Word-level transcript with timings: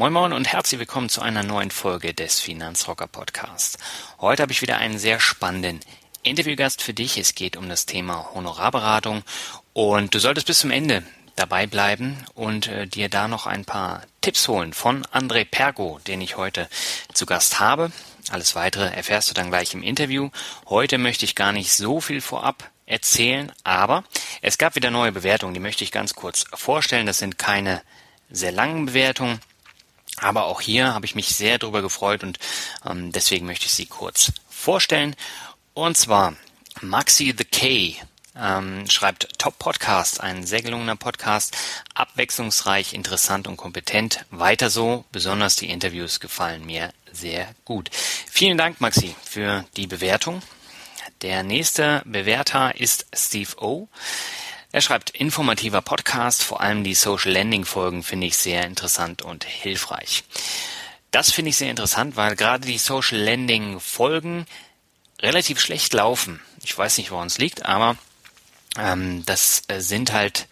Moin 0.00 0.14
Moin 0.14 0.32
und 0.32 0.50
herzlich 0.50 0.78
willkommen 0.78 1.10
zu 1.10 1.20
einer 1.20 1.42
neuen 1.42 1.70
Folge 1.70 2.14
des 2.14 2.40
Finanzrocker 2.40 3.06
Podcasts. 3.06 3.76
Heute 4.18 4.40
habe 4.40 4.50
ich 4.50 4.62
wieder 4.62 4.78
einen 4.78 4.98
sehr 4.98 5.20
spannenden 5.20 5.80
Interviewgast 6.22 6.80
für 6.80 6.94
dich. 6.94 7.18
Es 7.18 7.34
geht 7.34 7.54
um 7.54 7.68
das 7.68 7.84
Thema 7.84 8.30
Honorarberatung 8.32 9.22
und 9.74 10.14
du 10.14 10.18
solltest 10.18 10.46
bis 10.46 10.60
zum 10.60 10.70
Ende 10.70 11.02
dabei 11.36 11.66
bleiben 11.66 12.16
und 12.32 12.66
äh, 12.68 12.86
dir 12.86 13.10
da 13.10 13.28
noch 13.28 13.46
ein 13.46 13.66
paar 13.66 14.00
Tipps 14.22 14.48
holen 14.48 14.72
von 14.72 15.04
André 15.12 15.44
Pergo, 15.44 16.00
den 16.06 16.22
ich 16.22 16.38
heute 16.38 16.70
zu 17.12 17.26
Gast 17.26 17.60
habe. 17.60 17.92
Alles 18.30 18.54
weitere 18.54 18.86
erfährst 18.86 19.28
du 19.28 19.34
dann 19.34 19.50
gleich 19.50 19.74
im 19.74 19.82
Interview. 19.82 20.30
Heute 20.70 20.96
möchte 20.96 21.26
ich 21.26 21.34
gar 21.34 21.52
nicht 21.52 21.74
so 21.74 22.00
viel 22.00 22.22
vorab 22.22 22.70
erzählen, 22.86 23.52
aber 23.64 24.04
es 24.40 24.56
gab 24.56 24.76
wieder 24.76 24.90
neue 24.90 25.12
Bewertungen, 25.12 25.52
die 25.52 25.60
möchte 25.60 25.84
ich 25.84 25.92
ganz 25.92 26.14
kurz 26.14 26.46
vorstellen. 26.54 27.04
Das 27.04 27.18
sind 27.18 27.36
keine 27.36 27.82
sehr 28.30 28.52
langen 28.52 28.86
Bewertungen, 28.86 29.40
aber 30.20 30.44
auch 30.44 30.60
hier 30.60 30.94
habe 30.94 31.06
ich 31.06 31.14
mich 31.14 31.34
sehr 31.34 31.58
darüber 31.58 31.82
gefreut 31.82 32.22
und 32.22 32.38
ähm, 32.88 33.12
deswegen 33.12 33.46
möchte 33.46 33.66
ich 33.66 33.72
sie 33.72 33.86
kurz 33.86 34.32
vorstellen. 34.48 35.16
Und 35.74 35.96
zwar 35.96 36.34
Maxi 36.80 37.34
the 37.36 37.44
K 37.44 37.96
ähm, 38.36 38.88
schreibt 38.88 39.38
Top 39.38 39.58
Podcast, 39.58 40.20
ein 40.20 40.46
sehr 40.46 40.62
gelungener 40.62 40.96
Podcast, 40.96 41.56
abwechslungsreich, 41.94 42.94
interessant 42.94 43.48
und 43.48 43.56
kompetent. 43.56 44.24
Weiter 44.30 44.70
so, 44.70 45.04
besonders 45.12 45.56
die 45.56 45.70
Interviews 45.70 46.20
gefallen 46.20 46.64
mir 46.64 46.92
sehr 47.12 47.54
gut. 47.64 47.90
Vielen 47.92 48.58
Dank, 48.58 48.80
Maxi, 48.80 49.14
für 49.22 49.64
die 49.76 49.86
Bewertung. 49.86 50.42
Der 51.22 51.42
nächste 51.42 52.02
Bewerter 52.06 52.78
ist 52.80 53.06
Steve 53.14 53.56
O. 53.58 53.88
Er 54.72 54.80
schreibt 54.80 55.10
informativer 55.10 55.82
Podcast, 55.82 56.44
vor 56.44 56.60
allem 56.60 56.84
die 56.84 56.94
Social 56.94 57.32
Landing 57.32 57.64
Folgen 57.64 58.04
finde 58.04 58.28
ich 58.28 58.36
sehr 58.36 58.64
interessant 58.66 59.22
und 59.22 59.42
hilfreich. 59.42 60.22
Das 61.10 61.32
finde 61.32 61.48
ich 61.48 61.56
sehr 61.56 61.70
interessant, 61.70 62.16
weil 62.16 62.36
gerade 62.36 62.66
die 62.66 62.78
Social 62.78 63.18
Landing 63.18 63.80
Folgen 63.80 64.46
relativ 65.20 65.58
schlecht 65.58 65.92
laufen. 65.92 66.40
Ich 66.62 66.76
weiß 66.76 66.98
nicht, 66.98 67.10
woran 67.10 67.26
es 67.26 67.38
liegt, 67.38 67.66
aber 67.66 67.96
ähm, 68.78 69.24
das 69.26 69.62
äh, 69.66 69.80
sind 69.80 70.12
halt 70.12 70.46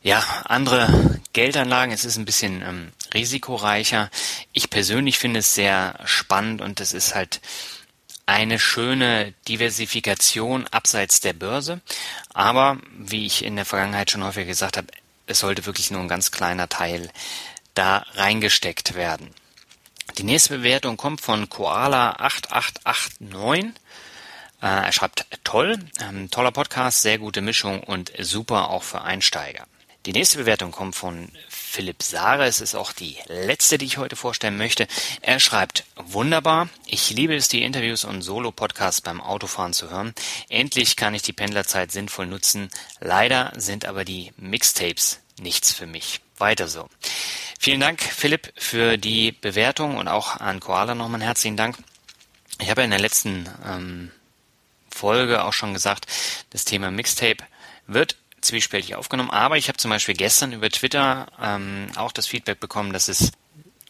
ja 0.00 0.24
andere 0.44 1.20
Geldanlagen. 1.34 1.92
Es 1.92 2.06
ist 2.06 2.16
ein 2.16 2.24
bisschen 2.24 2.62
ähm, 2.62 2.92
risikoreicher. 3.12 4.10
Ich 4.54 4.70
persönlich 4.70 5.18
finde 5.18 5.40
es 5.40 5.54
sehr 5.54 5.98
spannend 6.06 6.62
und 6.62 6.80
es 6.80 6.94
ist 6.94 7.14
halt 7.14 7.42
eine 8.28 8.58
schöne 8.58 9.32
Diversifikation 9.48 10.66
abseits 10.66 11.20
der 11.20 11.32
Börse. 11.32 11.80
Aber 12.34 12.76
wie 12.98 13.24
ich 13.24 13.42
in 13.42 13.56
der 13.56 13.64
Vergangenheit 13.64 14.10
schon 14.10 14.22
häufig 14.22 14.46
gesagt 14.46 14.76
habe, 14.76 14.88
es 15.26 15.38
sollte 15.38 15.64
wirklich 15.64 15.90
nur 15.90 16.02
ein 16.02 16.08
ganz 16.08 16.30
kleiner 16.30 16.68
Teil 16.68 17.10
da 17.72 18.04
reingesteckt 18.14 18.94
werden. 18.94 19.30
Die 20.18 20.24
nächste 20.24 20.58
Bewertung 20.58 20.98
kommt 20.98 21.22
von 21.22 21.48
Koala 21.48 22.16
8889. 22.18 23.72
Äh, 24.60 24.66
er 24.66 24.92
schreibt 24.92 25.26
toll, 25.42 25.78
ähm, 26.00 26.30
toller 26.30 26.52
Podcast, 26.52 27.00
sehr 27.00 27.18
gute 27.18 27.40
Mischung 27.40 27.82
und 27.82 28.12
super 28.18 28.68
auch 28.68 28.82
für 28.82 29.00
Einsteiger. 29.00 29.66
Die 30.04 30.12
nächste 30.12 30.38
Bewertung 30.38 30.70
kommt 30.70 30.96
von 30.96 31.30
Philipp 31.78 32.02
Sare. 32.02 32.44
Es 32.44 32.60
ist 32.60 32.74
auch 32.74 32.90
die 32.90 33.16
letzte, 33.28 33.78
die 33.78 33.84
ich 33.84 33.98
heute 33.98 34.16
vorstellen 34.16 34.56
möchte. 34.56 34.88
Er 35.22 35.38
schreibt 35.38 35.84
wunderbar. 35.94 36.68
Ich 36.86 37.10
liebe 37.10 37.36
es, 37.36 37.46
die 37.46 37.62
Interviews 37.62 38.02
und 38.02 38.22
Solo-Podcasts 38.22 39.00
beim 39.00 39.20
Autofahren 39.20 39.72
zu 39.72 39.88
hören. 39.88 40.12
Endlich 40.48 40.96
kann 40.96 41.14
ich 41.14 41.22
die 41.22 41.32
Pendlerzeit 41.32 41.92
sinnvoll 41.92 42.26
nutzen. 42.26 42.68
Leider 42.98 43.52
sind 43.54 43.84
aber 43.84 44.04
die 44.04 44.32
Mixtapes 44.38 45.20
nichts 45.38 45.72
für 45.72 45.86
mich. 45.86 46.20
Weiter 46.36 46.66
so. 46.66 46.88
Vielen 47.60 47.78
Dank, 47.78 48.02
Philipp, 48.02 48.52
für 48.56 48.96
die 48.96 49.30
Bewertung 49.30 49.98
und 49.98 50.08
auch 50.08 50.34
an 50.34 50.58
Koala 50.58 50.96
nochmal 50.96 51.20
einen 51.20 51.28
herzlichen 51.28 51.56
Dank. 51.56 51.78
Ich 52.60 52.70
habe 52.70 52.82
in 52.82 52.90
der 52.90 52.98
letzten 52.98 53.48
ähm, 53.64 54.10
Folge 54.90 55.44
auch 55.44 55.52
schon 55.52 55.74
gesagt, 55.74 56.08
das 56.50 56.64
Thema 56.64 56.90
Mixtape 56.90 57.44
wird 57.86 58.16
zwiespältig 58.40 58.94
aufgenommen, 58.94 59.30
aber 59.30 59.56
ich 59.56 59.68
habe 59.68 59.78
zum 59.78 59.90
Beispiel 59.90 60.14
gestern 60.14 60.52
über 60.52 60.70
Twitter 60.70 61.26
ähm, 61.40 61.88
auch 61.96 62.12
das 62.12 62.26
Feedback 62.26 62.60
bekommen, 62.60 62.92
dass 62.92 63.08
es 63.08 63.32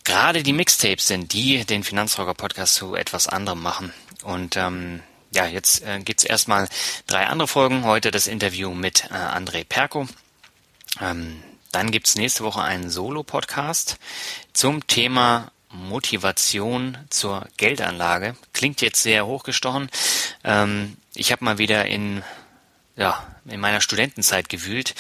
gerade 0.05 0.43
die 0.43 0.53
Mixtapes 0.53 1.07
sind, 1.07 1.33
die 1.33 1.65
den 1.65 1.85
Finanzrocker 1.85 2.35
Podcast 2.35 2.75
zu 2.75 2.95
etwas 2.95 3.29
anderem 3.29 3.63
machen. 3.63 3.93
Und 4.23 4.57
ähm, 4.57 5.03
ja, 5.31 5.47
jetzt 5.47 5.83
äh, 5.85 6.01
gibt's 6.01 6.25
erstmal 6.25 6.69
drei 7.07 7.27
andere 7.27 7.49
Folgen. 7.49 7.85
Heute 7.85 8.11
das 8.11 8.27
Interview 8.27 8.73
mit 8.73 9.05
äh, 9.11 9.15
André 9.15 9.65
Perko. 9.69 10.09
Ähm, 11.01 11.43
dann 11.73 11.91
gibt's 11.91 12.17
nächste 12.17 12.45
Woche 12.45 12.63
einen 12.63 12.89
Solo-Podcast 12.89 13.99
zum 14.55 14.87
Thema 14.87 15.53
Motivation 15.71 16.97
zur 17.11 17.47
Geldanlage. 17.59 18.37
Klingt 18.55 18.81
jetzt 18.81 19.03
sehr 19.03 19.27
hochgestochen. 19.27 19.91
Ähm, 20.45 20.97
ich 21.15 21.31
habe 21.33 21.45
mal 21.45 21.59
wieder 21.59 21.85
in 21.85 22.23
ja, 22.97 23.27
in 23.51 23.61
meiner 23.61 23.81
Studentenzeit 23.81 24.49
gewühlt. 24.49 24.95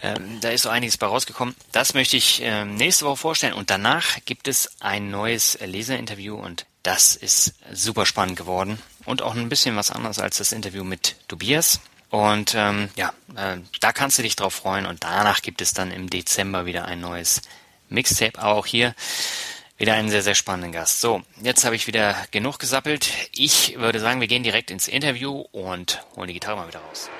Ähm, 0.00 0.40
da 0.40 0.50
ist 0.50 0.62
so 0.62 0.68
einiges 0.68 0.98
bei 0.98 1.06
rausgekommen. 1.06 1.54
Das 1.72 1.94
möchte 1.94 2.16
ich 2.16 2.40
ähm, 2.42 2.76
nächste 2.76 3.04
Woche 3.04 3.16
vorstellen. 3.16 3.54
Und 3.54 3.70
danach 3.70 4.18
gibt 4.24 4.48
es 4.48 4.70
ein 4.80 5.10
neues 5.10 5.58
Leserinterview 5.60 6.34
und 6.34 6.66
das 6.82 7.14
ist 7.16 7.54
super 7.72 8.06
spannend 8.06 8.36
geworden. 8.36 8.78
Und 9.04 9.22
auch 9.22 9.34
ein 9.34 9.48
bisschen 9.48 9.76
was 9.76 9.90
anderes 9.90 10.18
als 10.18 10.38
das 10.38 10.52
Interview 10.52 10.84
mit 10.84 11.16
Tobias. 11.28 11.80
Und 12.10 12.54
ähm, 12.54 12.90
ja, 12.96 13.12
äh, 13.36 13.58
da 13.80 13.92
kannst 13.92 14.18
du 14.18 14.22
dich 14.22 14.36
drauf 14.36 14.54
freuen. 14.54 14.86
Und 14.86 15.04
danach 15.04 15.42
gibt 15.42 15.60
es 15.60 15.72
dann 15.72 15.90
im 15.90 16.10
Dezember 16.10 16.66
wieder 16.66 16.84
ein 16.84 17.00
neues 17.00 17.40
Mixtape. 17.88 18.38
Aber 18.38 18.54
auch 18.54 18.66
hier 18.66 18.94
wieder 19.78 19.94
einen 19.94 20.10
sehr, 20.10 20.22
sehr 20.22 20.34
spannenden 20.34 20.72
Gast. 20.72 21.00
So, 21.00 21.22
jetzt 21.42 21.64
habe 21.64 21.74
ich 21.74 21.86
wieder 21.86 22.14
genug 22.30 22.58
gesappelt. 22.58 23.10
Ich 23.34 23.78
würde 23.78 23.98
sagen, 23.98 24.20
wir 24.20 24.28
gehen 24.28 24.44
direkt 24.44 24.70
ins 24.70 24.88
Interview 24.88 25.44
und 25.52 26.04
holen 26.14 26.28
die 26.28 26.34
Gitarre 26.34 26.56
mal 26.56 26.68
wieder 26.68 26.80
raus. 26.80 27.10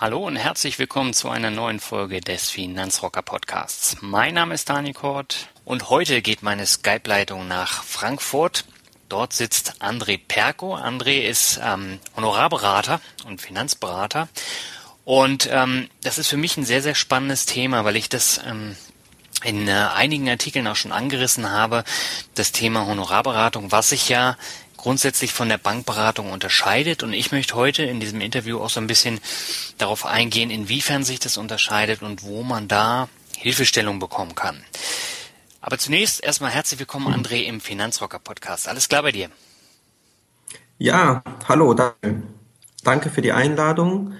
Hallo 0.00 0.24
und 0.24 0.36
herzlich 0.36 0.78
willkommen 0.78 1.12
zu 1.12 1.28
einer 1.28 1.50
neuen 1.50 1.80
Folge 1.80 2.20
des 2.20 2.50
Finanzrocker 2.50 3.20
Podcasts. 3.20 3.96
Mein 4.00 4.34
Name 4.34 4.54
ist 4.54 4.68
Dani 4.68 4.92
Kort 4.92 5.48
und 5.64 5.90
heute 5.90 6.22
geht 6.22 6.40
meine 6.40 6.66
Skype-Leitung 6.66 7.48
nach 7.48 7.82
Frankfurt. 7.82 8.64
Dort 9.08 9.32
sitzt 9.32 9.82
André 9.82 10.20
Perko. 10.28 10.76
André 10.76 11.22
ist 11.22 11.58
ähm, 11.60 11.98
Honorarberater 12.14 13.00
und 13.26 13.40
Finanzberater. 13.40 14.28
Und 15.04 15.48
ähm, 15.50 15.88
das 16.04 16.18
ist 16.18 16.28
für 16.28 16.36
mich 16.36 16.56
ein 16.56 16.64
sehr, 16.64 16.80
sehr 16.80 16.94
spannendes 16.94 17.44
Thema, 17.46 17.84
weil 17.84 17.96
ich 17.96 18.08
das 18.08 18.40
ähm, 18.46 18.76
in 19.42 19.66
äh, 19.66 19.72
einigen 19.72 20.28
Artikeln 20.28 20.68
auch 20.68 20.76
schon 20.76 20.92
angerissen 20.92 21.50
habe, 21.50 21.82
das 22.36 22.52
Thema 22.52 22.86
Honorarberatung, 22.86 23.72
was 23.72 23.88
sich 23.88 24.08
ja 24.08 24.36
grundsätzlich 24.78 25.34
von 25.34 25.50
der 25.50 25.58
Bankberatung 25.58 26.32
unterscheidet. 26.32 27.02
Und 27.02 27.12
ich 27.12 27.30
möchte 27.30 27.54
heute 27.54 27.82
in 27.82 28.00
diesem 28.00 28.22
Interview 28.22 28.58
auch 28.58 28.70
so 28.70 28.80
ein 28.80 28.86
bisschen 28.86 29.20
darauf 29.76 30.06
eingehen, 30.06 30.50
inwiefern 30.50 31.04
sich 31.04 31.20
das 31.20 31.36
unterscheidet 31.36 32.00
und 32.00 32.22
wo 32.22 32.42
man 32.42 32.68
da 32.68 33.10
Hilfestellung 33.36 33.98
bekommen 33.98 34.34
kann. 34.34 34.64
Aber 35.60 35.76
zunächst 35.76 36.24
erstmal 36.24 36.50
herzlich 36.50 36.80
willkommen, 36.80 37.12
André, 37.12 37.42
im 37.42 37.60
Finanzrocker 37.60 38.20
Podcast. 38.20 38.68
Alles 38.68 38.88
klar 38.88 39.02
bei 39.02 39.12
dir? 39.12 39.28
Ja, 40.78 41.22
hallo, 41.46 41.74
danke. 41.74 42.22
Danke 42.84 43.10
für 43.10 43.20
die 43.20 43.32
Einladung. 43.32 44.14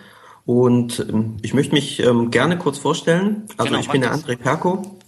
Und 0.45 0.99
ähm, 1.01 1.37
ich 1.43 1.55
möchte 1.55 1.75
mich 1.75 2.01
ähm, 2.01 2.31
gerne 2.31 2.59
kurz 2.59 2.79
vorstellen. 2.79 3.47
Also 3.57 3.71
genau, 3.71 3.81
ich 3.81 3.89
bin 3.89 4.01
der 4.01 4.13
André 4.13 4.37
Perko. 4.37 4.99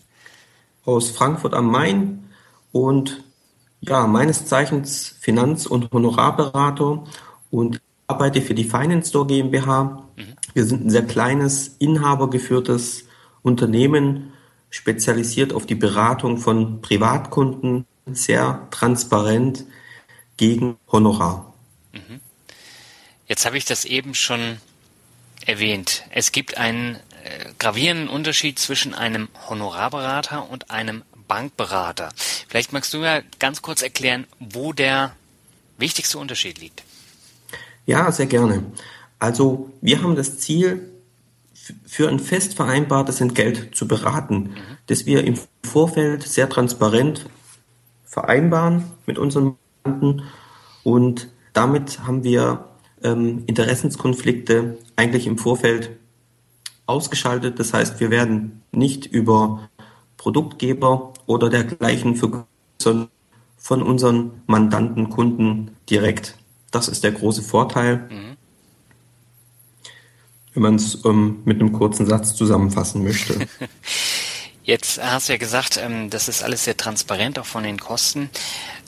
aus 0.84 1.10
Frankfurt 1.10 1.54
am 1.54 1.70
Main 1.70 2.30
und 2.72 3.24
ja, 3.80 4.06
meines 4.06 4.46
Zeichens 4.46 5.16
Finanz- 5.20 5.66
und 5.66 5.90
Honorarberater 5.92 7.04
und 7.50 7.80
arbeite 8.06 8.42
für 8.42 8.54
die 8.54 8.64
Finance 8.64 9.10
Store 9.10 9.26
GmbH. 9.26 10.02
Mhm. 10.16 10.36
Wir 10.52 10.64
sind 10.64 10.86
ein 10.86 10.90
sehr 10.90 11.06
kleines, 11.06 11.76
inhabergeführtes 11.78 13.04
Unternehmen, 13.42 14.32
spezialisiert 14.68 15.52
auf 15.52 15.66
die 15.66 15.74
Beratung 15.74 16.38
von 16.38 16.80
Privatkunden, 16.80 17.86
sehr 18.06 18.66
transparent 18.70 19.64
gegen 20.36 20.76
Honorar. 20.90 21.52
Mhm. 21.92 22.20
Jetzt 23.26 23.46
habe 23.46 23.58
ich 23.58 23.64
das 23.64 23.84
eben 23.84 24.14
schon 24.14 24.58
erwähnt. 25.46 26.04
Es 26.10 26.32
gibt 26.32 26.56
einen 26.56 26.96
äh, 26.96 27.52
gravierenden 27.58 28.08
Unterschied 28.08 28.58
zwischen 28.58 28.94
einem 28.94 29.28
Honorarberater 29.48 30.50
und 30.50 30.70
einem 30.70 31.02
Bankberater. 31.30 32.08
Vielleicht 32.48 32.72
magst 32.72 32.92
du 32.92 32.98
ja 32.98 33.20
ganz 33.38 33.62
kurz 33.62 33.82
erklären, 33.82 34.26
wo 34.40 34.72
der 34.72 35.14
wichtigste 35.78 36.18
Unterschied 36.18 36.60
liegt. 36.60 36.82
Ja, 37.86 38.10
sehr 38.10 38.26
gerne. 38.26 38.64
Also 39.20 39.70
wir 39.80 40.02
haben 40.02 40.16
das 40.16 40.40
Ziel, 40.40 40.90
für 41.86 42.08
ein 42.08 42.18
fest 42.18 42.54
vereinbartes 42.54 43.20
Entgelt 43.20 43.76
zu 43.76 43.86
beraten, 43.86 44.34
mhm. 44.34 44.56
das 44.86 45.06
wir 45.06 45.22
im 45.22 45.38
Vorfeld 45.62 46.24
sehr 46.24 46.48
transparent 46.48 47.26
vereinbaren 48.04 48.90
mit 49.06 49.18
unseren 49.18 49.56
Mandanten 49.84 50.24
und 50.82 51.28
damit 51.52 52.00
haben 52.00 52.24
wir 52.24 52.64
ähm, 53.04 53.44
Interessenskonflikte 53.46 54.78
eigentlich 54.96 55.28
im 55.28 55.38
Vorfeld 55.38 55.90
ausgeschaltet. 56.86 57.58
Das 57.60 57.72
heißt, 57.72 58.00
wir 58.00 58.10
werden 58.10 58.62
nicht 58.72 59.06
über 59.06 59.69
Produktgeber 60.20 61.14
oder 61.24 61.48
dergleichen 61.48 62.14
für, 62.14 62.46
von 63.56 63.82
unseren 63.82 64.42
Mandanten, 64.46 65.08
Kunden 65.08 65.78
direkt. 65.88 66.36
Das 66.70 66.88
ist 66.88 67.04
der 67.04 67.12
große 67.12 67.40
Vorteil. 67.40 68.06
Mhm. 68.10 68.36
Wenn 70.52 70.62
man 70.62 70.74
es 70.74 71.02
ähm, 71.06 71.40
mit 71.46 71.58
einem 71.58 71.72
kurzen 71.72 72.04
Satz 72.04 72.34
zusammenfassen 72.34 73.02
möchte. 73.02 73.48
Jetzt 74.62 75.02
hast 75.02 75.28
du 75.28 75.32
ja 75.32 75.38
gesagt, 75.38 75.80
ähm, 75.82 76.10
das 76.10 76.28
ist 76.28 76.42
alles 76.42 76.64
sehr 76.64 76.76
transparent, 76.76 77.38
auch 77.38 77.46
von 77.46 77.62
den 77.62 77.78
Kosten. 77.78 78.28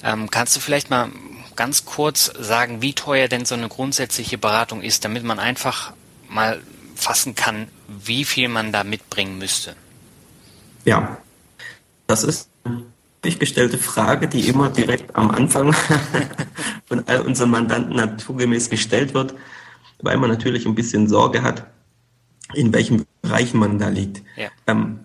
Ähm, 0.05 0.31
kannst 0.31 0.55
du 0.55 0.61
vielleicht 0.61 0.91
mal 0.91 1.09
ganz 1.57 1.87
kurz 1.87 2.31
sagen, 2.39 2.83
wie 2.83 2.93
teuer 2.93 3.29
denn 3.29 3.47
so 3.47 3.55
eine 3.55 3.69
grundsätzliche 3.69 4.37
Beratung 4.37 4.83
ist, 4.83 5.07
damit 5.07 5.25
man 5.25 5.39
einfach 5.39 5.95
mal 6.29 6.61
fassen 6.95 7.35
kann, 7.35 7.69
wie 7.89 8.27
viel 8.27 8.49
man 8.49 8.71
da 8.71 8.85
mitbringen 8.85 9.39
müsste? 9.39 9.77
Ja, 10.85 11.19
das 12.07 12.25
ist 12.25 12.51
eine 12.65 13.35
gestellte 13.37 13.79
Frage, 13.79 14.29
die 14.29 14.49
immer 14.49 14.69
direkt 14.69 15.15
am 15.15 15.31
Anfang 15.31 15.73
von 16.87 17.05
all 17.07 17.21
unseren 17.21 17.51
Mandanten 17.51 17.97
naturgemäß 17.97 18.69
gestellt 18.69 19.15
wird, 19.15 19.35
weil 20.01 20.17
man 20.17 20.31
natürlich 20.31 20.67
ein 20.67 20.75
bisschen 20.75 21.09
Sorge 21.09 21.43
hat, 21.43 21.67
in 22.55 22.73
welchem 22.73 23.05
Bereich 23.23 23.55
man 23.55 23.79
da 23.79 23.89
liegt. 23.89 24.23
Ja. 24.37 24.49
Ähm, 24.67 25.01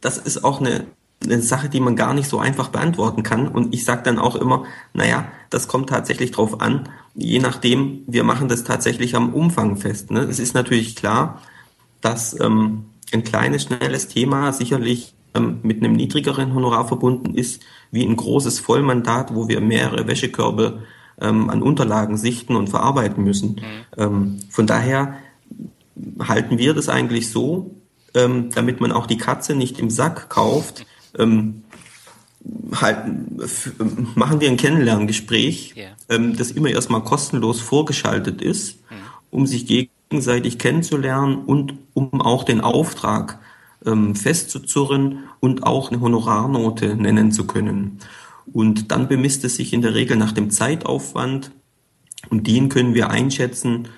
das 0.00 0.18
ist 0.18 0.44
auch 0.44 0.60
eine, 0.60 0.86
eine 1.24 1.40
Sache, 1.40 1.70
die 1.70 1.80
man 1.80 1.96
gar 1.96 2.12
nicht 2.12 2.28
so 2.28 2.38
einfach 2.38 2.68
beantworten 2.68 3.22
kann. 3.22 3.48
Und 3.48 3.74
ich 3.74 3.84
sage 3.86 4.02
dann 4.02 4.18
auch 4.18 4.36
immer, 4.36 4.64
naja, 4.92 5.28
das 5.48 5.66
kommt 5.66 5.88
tatsächlich 5.88 6.30
drauf 6.30 6.60
an, 6.60 6.90
je 7.14 7.38
nachdem, 7.38 8.02
wir 8.06 8.24
machen 8.24 8.48
das 8.48 8.64
tatsächlich 8.64 9.16
am 9.16 9.32
Umfang 9.32 9.76
fest. 9.76 10.10
Ne? 10.10 10.20
Es 10.20 10.38
ist 10.38 10.54
natürlich 10.54 10.96
klar, 10.96 11.40
dass 12.02 12.38
ähm, 12.38 12.84
ein 13.12 13.24
kleines, 13.24 13.62
schnelles 13.62 14.08
Thema 14.08 14.52
sicherlich 14.52 15.13
ähm, 15.34 15.58
mit 15.62 15.82
einem 15.82 15.94
niedrigeren 15.94 16.54
Honorar 16.54 16.86
verbunden 16.86 17.34
ist, 17.34 17.62
wie 17.90 18.04
ein 18.04 18.16
großes 18.16 18.60
Vollmandat, 18.60 19.34
wo 19.34 19.48
wir 19.48 19.60
mehrere 19.60 20.06
Wäschekörbe 20.06 20.82
ähm, 21.20 21.50
an 21.50 21.62
Unterlagen 21.62 22.16
sichten 22.16 22.56
und 22.56 22.68
verarbeiten 22.68 23.24
müssen. 23.24 23.56
Mhm. 23.56 23.60
Ähm, 23.96 24.40
von 24.50 24.66
daher 24.66 25.16
halten 26.20 26.58
wir 26.58 26.74
das 26.74 26.88
eigentlich 26.88 27.30
so, 27.30 27.74
ähm, 28.14 28.50
damit 28.54 28.80
man 28.80 28.92
auch 28.92 29.06
die 29.06 29.18
Katze 29.18 29.54
nicht 29.54 29.78
im 29.78 29.90
Sack 29.90 30.28
kauft, 30.28 30.86
ähm, 31.18 31.64
halt, 32.74 32.98
machen 34.16 34.40
wir 34.40 34.48
ein 34.48 34.56
Kennenlerngespräch, 34.56 35.74
yeah. 35.76 35.90
ähm, 36.08 36.36
das 36.36 36.50
immer 36.50 36.68
erstmal 36.68 37.02
kostenlos 37.02 37.60
vorgeschaltet 37.60 38.42
ist, 38.42 38.80
mhm. 38.90 38.94
um 39.30 39.46
sich 39.46 39.66
gegenseitig 39.66 40.58
kennenzulernen 40.58 41.36
und 41.44 41.74
um 41.94 42.20
auch 42.20 42.44
den 42.44 42.60
Auftrag 42.60 43.38
ähm, 43.86 44.14
festzuzurren 44.14 45.24
und 45.40 45.64
auch 45.64 45.90
eine 45.90 46.00
Honorarnote 46.00 46.96
nennen 46.96 47.32
zu 47.32 47.46
können. 47.46 47.98
Und 48.52 48.90
dann 48.90 49.08
bemisst 49.08 49.44
es 49.44 49.56
sich 49.56 49.72
in 49.72 49.82
der 49.82 49.94
Regel 49.94 50.16
nach 50.16 50.32
dem 50.32 50.50
Zeitaufwand 50.50 51.50
und 52.30 52.46
den 52.46 52.68
können 52.68 52.94
wir 52.94 53.10
einschätzen, 53.10 53.88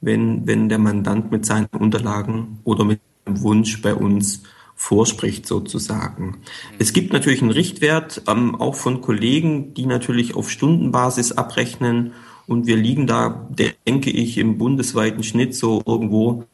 wenn, 0.00 0.46
wenn 0.46 0.68
der 0.68 0.78
Mandant 0.78 1.30
mit 1.30 1.44
seinen 1.44 1.66
Unterlagen 1.66 2.60
oder 2.64 2.84
mit 2.84 3.00
Wunsch 3.26 3.82
bei 3.82 3.94
uns 3.94 4.42
vorspricht 4.74 5.46
sozusagen. 5.46 6.38
Es 6.78 6.92
gibt 6.92 7.12
natürlich 7.12 7.42
einen 7.42 7.50
Richtwert, 7.50 8.22
ähm, 8.28 8.54
auch 8.54 8.76
von 8.76 9.00
Kollegen, 9.00 9.74
die 9.74 9.86
natürlich 9.86 10.36
auf 10.36 10.50
Stundenbasis 10.50 11.32
abrechnen 11.32 12.12
und 12.46 12.66
wir 12.66 12.76
liegen 12.76 13.06
da, 13.06 13.48
denke 13.86 14.10
ich, 14.10 14.38
im 14.38 14.56
bundesweiten 14.56 15.24
Schnitt 15.24 15.54
so 15.54 15.82
irgendwo 15.84 16.44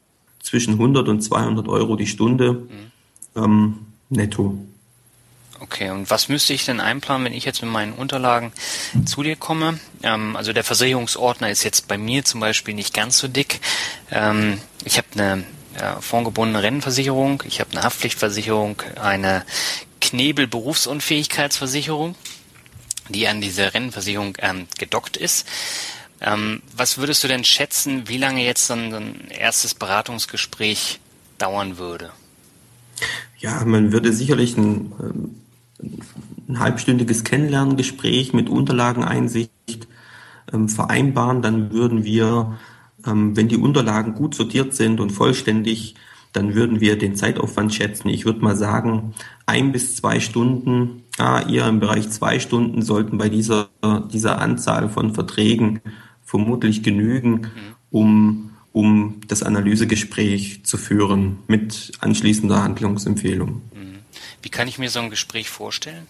zwischen 0.45 0.73
100 0.73 1.07
und 1.09 1.21
200 1.21 1.67
Euro 1.67 1.95
die 1.95 2.07
Stunde 2.07 2.53
mhm. 2.53 2.91
ähm, 3.35 3.77
netto. 4.09 4.57
Okay, 5.59 5.89
und 5.89 6.09
was 6.09 6.29
müsste 6.29 6.53
ich 6.53 6.63
denn 6.65 6.79
einplanen, 6.79 7.25
wenn 7.25 7.33
ich 7.33 7.43
jetzt 7.45 7.63
mit 7.63 7.71
meinen 7.71 7.93
Unterlagen 7.93 8.51
zu 9.05 9.23
dir 9.23 9.35
komme? 9.35 9.79
Ähm, 10.03 10.35
also 10.35 10.53
der 10.53 10.63
Versicherungsordner 10.63 11.49
ist 11.49 11.63
jetzt 11.63 11.87
bei 11.87 11.97
mir 11.97 12.23
zum 12.23 12.39
Beispiel 12.39 12.75
nicht 12.75 12.93
ganz 12.93 13.17
so 13.17 13.27
dick. 13.27 13.61
Ähm, 14.11 14.59
ich 14.83 14.97
habe 14.97 15.07
eine 15.13 15.43
ja, 15.79 15.99
fondgebundene 16.01 16.61
Rentenversicherung, 16.61 17.41
ich 17.47 17.61
habe 17.61 17.71
eine 17.71 17.81
Haftpflichtversicherung, 17.83 18.83
eine 19.01 19.43
Knebel-Berufsunfähigkeitsversicherung, 20.01 22.13
die 23.09 23.27
an 23.27 23.41
diese 23.41 23.73
Rentenversicherung 23.73 24.37
ähm, 24.39 24.67
gedockt 24.77 25.17
ist. 25.17 25.47
Ähm, 26.21 26.61
was 26.75 26.97
würdest 26.97 27.23
du 27.23 27.27
denn 27.27 27.43
schätzen, 27.43 28.07
wie 28.07 28.17
lange 28.17 28.43
jetzt 28.43 28.67
so 28.67 28.73
ein 28.73 29.27
erstes 29.29 29.73
Beratungsgespräch 29.73 30.99
dauern 31.37 31.77
würde? 31.77 32.11
Ja, 33.37 33.63
man 33.65 33.91
würde 33.91 34.13
sicherlich 34.13 34.57
ein, 34.57 34.93
ähm, 34.99 35.35
ein 36.47 36.59
halbstündiges 36.59 37.23
Kennenlerngespräch 37.23 38.33
mit 38.33 38.49
Unterlageneinsicht 38.49 39.51
ähm, 40.53 40.69
vereinbaren. 40.69 41.41
Dann 41.41 41.71
würden 41.71 42.05
wir 42.05 42.57
ähm, 43.05 43.35
wenn 43.35 43.47
die 43.47 43.57
Unterlagen 43.57 44.13
gut 44.15 44.35
sortiert 44.35 44.73
sind 44.73 44.99
und 44.99 45.11
vollständig, 45.11 45.95
dann 46.33 46.53
würden 46.53 46.81
wir 46.81 46.97
den 46.97 47.15
Zeitaufwand 47.15 47.73
schätzen. 47.73 48.09
Ich 48.09 48.25
würde 48.25 48.41
mal 48.41 48.55
sagen, 48.55 49.13
ein 49.45 49.71
bis 49.71 49.95
zwei 49.95 50.19
Stunden, 50.19 51.03
ah, 51.17 51.41
eher 51.41 51.67
im 51.67 51.79
Bereich 51.79 52.09
zwei 52.09 52.39
Stunden 52.39 52.81
sollten 52.81 53.17
bei 53.17 53.29
dieser, 53.29 53.69
dieser 54.11 54.39
Anzahl 54.39 54.89
von 54.89 55.13
Verträgen 55.13 55.79
vermutlich 56.35 56.83
genügen, 56.83 57.31
mhm. 57.31 57.49
um, 57.91 58.49
um 58.73 59.21
das 59.29 59.41
Analysegespräch 59.41 60.65
zu 60.65 60.77
führen 60.77 61.39
mit 61.47 61.93
anschließender 62.01 62.61
Handlungsempfehlung. 62.61 63.61
Mhm. 63.73 63.99
Wie 64.41 64.49
kann 64.49 64.67
ich 64.67 64.77
mir 64.77 64.89
so 64.89 64.99
ein 64.99 65.09
Gespräch 65.09 65.49
vorstellen? 65.49 66.07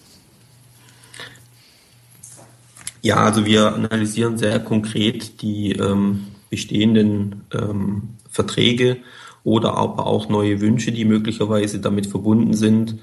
Ja, 3.04 3.18
also 3.18 3.46
wir 3.46 3.76
analysieren 3.76 4.40
sehr 4.40 4.60
konkret 4.60 5.44
die 5.44 5.74
ähm, 5.74 6.26
bestehenden 6.50 7.44
ähm, 7.54 8.16
Verträge 8.32 8.98
oder 9.44 9.76
aber 9.76 10.08
auch 10.08 10.28
neue 10.28 10.60
Wünsche, 10.60 10.92
die 10.92 11.06
möglicherweise 11.06 11.80
damit 11.80 12.08
verbunden 12.08 12.56
sind 12.56 12.98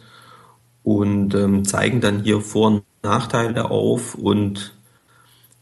und 0.83 1.37
ähm, 1.37 1.65
zeigen 1.65 2.01
dann 2.01 2.25
hier 2.25 2.41
Vor- 2.41 2.67
und 2.67 2.83
Nachteile 3.05 3.71
auf 3.71 4.17
und 4.17 4.75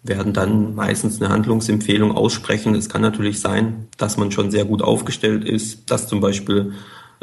werden 0.02 0.32
dann 0.32 0.74
meistens 0.74 1.20
eine 1.20 1.30
Handlungsempfehlung 1.30 2.12
aussprechen. 2.12 2.74
Es 2.74 2.88
kann 2.88 3.02
natürlich 3.02 3.40
sein, 3.40 3.88
dass 3.98 4.16
man 4.16 4.32
schon 4.32 4.50
sehr 4.50 4.64
gut 4.64 4.82
aufgestellt 4.82 5.44
ist, 5.44 5.90
dass 5.90 6.08
zum 6.08 6.20
Beispiel 6.20 6.72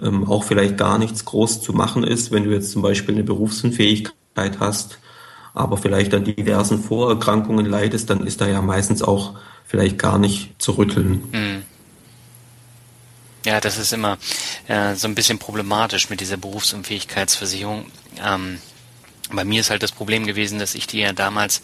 ähm, 0.02 0.30
auch 0.30 0.44
vielleicht 0.44 0.78
gar 0.78 0.98
nichts 0.98 1.26
groß 1.26 1.62
zu 1.62 1.74
machen 1.74 2.04
ist, 2.04 2.32
wenn 2.32 2.44
du 2.44 2.52
jetzt 2.52 2.72
zum 2.72 2.82
Beispiel 2.82 3.16
eine 3.16 3.24
Berufsunfähigkeit 3.24 4.60
hast, 4.60 5.00
aber 5.56 5.78
vielleicht 5.78 6.14
an 6.14 6.24
diversen 6.24 6.84
Vorerkrankungen 6.84 7.66
leidest, 7.66 8.10
dann 8.12 8.26
ist 8.28 8.42
da 8.42 8.48
ja 8.48 8.62
meistens 8.62 9.02
auch 9.02 9.34
vielleicht 9.66 9.98
gar 9.98 10.20
nicht 10.20 10.62
zu 10.62 10.74
rütteln. 10.74 11.24
Mhm. 11.32 11.64
Ja, 13.46 13.60
das 13.60 13.78
ist 13.78 13.94
immer 13.94 14.18
äh, 14.68 14.96
so 14.96 15.08
ein 15.08 15.16
bisschen 15.16 15.40
problematisch 15.40 16.10
mit 16.10 16.20
dieser 16.20 16.38
Berufsunfähigkeitsversicherung. 16.38 17.86
Ähm, 18.24 18.60
bei 19.32 19.46
mir 19.46 19.62
ist 19.62 19.70
halt 19.70 19.84
das 19.84 19.92
Problem 19.92 20.26
gewesen, 20.26 20.60
dass 20.60 20.76
ich 20.76 20.86
die 20.86 21.00
ja 21.00 21.14
damals 21.14 21.62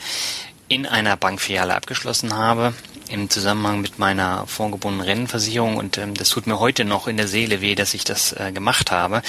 in 0.68 0.86
einer 0.86 1.18
Bankfiliale 1.18 1.76
abgeschlossen 1.76 2.36
habe 2.36 2.74
im 3.10 3.30
Zusammenhang 3.30 3.82
mit 3.82 4.00
meiner 4.00 4.48
vorgebundenen 4.48 5.06
Rentenversicherung 5.06 5.78
und 5.78 5.98
ähm, 5.98 6.16
das 6.16 6.30
tut 6.30 6.48
mir 6.48 6.60
heute 6.60 6.86
noch 6.86 7.08
in 7.08 7.18
der 7.18 7.28
Seele 7.28 7.62
weh, 7.62 7.76
dass 7.76 7.94
ich 7.94 8.04
das 8.04 8.34
äh, 8.34 8.52
gemacht 8.52 8.92
habe. 8.92 9.22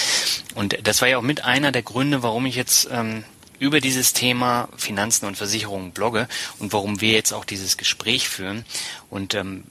Und 0.55 0.79
das 0.87 1.01
war 1.01 1.09
ja 1.09 1.19
auch 1.19 1.23
mit 1.23 1.45
einer 1.45 1.73
der 1.73 1.83
Gründe, 1.83 2.23
warum 2.23 2.47
ich 2.47 2.55
jetzt 2.55 2.89
ähm, 2.91 3.25
über 3.59 3.81
dieses 3.81 4.13
Thema 4.13 4.69
Finanzen 4.77 5.27
und 5.27 5.37
Versicherungen 5.37 5.93
blogge 5.93 6.29
und 6.59 6.73
warum 6.73 7.01
wir 7.01 7.13
jetzt 7.13 7.33
auch 7.33 7.45
dieses 7.45 7.77
Gespräch 7.77 8.29
führen. 8.29 8.65
Und 9.11 9.35
ähm, 9.35 9.65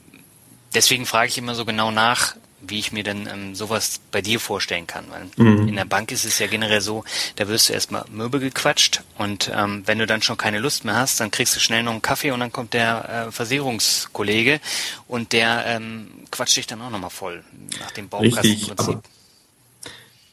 deswegen 0.74 1.06
frage 1.06 1.28
ich 1.28 1.38
immer 1.38 1.54
so 1.54 1.64
genau 1.64 1.90
nach, 1.90 2.36
wie 2.68 2.78
ich 2.78 2.92
mir 2.92 3.02
denn 3.02 3.28
ähm, 3.32 3.54
sowas 3.54 4.00
bei 4.10 4.22
dir 4.22 4.40
vorstellen 4.40 4.86
kann. 4.86 5.04
Weil 5.10 5.26
mhm. 5.36 5.68
in 5.68 5.76
der 5.76 5.84
Bank 5.84 6.12
ist 6.12 6.24
es 6.24 6.38
ja 6.38 6.46
generell 6.46 6.80
so, 6.80 7.04
da 7.36 7.48
wirst 7.48 7.68
du 7.68 7.72
erstmal 7.72 8.04
Möbel 8.10 8.40
gequatscht 8.40 9.02
und 9.18 9.50
ähm, 9.54 9.82
wenn 9.86 9.98
du 9.98 10.06
dann 10.06 10.22
schon 10.22 10.36
keine 10.36 10.58
Lust 10.58 10.84
mehr 10.84 10.96
hast, 10.96 11.20
dann 11.20 11.30
kriegst 11.30 11.54
du 11.56 11.60
schnell 11.60 11.82
noch 11.82 11.92
einen 11.92 12.02
Kaffee 12.02 12.30
und 12.30 12.40
dann 12.40 12.52
kommt 12.52 12.74
der 12.74 13.26
äh, 13.28 13.32
Versicherungskollege 13.32 14.60
und 15.08 15.32
der 15.32 15.64
ähm, 15.66 16.08
quatscht 16.30 16.56
dich 16.56 16.66
dann 16.66 16.82
auch 16.82 16.90
nochmal 16.90 17.10
voll 17.10 17.44
nach 17.80 17.90
dem 17.92 18.08
Baukastenprinzip. 18.08 19.00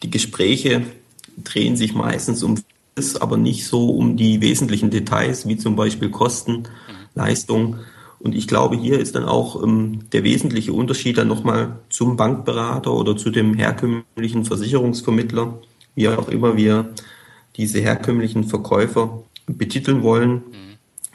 Die 0.04 0.10
Gespräche 0.10 0.86
drehen 1.38 1.78
sich 1.78 1.94
meistens 1.94 2.44
um 2.44 2.62
das, 2.96 3.16
aber 3.16 3.38
nicht 3.38 3.66
so 3.66 3.90
um 3.90 4.18
die 4.18 4.42
wesentlichen 4.42 4.90
Details, 4.90 5.48
wie 5.48 5.58
zum 5.58 5.76
Beispiel 5.76 6.10
Kosten, 6.10 6.54
mhm. 6.54 6.68
Leistung 7.16 7.80
und 8.24 8.36
ich 8.36 8.48
glaube, 8.48 8.78
hier 8.78 9.00
ist 9.00 9.16
dann 9.16 9.26
auch 9.26 9.62
ähm, 9.64 10.10
der 10.12 10.24
wesentliche 10.24 10.74
Unterschied 10.74 11.18
dann 11.18 11.28
nochmal 11.28 11.80
zum 11.90 12.18
Bankberater 12.18 12.94
oder 12.94 13.18
zu 13.18 13.32
dem 13.32 13.56
herkömmlichen 13.56 14.46
Versicherungsvermittler, 14.46 15.60
wie 15.96 16.08
auch 16.08 16.30
immer 16.30 16.56
wir 16.56 16.90
diese 17.56 17.80
herkömmlichen 17.80 18.44
Verkäufer 18.44 19.24
betiteln 19.48 20.04
wollen. 20.04 20.34
Mhm. 20.34 20.42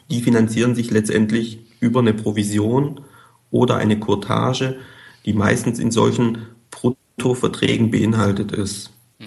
Die 0.09 0.21
finanzieren 0.21 0.75
sich 0.75 0.91
letztendlich 0.91 1.59
über 1.79 2.01
eine 2.01 2.13
Provision 2.13 3.01
oder 3.51 3.77
eine 3.77 3.99
Courtage, 3.99 4.75
die 5.25 5.33
meistens 5.33 5.79
in 5.79 5.91
solchen 5.91 6.39
Bruttoverträgen 6.71 7.89
beinhaltet 7.89 8.51
ist. 8.51 8.91
Mhm. 9.19 9.25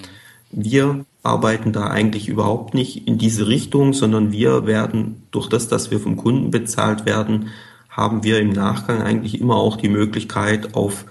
Wir 0.51 1.05
arbeiten 1.23 1.73
da 1.73 1.87
eigentlich 1.87 2.29
überhaupt 2.29 2.75
nicht 2.75 3.09
in 3.09 3.17
diese 3.17 3.47
Richtung, 3.47 3.95
sondern 3.95 4.33
wir 4.33 4.67
werden 4.67 5.23
durch 5.31 5.49
das, 5.49 5.69
dass 5.69 5.91
wir 5.91 5.99
vom 5.99 6.17
Kunden 6.17 6.51
bezahlt 6.51 7.07
werden, 7.07 7.49
haben 7.91 8.23
wir 8.23 8.39
im 8.39 8.51
Nachgang 8.51 9.03
eigentlich 9.03 9.41
immer 9.41 9.57
auch 9.57 9.77
die 9.77 9.89
Möglichkeit, 9.89 10.75
auf 10.75 11.05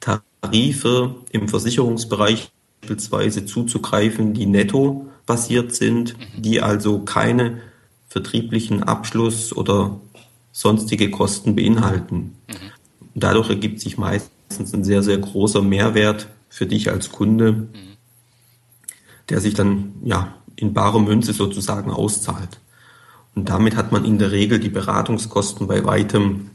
Tarife 0.00 1.14
im 1.30 1.48
Versicherungsbereich 1.48 2.50
beispielsweise 2.80 3.46
zuzugreifen, 3.46 4.34
die 4.34 4.46
netto 4.46 5.08
basiert 5.24 5.74
sind, 5.74 6.16
mhm. 6.18 6.42
die 6.42 6.60
also 6.60 7.00
keine 7.00 7.60
vertrieblichen 8.08 8.82
Abschluss 8.84 9.54
oder 9.54 10.00
sonstige 10.52 11.10
Kosten 11.10 11.56
beinhalten. 11.56 12.36
Mhm. 12.48 12.54
Dadurch 13.14 13.50
ergibt 13.50 13.80
sich 13.80 13.98
meistens 13.98 14.72
ein 14.72 14.84
sehr, 14.84 15.02
sehr 15.02 15.18
großer 15.18 15.62
Mehrwert 15.62 16.28
für 16.48 16.66
dich 16.66 16.90
als 16.90 17.10
Kunde, 17.10 17.52
mhm. 17.52 17.68
der 19.28 19.40
sich 19.40 19.54
dann 19.54 19.94
ja 20.04 20.34
in 20.54 20.72
bare 20.72 21.00
Münze 21.00 21.32
sozusagen 21.32 21.90
auszahlt. 21.90 22.60
Und 23.36 23.50
damit 23.50 23.76
hat 23.76 23.92
man 23.92 24.04
in 24.04 24.18
der 24.18 24.32
Regel 24.32 24.58
die 24.58 24.70
Beratungskosten 24.70 25.66
bei 25.66 25.84
weitem 25.84 26.50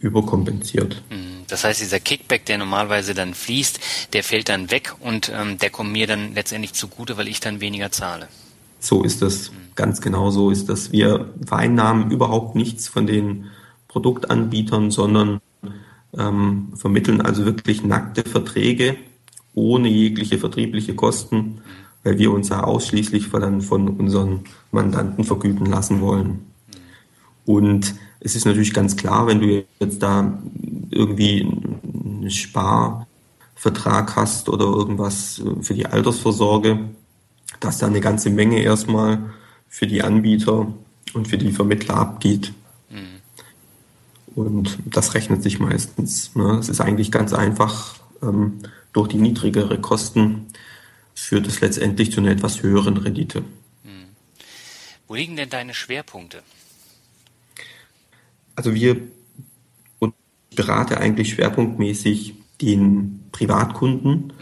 überkompensiert. 0.00 1.00
Mhm. 1.10 1.44
Das 1.46 1.64
heißt, 1.64 1.80
dieser 1.80 2.00
Kickback, 2.00 2.44
der 2.44 2.58
normalerweise 2.58 3.14
dann 3.14 3.34
fließt, 3.34 3.80
der 4.12 4.22
fällt 4.22 4.48
dann 4.48 4.70
weg 4.70 4.94
und 5.00 5.32
ähm, 5.34 5.58
der 5.58 5.70
kommt 5.70 5.92
mir 5.92 6.06
dann 6.06 6.34
letztendlich 6.34 6.74
zugute, 6.74 7.16
weil 7.16 7.28
ich 7.28 7.40
dann 7.40 7.60
weniger 7.60 7.90
zahle. 7.90 8.28
So 8.80 9.02
ist 9.04 9.22
das. 9.22 9.50
Mhm. 9.50 9.54
Ganz 9.76 10.00
genau 10.00 10.30
so 10.30 10.50
ist 10.50 10.68
das. 10.68 10.92
Wir 10.92 11.32
vereinnahmen 11.46 12.10
überhaupt 12.10 12.56
nichts 12.56 12.88
von 12.88 13.06
den 13.06 13.46
Produktanbietern, 13.86 14.90
sondern 14.90 15.40
ähm, 16.16 16.72
vermitteln 16.74 17.20
also 17.20 17.44
wirklich 17.44 17.84
nackte 17.84 18.28
Verträge 18.28 18.96
ohne 19.54 19.88
jegliche 19.88 20.38
vertriebliche 20.38 20.94
Kosten. 20.94 21.36
Mhm 21.36 21.58
weil 22.08 22.18
wir 22.18 22.32
uns 22.32 22.48
ja 22.48 22.64
ausschließlich 22.64 23.28
von, 23.28 23.60
von 23.60 23.88
unseren 23.88 24.40
Mandanten 24.72 25.24
vergüten 25.24 25.66
lassen 25.66 26.00
wollen. 26.00 26.46
Und 27.44 27.94
es 28.20 28.34
ist 28.34 28.46
natürlich 28.46 28.72
ganz 28.72 28.96
klar, 28.96 29.26
wenn 29.26 29.40
du 29.40 29.64
jetzt 29.78 30.02
da 30.02 30.38
irgendwie 30.90 31.42
einen 31.42 32.30
Sparvertrag 32.30 34.16
hast 34.16 34.48
oder 34.48 34.64
irgendwas 34.64 35.42
für 35.60 35.74
die 35.74 35.84
Altersvorsorge, 35.84 36.78
dass 37.60 37.76
da 37.76 37.86
eine 37.86 38.00
ganze 38.00 38.30
Menge 38.30 38.62
erstmal 38.62 39.18
für 39.68 39.86
die 39.86 40.02
Anbieter 40.02 40.66
und 41.12 41.28
für 41.28 41.36
die 41.36 41.52
Vermittler 41.52 41.96
abgeht. 41.96 42.54
Und 44.34 44.78
das 44.86 45.12
rechnet 45.12 45.42
sich 45.42 45.58
meistens. 45.58 46.34
Ne? 46.34 46.56
Es 46.58 46.70
ist 46.70 46.80
eigentlich 46.80 47.10
ganz 47.12 47.34
einfach, 47.34 47.96
ähm, 48.22 48.60
durch 48.94 49.08
die 49.08 49.18
niedrigere 49.18 49.78
Kosten 49.78 50.46
führt 51.20 51.46
es 51.46 51.60
letztendlich 51.60 52.12
zu 52.12 52.20
einer 52.20 52.30
etwas 52.30 52.62
höheren 52.62 52.96
Rendite. 52.96 53.40
Hm. 53.84 54.08
Wo 55.06 55.14
liegen 55.14 55.36
denn 55.36 55.50
deine 55.50 55.74
Schwerpunkte? 55.74 56.42
Also 58.54 58.74
wir 58.74 58.96
berate 60.58 60.98
eigentlich 60.98 61.30
schwerpunktmäßig 61.30 62.34
den 62.60 63.20
Privatkunden 63.30 64.32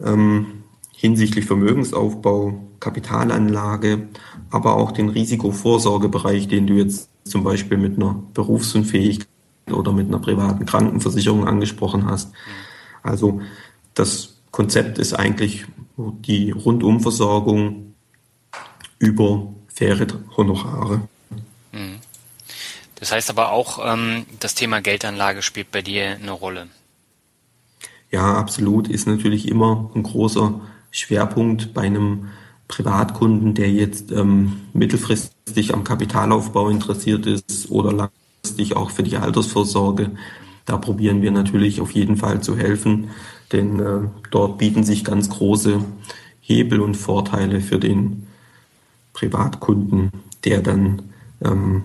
mhm. 0.00 0.06
ähm, 0.06 0.46
hinsichtlich 0.92 1.46
Vermögensaufbau, 1.46 2.68
Kapitalanlage, 2.80 4.08
aber 4.50 4.76
auch 4.76 4.92
den 4.92 5.08
Risikovorsorgebereich, 5.08 6.48
den 6.48 6.66
du 6.66 6.74
jetzt 6.74 7.08
zum 7.24 7.44
Beispiel 7.44 7.78
mit 7.78 7.96
einer 7.96 8.22
Berufsunfähigkeit 8.34 9.26
oder 9.70 9.92
mit 9.92 10.08
einer 10.08 10.18
privaten 10.18 10.66
Krankenversicherung 10.66 11.48
angesprochen 11.48 12.04
hast. 12.04 12.32
Mhm. 12.32 12.38
Also 13.02 13.40
das 13.94 14.33
Konzept 14.54 14.98
ist 14.98 15.14
eigentlich 15.14 15.64
die 15.96 16.52
Rundumversorgung 16.52 17.92
über 19.00 19.52
faire 19.66 20.06
Honorare. 20.36 21.08
Mhm. 21.72 21.98
Das 22.94 23.10
heißt 23.10 23.30
aber 23.30 23.50
auch, 23.50 23.80
ähm, 23.84 24.26
das 24.38 24.54
Thema 24.54 24.80
Geldanlage 24.80 25.42
spielt 25.42 25.72
bei 25.72 25.82
dir 25.82 26.04
eine 26.22 26.30
Rolle. 26.30 26.68
Ja, 28.12 28.36
absolut. 28.36 28.86
Ist 28.86 29.08
natürlich 29.08 29.48
immer 29.48 29.90
ein 29.92 30.04
großer 30.04 30.60
Schwerpunkt 30.92 31.74
bei 31.74 31.82
einem 31.82 32.28
Privatkunden, 32.68 33.54
der 33.54 33.72
jetzt 33.72 34.12
ähm, 34.12 34.60
mittelfristig 34.72 35.74
am 35.74 35.82
Kapitalaufbau 35.82 36.68
interessiert 36.68 37.26
ist 37.26 37.72
oder 37.72 37.92
langfristig 37.92 38.76
auch 38.76 38.92
für 38.92 39.02
die 39.02 39.16
Altersvorsorge. 39.16 40.12
Da 40.66 40.78
probieren 40.78 41.22
wir 41.22 41.30
natürlich 41.30 41.80
auf 41.80 41.90
jeden 41.90 42.16
Fall 42.16 42.42
zu 42.42 42.56
helfen, 42.56 43.10
denn 43.52 43.80
äh, 43.80 44.08
dort 44.30 44.58
bieten 44.58 44.84
sich 44.84 45.04
ganz 45.04 45.28
große 45.28 45.84
Hebel 46.40 46.80
und 46.80 46.96
Vorteile 46.96 47.60
für 47.60 47.78
den 47.78 48.26
Privatkunden, 49.12 50.10
der 50.44 50.60
dann 50.60 51.02
ähm, 51.42 51.84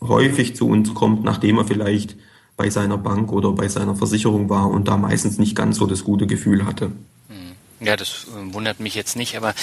häufig 0.00 0.56
zu 0.56 0.68
uns 0.68 0.94
kommt, 0.94 1.24
nachdem 1.24 1.58
er 1.58 1.64
vielleicht 1.64 2.16
bei 2.56 2.68
seiner 2.68 2.98
Bank 2.98 3.32
oder 3.32 3.52
bei 3.52 3.68
seiner 3.68 3.96
Versicherung 3.96 4.50
war 4.50 4.70
und 4.70 4.88
da 4.88 4.96
meistens 4.96 5.38
nicht 5.38 5.56
ganz 5.56 5.78
so 5.78 5.86
das 5.86 6.04
gute 6.04 6.26
Gefühl 6.26 6.66
hatte. 6.66 6.92
Hm. 7.28 7.52
Ja, 7.80 7.96
das 7.96 8.26
äh, 8.28 8.52
wundert 8.52 8.80
mich 8.80 8.94
jetzt 8.94 9.16
nicht, 9.16 9.36
aber 9.36 9.54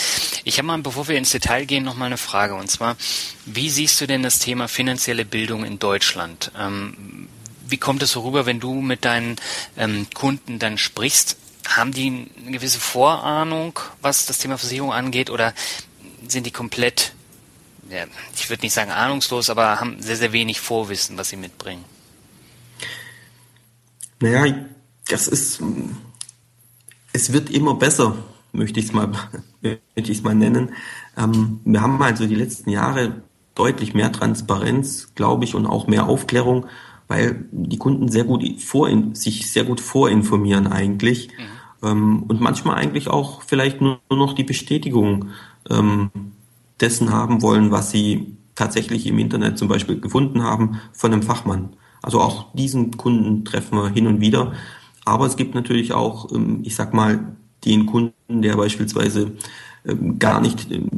ich 0.44 0.58
habe 0.58 0.68
mal, 0.68 0.80
bevor 0.80 1.08
wir 1.08 1.18
ins 1.18 1.32
Detail 1.32 1.66
gehen, 1.66 1.84
noch 1.84 1.96
mal 1.96 2.06
eine 2.06 2.18
Frage. 2.18 2.56
Und 2.56 2.72
zwar, 2.72 2.96
wie 3.46 3.70
siehst 3.70 4.02
du 4.02 4.08
denn 4.08 4.24
das 4.24 4.40
Thema 4.40 4.68
finanzielle 4.68 5.26
Bildung 5.26 5.64
in 5.64 5.78
Deutschland? 5.78 6.52
Ähm, 6.58 7.28
wie 7.70 7.78
kommt 7.78 8.02
es 8.04 8.12
so 8.12 8.22
rüber, 8.22 8.46
wenn 8.46 8.60
du 8.60 8.82
mit 8.82 9.06
deinen 9.06 9.36
ähm, 9.78 10.08
Kunden 10.14 10.60
dann 10.60 10.78
sprichst? 10.78 11.38
Haben 11.68 11.92
die 11.92 12.30
eine 12.42 12.52
gewisse 12.52 12.80
Vorahnung, 12.80 13.80
was 14.02 14.26
das 14.26 14.38
Thema 14.38 14.58
Versicherung 14.58 14.94
angeht, 14.94 15.30
oder 15.30 15.54
sind 16.28 16.46
die 16.46 16.52
komplett, 16.52 17.14
ja, 17.90 18.06
ich 18.36 18.50
würde 18.50 18.64
nicht 18.64 18.74
sagen 18.74 18.92
ahnungslos, 18.92 19.50
aber 19.50 19.80
haben 19.80 20.02
sehr, 20.02 20.16
sehr 20.18 20.32
wenig 20.32 20.60
Vorwissen, 20.60 21.18
was 21.18 21.30
sie 21.30 21.38
mitbringen? 21.38 21.84
Naja, 24.20 24.66
das 25.10 25.28
ist, 25.28 25.62
es 27.14 27.34
wird 27.34 27.50
immer 27.50 27.76
besser, 27.76 28.18
möchte 28.52 28.80
ich 28.80 28.88
es 28.88 28.94
mal, 28.94 29.08
möchte 29.62 30.12
ich 30.12 30.18
es 30.18 30.24
mal 30.24 30.36
nennen. 30.36 30.74
Ähm, 31.18 31.60
wir 31.66 31.82
haben 31.82 32.02
also 32.02 32.26
die 32.26 32.36
letzten 32.36 32.70
Jahre 32.70 33.22
deutlich 33.56 33.94
mehr 33.94 34.12
Transparenz, 34.12 35.14
glaube 35.16 35.44
ich, 35.44 35.56
und 35.56 35.66
auch 35.66 35.88
mehr 35.88 36.08
Aufklärung 36.08 36.68
weil 37.08 37.46
die 37.52 37.78
Kunden 37.78 38.10
sehr 38.10 38.24
gut 38.24 38.44
vorin, 38.62 39.16
sich 39.16 39.52
sehr 39.52 39.64
gut 39.64 39.80
vorinformieren 39.80 40.68
eigentlich 40.68 41.30
mhm. 41.30 41.88
ähm, 41.88 42.24
und 42.24 42.42
manchmal 42.42 42.76
eigentlich 42.76 43.10
auch 43.10 43.42
vielleicht 43.42 43.82
nur, 43.82 44.00
nur 44.10 44.20
noch 44.20 44.34
die 44.34 44.44
Bestätigung 44.44 45.30
ähm, 45.70 46.10
dessen 46.80 47.12
haben 47.12 47.42
wollen, 47.42 47.72
was 47.72 47.92
sie 47.92 48.38
tatsächlich 48.56 49.06
im 49.08 49.20
Internet 49.20 49.58
zum 49.58 49.68
Beispiel 49.68 50.00
gefunden 50.00 50.44
haben 50.44 50.80
von 50.92 51.14
einem 51.14 51.24
Fachmann. 51.24 51.70
Also 52.02 52.22
auch 52.22 52.54
diesen 52.54 52.98
Kunden 52.98 53.46
treffen 53.46 53.78
wir 53.78 53.90
hin 53.90 54.08
und 54.08 54.22
wieder. 54.22 54.54
Aber 55.06 55.26
es 55.26 55.36
gibt 55.36 55.56
natürlich 55.56 55.94
auch, 55.94 56.32
ähm, 56.32 56.62
ich 56.64 56.76
sag 56.76 56.94
mal, 56.94 57.36
den 57.66 57.86
Kunden, 57.86 58.42
der 58.42 58.56
beispielsweise 58.56 59.32
ähm, 59.86 60.20
gar 60.20 60.42
nicht 60.42 60.72
ähm, 60.72 60.90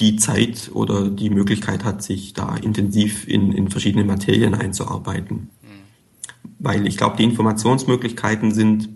die 0.00 0.16
Zeit 0.16 0.70
oder 0.74 1.08
die 1.08 1.30
Möglichkeit 1.30 1.84
hat, 1.84 2.02
sich 2.02 2.34
da 2.34 2.56
intensiv 2.56 3.26
in, 3.26 3.52
in 3.52 3.70
verschiedene 3.70 4.04
Materien 4.04 4.54
einzuarbeiten. 4.54 5.50
Mhm. 5.62 6.48
Weil 6.58 6.86
ich 6.86 6.96
glaube, 6.96 7.16
die 7.16 7.24
Informationsmöglichkeiten 7.24 8.52
sind 8.52 8.88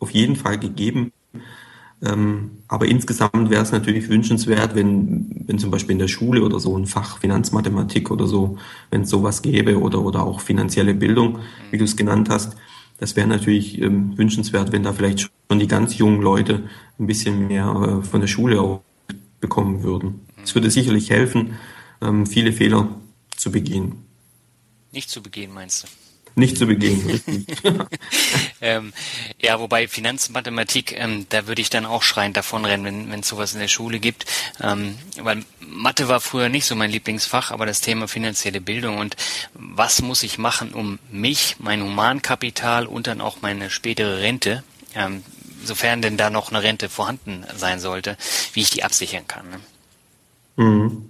auf 0.00 0.10
jeden 0.10 0.36
Fall 0.36 0.58
gegeben. 0.58 1.12
Ähm, 2.02 2.50
aber 2.66 2.86
insgesamt 2.86 3.50
wäre 3.50 3.62
es 3.62 3.72
natürlich 3.72 4.08
wünschenswert, 4.08 4.74
wenn, 4.74 5.44
wenn 5.46 5.58
zum 5.58 5.70
Beispiel 5.70 5.92
in 5.92 6.00
der 6.00 6.08
Schule 6.08 6.42
oder 6.42 6.58
so 6.58 6.76
ein 6.76 6.86
Fach 6.86 7.18
Finanzmathematik 7.18 8.10
oder 8.10 8.26
so, 8.26 8.58
wenn 8.90 9.02
es 9.02 9.10
sowas 9.10 9.42
gäbe 9.42 9.80
oder, 9.80 10.02
oder 10.02 10.24
auch 10.24 10.40
finanzielle 10.40 10.94
Bildung, 10.94 11.38
wie 11.70 11.78
du 11.78 11.84
es 11.84 11.96
genannt 11.96 12.28
hast, 12.28 12.56
das 12.98 13.16
wäre 13.16 13.28
natürlich 13.28 13.80
ähm, 13.80 14.18
wünschenswert, 14.18 14.72
wenn 14.72 14.82
da 14.82 14.92
vielleicht 14.92 15.20
schon 15.20 15.58
die 15.58 15.68
ganz 15.68 15.96
jungen 15.96 16.20
Leute 16.20 16.64
ein 16.98 17.06
bisschen 17.06 17.46
mehr 17.46 18.00
äh, 18.02 18.04
von 18.04 18.20
der 18.20 18.28
Schule 18.28 18.60
auch 18.60 18.82
bekommen 19.44 19.82
würden. 19.82 20.26
Es 20.42 20.54
würde 20.54 20.70
sicherlich 20.70 21.10
helfen, 21.10 21.58
ähm, 22.00 22.26
viele 22.26 22.52
Fehler 22.54 22.88
zu 23.36 23.52
begehen. 23.52 24.06
Nicht 24.90 25.10
zu 25.10 25.22
begehen, 25.22 25.52
meinst 25.52 25.82
du? 25.82 25.88
Nicht 26.34 26.56
zu 26.56 26.66
begehen, 26.66 27.20
ähm, 28.60 28.92
ja, 29.40 29.60
wobei 29.60 29.86
Finanzmathematik, 29.86 30.98
ähm, 30.98 31.26
da 31.28 31.46
würde 31.46 31.60
ich 31.60 31.70
dann 31.70 31.84
auch 31.84 32.02
schreiend 32.02 32.36
davonrennen, 32.36 32.86
wenn 32.86 33.10
wenn 33.10 33.20
es 33.20 33.28
sowas 33.28 33.52
in 33.52 33.60
der 33.60 33.68
Schule 33.68 34.00
gibt. 34.00 34.24
Ähm, 34.60 34.96
weil 35.20 35.44
Mathe 35.60 36.08
war 36.08 36.20
früher 36.20 36.48
nicht 36.48 36.64
so 36.64 36.74
mein 36.74 36.90
Lieblingsfach, 36.90 37.52
aber 37.52 37.66
das 37.66 37.82
Thema 37.82 38.08
finanzielle 38.08 38.60
Bildung 38.60 38.98
und 38.98 39.14
was 39.52 40.00
muss 40.02 40.24
ich 40.24 40.38
machen, 40.38 40.72
um 40.72 40.98
mich, 41.12 41.56
mein 41.58 41.82
Humankapital 41.82 42.86
und 42.86 43.06
dann 43.06 43.20
auch 43.20 43.42
meine 43.42 43.70
spätere 43.70 44.18
Rente, 44.20 44.64
ähm, 44.96 45.22
sofern 45.64 46.02
denn 46.02 46.16
da 46.16 46.30
noch 46.30 46.50
eine 46.50 46.62
Rente 46.62 46.88
vorhanden 46.88 47.44
sein 47.56 47.80
sollte, 47.80 48.16
wie 48.52 48.62
ich 48.62 48.70
die 48.70 48.84
absichern 48.84 49.26
kann. 49.26 49.46
Ne? 49.50 49.60
Mhm. 50.64 51.08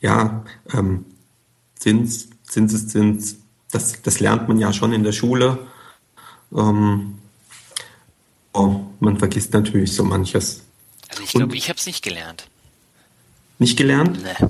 Ja, 0.00 0.44
ähm, 0.72 1.06
Zins, 1.76 2.28
Zinseszins, 2.44 3.36
das, 3.70 4.00
das 4.02 4.20
lernt 4.20 4.48
man 4.48 4.58
ja 4.58 4.72
schon 4.72 4.92
in 4.92 5.02
der 5.02 5.12
Schule. 5.12 5.66
Ähm, 6.54 7.18
oh, 8.52 8.80
man 9.00 9.18
vergisst 9.18 9.52
natürlich 9.52 9.92
so 9.92 10.04
manches. 10.04 10.62
Also 11.08 11.22
ich 11.22 11.32
glaube, 11.32 11.56
ich 11.56 11.68
habe 11.68 11.78
es 11.78 11.86
nicht 11.86 12.02
gelernt. 12.02 12.46
Nicht 13.58 13.76
gelernt? 13.76 14.22
Nee. 14.22 14.48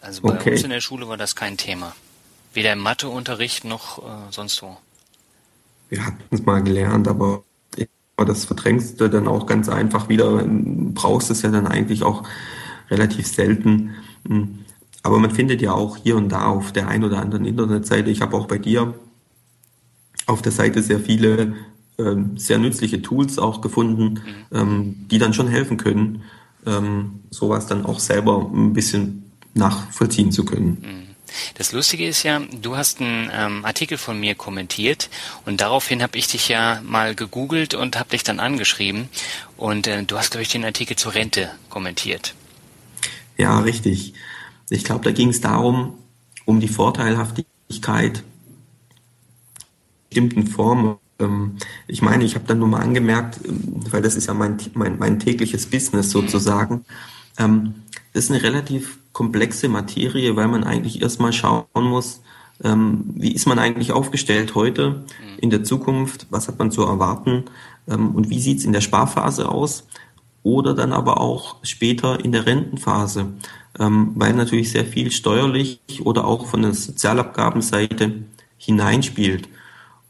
Also 0.00 0.22
bei 0.22 0.34
okay. 0.34 0.52
uns 0.52 0.62
in 0.62 0.70
der 0.70 0.80
Schule 0.80 1.08
war 1.08 1.16
das 1.16 1.34
kein 1.34 1.56
Thema. 1.56 1.94
Weder 2.52 2.72
im 2.72 2.80
Matheunterricht 2.80 3.64
noch 3.64 3.98
äh, 3.98 4.30
sonst 4.30 4.60
wo. 4.62 4.76
Wir 5.88 6.04
hatten 6.04 6.22
es 6.30 6.42
mal 6.42 6.62
gelernt, 6.62 7.08
aber 7.08 7.44
das 8.16 8.44
verdrängst 8.44 9.00
du 9.00 9.08
dann 9.08 9.28
auch 9.28 9.46
ganz 9.46 9.68
einfach 9.68 10.08
wieder. 10.08 10.44
Brauchst 10.46 11.30
es 11.30 11.42
ja 11.42 11.50
dann 11.50 11.66
eigentlich 11.66 12.02
auch 12.02 12.22
relativ 12.90 13.26
selten. 13.26 13.90
Hm. 14.28 14.60
Aber 15.02 15.18
man 15.18 15.30
findet 15.30 15.60
ja 15.60 15.72
auch 15.72 15.96
hier 15.96 16.16
und 16.16 16.30
da 16.30 16.46
auf 16.46 16.72
der 16.72 16.88
einen 16.88 17.04
oder 17.04 17.20
anderen 17.20 17.44
Internetseite, 17.44 18.10
ich 18.10 18.22
habe 18.22 18.36
auch 18.36 18.46
bei 18.46 18.58
dir 18.58 18.94
auf 20.26 20.40
der 20.40 20.52
Seite 20.52 20.82
sehr 20.82 21.00
viele 21.00 21.54
äh, 21.98 22.16
sehr 22.36 22.58
nützliche 22.58 23.02
Tools 23.02 23.38
auch 23.38 23.60
gefunden, 23.60 24.14
mhm. 24.14 24.58
ähm, 24.58 24.94
die 25.10 25.18
dann 25.18 25.34
schon 25.34 25.46
helfen 25.48 25.76
können, 25.76 26.22
ähm, 26.66 27.20
sowas 27.30 27.66
dann 27.66 27.84
auch 27.84 28.00
selber 28.00 28.50
ein 28.52 28.72
bisschen 28.72 29.30
nachvollziehen 29.54 30.32
zu 30.32 30.44
können. 30.44 31.13
Das 31.54 31.72
Lustige 31.72 32.06
ist 32.06 32.22
ja, 32.22 32.40
du 32.40 32.76
hast 32.76 33.00
einen 33.00 33.30
ähm, 33.32 33.64
Artikel 33.64 33.98
von 33.98 34.18
mir 34.18 34.34
kommentiert 34.34 35.10
und 35.44 35.60
daraufhin 35.60 36.02
habe 36.02 36.18
ich 36.18 36.26
dich 36.26 36.48
ja 36.48 36.80
mal 36.82 37.14
gegoogelt 37.14 37.74
und 37.74 37.98
habe 37.98 38.10
dich 38.10 38.24
dann 38.24 38.40
angeschrieben 38.40 39.08
und 39.56 39.86
äh, 39.86 40.02
du 40.04 40.18
hast, 40.18 40.30
glaube 40.30 40.42
ich, 40.42 40.48
den 40.48 40.64
Artikel 40.64 40.96
zur 40.96 41.14
Rente 41.14 41.50
kommentiert. 41.70 42.34
Ja, 43.36 43.58
richtig. 43.60 44.14
Ich 44.70 44.84
glaube, 44.84 45.04
da 45.04 45.12
ging 45.12 45.28
es 45.30 45.40
darum, 45.40 45.98
um 46.44 46.60
die 46.60 46.68
Vorteilhaftigkeit 46.68 48.22
bestimmten 50.14 50.46
Formen. 50.46 50.96
Ähm, 51.18 51.56
ich 51.88 52.00
meine, 52.00 52.24
ich 52.24 52.36
habe 52.36 52.46
dann 52.46 52.60
nur 52.60 52.68
mal 52.68 52.80
angemerkt, 52.80 53.40
ähm, 53.44 53.80
weil 53.90 54.02
das 54.02 54.14
ist 54.14 54.26
ja 54.26 54.34
mein, 54.34 54.58
mein, 54.74 54.98
mein 54.98 55.18
tägliches 55.18 55.66
Business 55.66 56.10
sozusagen. 56.10 56.84
Ähm, 58.14 58.20
das 58.20 58.24
ist 58.24 58.30
eine 58.30 58.42
relativ 58.42 58.98
komplexe 59.12 59.68
Materie, 59.68 60.36
weil 60.36 60.48
man 60.48 60.64
eigentlich 60.64 61.02
erstmal 61.02 61.32
schauen 61.32 61.66
muss, 61.74 62.20
wie 62.60 63.32
ist 63.32 63.46
man 63.46 63.58
eigentlich 63.58 63.90
aufgestellt 63.90 64.54
heute, 64.54 65.04
in 65.38 65.50
der 65.50 65.64
Zukunft, 65.64 66.28
was 66.30 66.46
hat 66.46 66.56
man 66.60 66.70
zu 66.70 66.82
erwarten? 66.82 67.46
Und 67.86 68.30
wie 68.30 68.38
sieht 68.38 68.58
es 68.58 68.64
in 68.64 68.72
der 68.72 68.80
Sparphase 68.80 69.48
aus? 69.48 69.88
Oder 70.44 70.72
dann 70.72 70.92
aber 70.92 71.20
auch 71.20 71.56
später 71.64 72.24
in 72.24 72.30
der 72.30 72.46
Rentenphase, 72.46 73.26
ähm, 73.80 74.12
weil 74.14 74.34
natürlich 74.34 74.70
sehr 74.70 74.84
viel 74.84 75.10
steuerlich 75.10 75.80
oder 76.04 76.26
auch 76.26 76.46
von 76.46 76.62
der 76.62 76.74
Sozialabgabenseite 76.74 78.22
hineinspielt. 78.56 79.48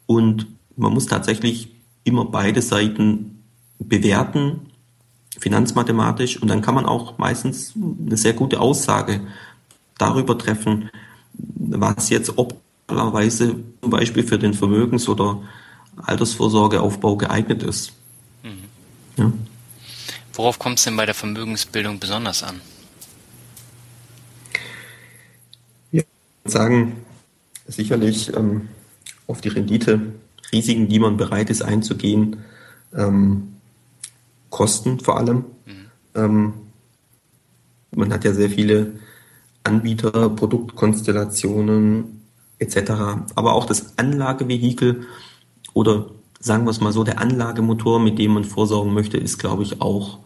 Und 0.05 0.45
man 0.77 0.93
muss 0.93 1.07
tatsächlich 1.07 1.71
immer 2.03 2.25
beide 2.25 2.61
Seiten 2.61 3.43
bewerten, 3.79 4.67
finanzmathematisch, 5.39 6.41
und 6.41 6.47
dann 6.47 6.61
kann 6.61 6.75
man 6.75 6.85
auch 6.85 7.17
meistens 7.17 7.73
eine 7.75 8.17
sehr 8.17 8.33
gute 8.33 8.59
Aussage 8.59 9.21
darüber 9.97 10.37
treffen, 10.37 10.89
was 11.33 12.09
jetzt 12.09 12.37
optimalerweise 12.37 13.55
zum 13.81 13.89
Beispiel 13.89 14.23
für 14.23 14.39
den 14.39 14.53
Vermögens- 14.53 15.09
oder 15.09 15.41
Altersvorsorgeaufbau 15.97 17.15
geeignet 17.17 17.63
ist. 17.63 17.93
Mhm. 18.43 18.63
Ja. 19.17 19.31
Worauf 20.33 20.59
kommt 20.59 20.79
es 20.79 20.83
denn 20.83 20.97
bei 20.97 21.05
der 21.05 21.15
Vermögensbildung 21.15 21.99
besonders 21.99 22.43
an? 22.43 22.59
Ja, 25.91 26.01
ich 26.01 26.07
würde 26.43 26.51
sagen, 26.51 27.05
sicherlich 27.67 28.35
ähm, 28.35 28.67
auf 29.27 29.41
die 29.41 29.49
Rendite, 29.49 30.01
Risiken, 30.51 30.87
die 30.89 30.99
man 30.99 31.17
bereit 31.17 31.49
ist 31.49 31.61
einzugehen, 31.61 32.43
ähm, 32.93 33.54
Kosten 34.55 35.01
vor 35.01 35.17
allem. 35.17 35.43
Mhm. 35.65 35.91
Ähm, 36.15 36.53
man 37.93 38.13
hat 38.13 38.23
ja 38.23 38.33
sehr 38.33 38.49
viele 38.49 38.93
Anbieter, 39.65 40.29
Produktkonstellationen 40.29 42.21
etc. 42.59 42.77
Aber 43.35 43.53
auch 43.53 43.65
das 43.65 43.97
Anlagevehikel 43.97 45.07
oder 45.73 46.05
sagen 46.39 46.63
wir 46.63 46.71
es 46.71 46.79
mal 46.79 46.93
so, 46.93 47.03
der 47.03 47.19
Anlagemotor, 47.19 47.99
mit 47.99 48.17
dem 48.17 48.33
man 48.33 48.45
vorsorgen 48.45 48.93
möchte, 48.93 49.17
ist, 49.17 49.39
glaube 49.39 49.63
ich, 49.63 49.81
auch 49.81 50.19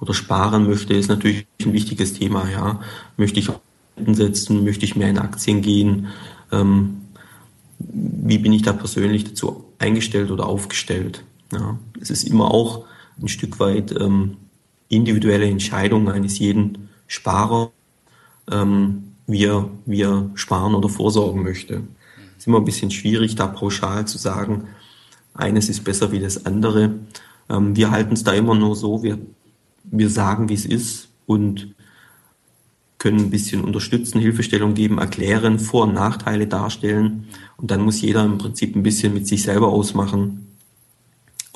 oder 0.00 0.14
sparen 0.14 0.66
möchte, 0.66 0.94
ist 0.94 1.08
natürlich 1.08 1.46
ein 1.64 1.72
wichtiges 1.72 2.14
Thema. 2.14 2.48
Ja, 2.50 2.80
möchte 3.16 3.38
ich 3.38 3.50
setzen, 4.04 4.64
möchte 4.64 4.84
ich 4.84 4.96
mehr 4.96 5.10
in 5.10 5.18
Aktien 5.18 5.62
gehen? 5.62 6.08
Ähm, 6.50 7.02
wie 7.78 8.38
bin 8.38 8.52
ich 8.52 8.62
da 8.62 8.72
persönlich 8.72 9.22
dazu 9.22 9.64
eingestellt 9.78 10.32
oder 10.32 10.46
aufgestellt? 10.46 11.22
Ja, 11.52 11.78
es 12.00 12.10
ist 12.10 12.24
immer 12.24 12.50
auch 12.50 12.84
ein 13.20 13.28
Stück 13.28 13.58
weit 13.60 13.92
ähm, 13.98 14.36
individuelle 14.88 15.48
Entscheidung 15.48 16.10
eines 16.10 16.38
jeden 16.38 16.88
Sparer, 17.06 17.72
ähm, 18.50 19.12
wie, 19.26 19.44
er, 19.44 19.68
wie 19.84 20.02
er 20.02 20.30
sparen 20.34 20.74
oder 20.74 20.88
vorsorgen 20.88 21.42
möchte. 21.42 21.82
Es 22.32 22.42
ist 22.42 22.46
immer 22.46 22.58
ein 22.58 22.64
bisschen 22.64 22.90
schwierig, 22.90 23.34
da 23.34 23.46
pauschal 23.46 24.06
zu 24.06 24.18
sagen, 24.18 24.68
eines 25.34 25.68
ist 25.68 25.84
besser 25.84 26.12
wie 26.12 26.20
das 26.20 26.46
andere. 26.46 26.94
Ähm, 27.48 27.76
wir 27.76 27.90
halten 27.90 28.14
es 28.14 28.24
da 28.24 28.32
immer 28.32 28.54
nur 28.54 28.76
so, 28.76 29.02
wir 29.02 29.18
wir 29.90 30.10
sagen, 30.10 30.48
wie 30.48 30.54
es 30.54 30.66
ist 30.66 31.08
und 31.26 31.74
können 32.98 33.18
ein 33.18 33.30
bisschen 33.30 33.62
unterstützen, 33.62 34.20
Hilfestellung 34.20 34.74
geben, 34.74 34.98
erklären, 34.98 35.58
Vor- 35.58 35.84
und 35.84 35.94
Nachteile 35.94 36.46
darstellen. 36.46 37.26
Und 37.56 37.70
dann 37.70 37.82
muss 37.82 38.00
jeder 38.00 38.24
im 38.24 38.38
Prinzip 38.38 38.74
ein 38.74 38.82
bisschen 38.82 39.14
mit 39.14 39.26
sich 39.26 39.42
selber 39.42 39.68
ausmachen, 39.68 40.45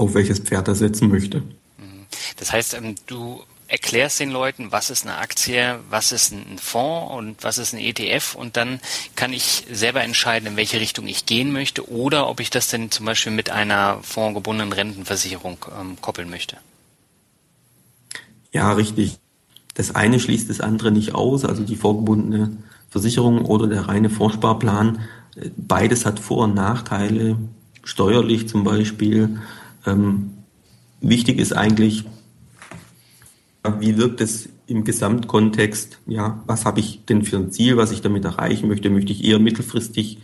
auf 0.01 0.15
welches 0.15 0.41
Pferd 0.41 0.69
er 0.69 0.75
setzen 0.75 1.09
möchte. 1.09 1.43
Das 2.37 2.53
heißt, 2.53 2.75
ähm, 2.75 2.95
du 3.07 3.43
erklärst 3.69 4.19
den 4.19 4.31
Leuten, 4.31 4.73
was 4.73 4.91
ist 4.91 5.07
eine 5.07 5.19
Aktie, 5.19 5.79
was 5.91 6.11
ist 6.11 6.33
ein 6.33 6.59
Fonds 6.59 7.15
und 7.15 7.45
was 7.45 7.59
ist 7.59 7.73
ein 7.73 7.79
ETF 7.79 8.35
und 8.35 8.57
dann 8.57 8.81
kann 9.15 9.33
ich 9.33 9.65
selber 9.71 10.03
entscheiden, 10.03 10.49
in 10.49 10.57
welche 10.57 10.81
Richtung 10.81 11.07
ich 11.07 11.25
gehen 11.25 11.53
möchte 11.53 11.89
oder 11.89 12.29
ob 12.29 12.41
ich 12.41 12.51
das 12.51 12.69
denn 12.69 12.91
zum 12.91 13.07
Beispiel 13.07 13.31
mit 13.31 13.51
einer 13.51 14.01
fondgebundenen 14.03 14.73
Rentenversicherung 14.73 15.59
ähm, 15.81 15.97
koppeln 16.01 16.31
möchte. 16.31 16.57
Ja, 18.51 18.73
richtig. 18.73 19.19
Das 19.75 19.95
eine 19.95 20.19
schließt 20.19 20.51
das 20.51 20.61
andere 20.61 20.91
nicht 20.91 21.15
aus, 21.15 21.45
also 21.45 21.63
die 21.63 21.77
vorgebundene 21.77 22.57
Versicherung 22.89 23.45
oder 23.45 23.69
der 23.69 23.87
reine 23.87 24.11
Vorsparplan. 24.11 25.01
Beides 25.57 26.07
hat 26.07 26.19
Vor- 26.19 26.45
und 26.45 26.55
Nachteile, 26.57 27.37
steuerlich 27.85 28.49
zum 28.49 28.65
Beispiel. 28.65 29.39
Ähm, 29.91 30.31
wichtig 31.01 31.39
ist 31.39 31.53
eigentlich, 31.53 32.05
wie 33.79 33.97
wirkt 33.97 34.21
es 34.21 34.49
im 34.67 34.85
Gesamtkontext? 34.85 35.99
Ja, 36.07 36.43
was 36.47 36.65
habe 36.65 36.81
ich 36.81 37.05
denn 37.07 37.23
für 37.23 37.37
ein 37.37 37.51
Ziel, 37.51 37.77
was 37.77 37.93
ich 37.93 38.01
damit 38.01 38.25
erreichen 38.25 38.69
möchte? 38.69 38.91
Möchte 38.91 39.13
ich 39.13 39.25
eher 39.25 39.39
mittelfristig 39.39 40.19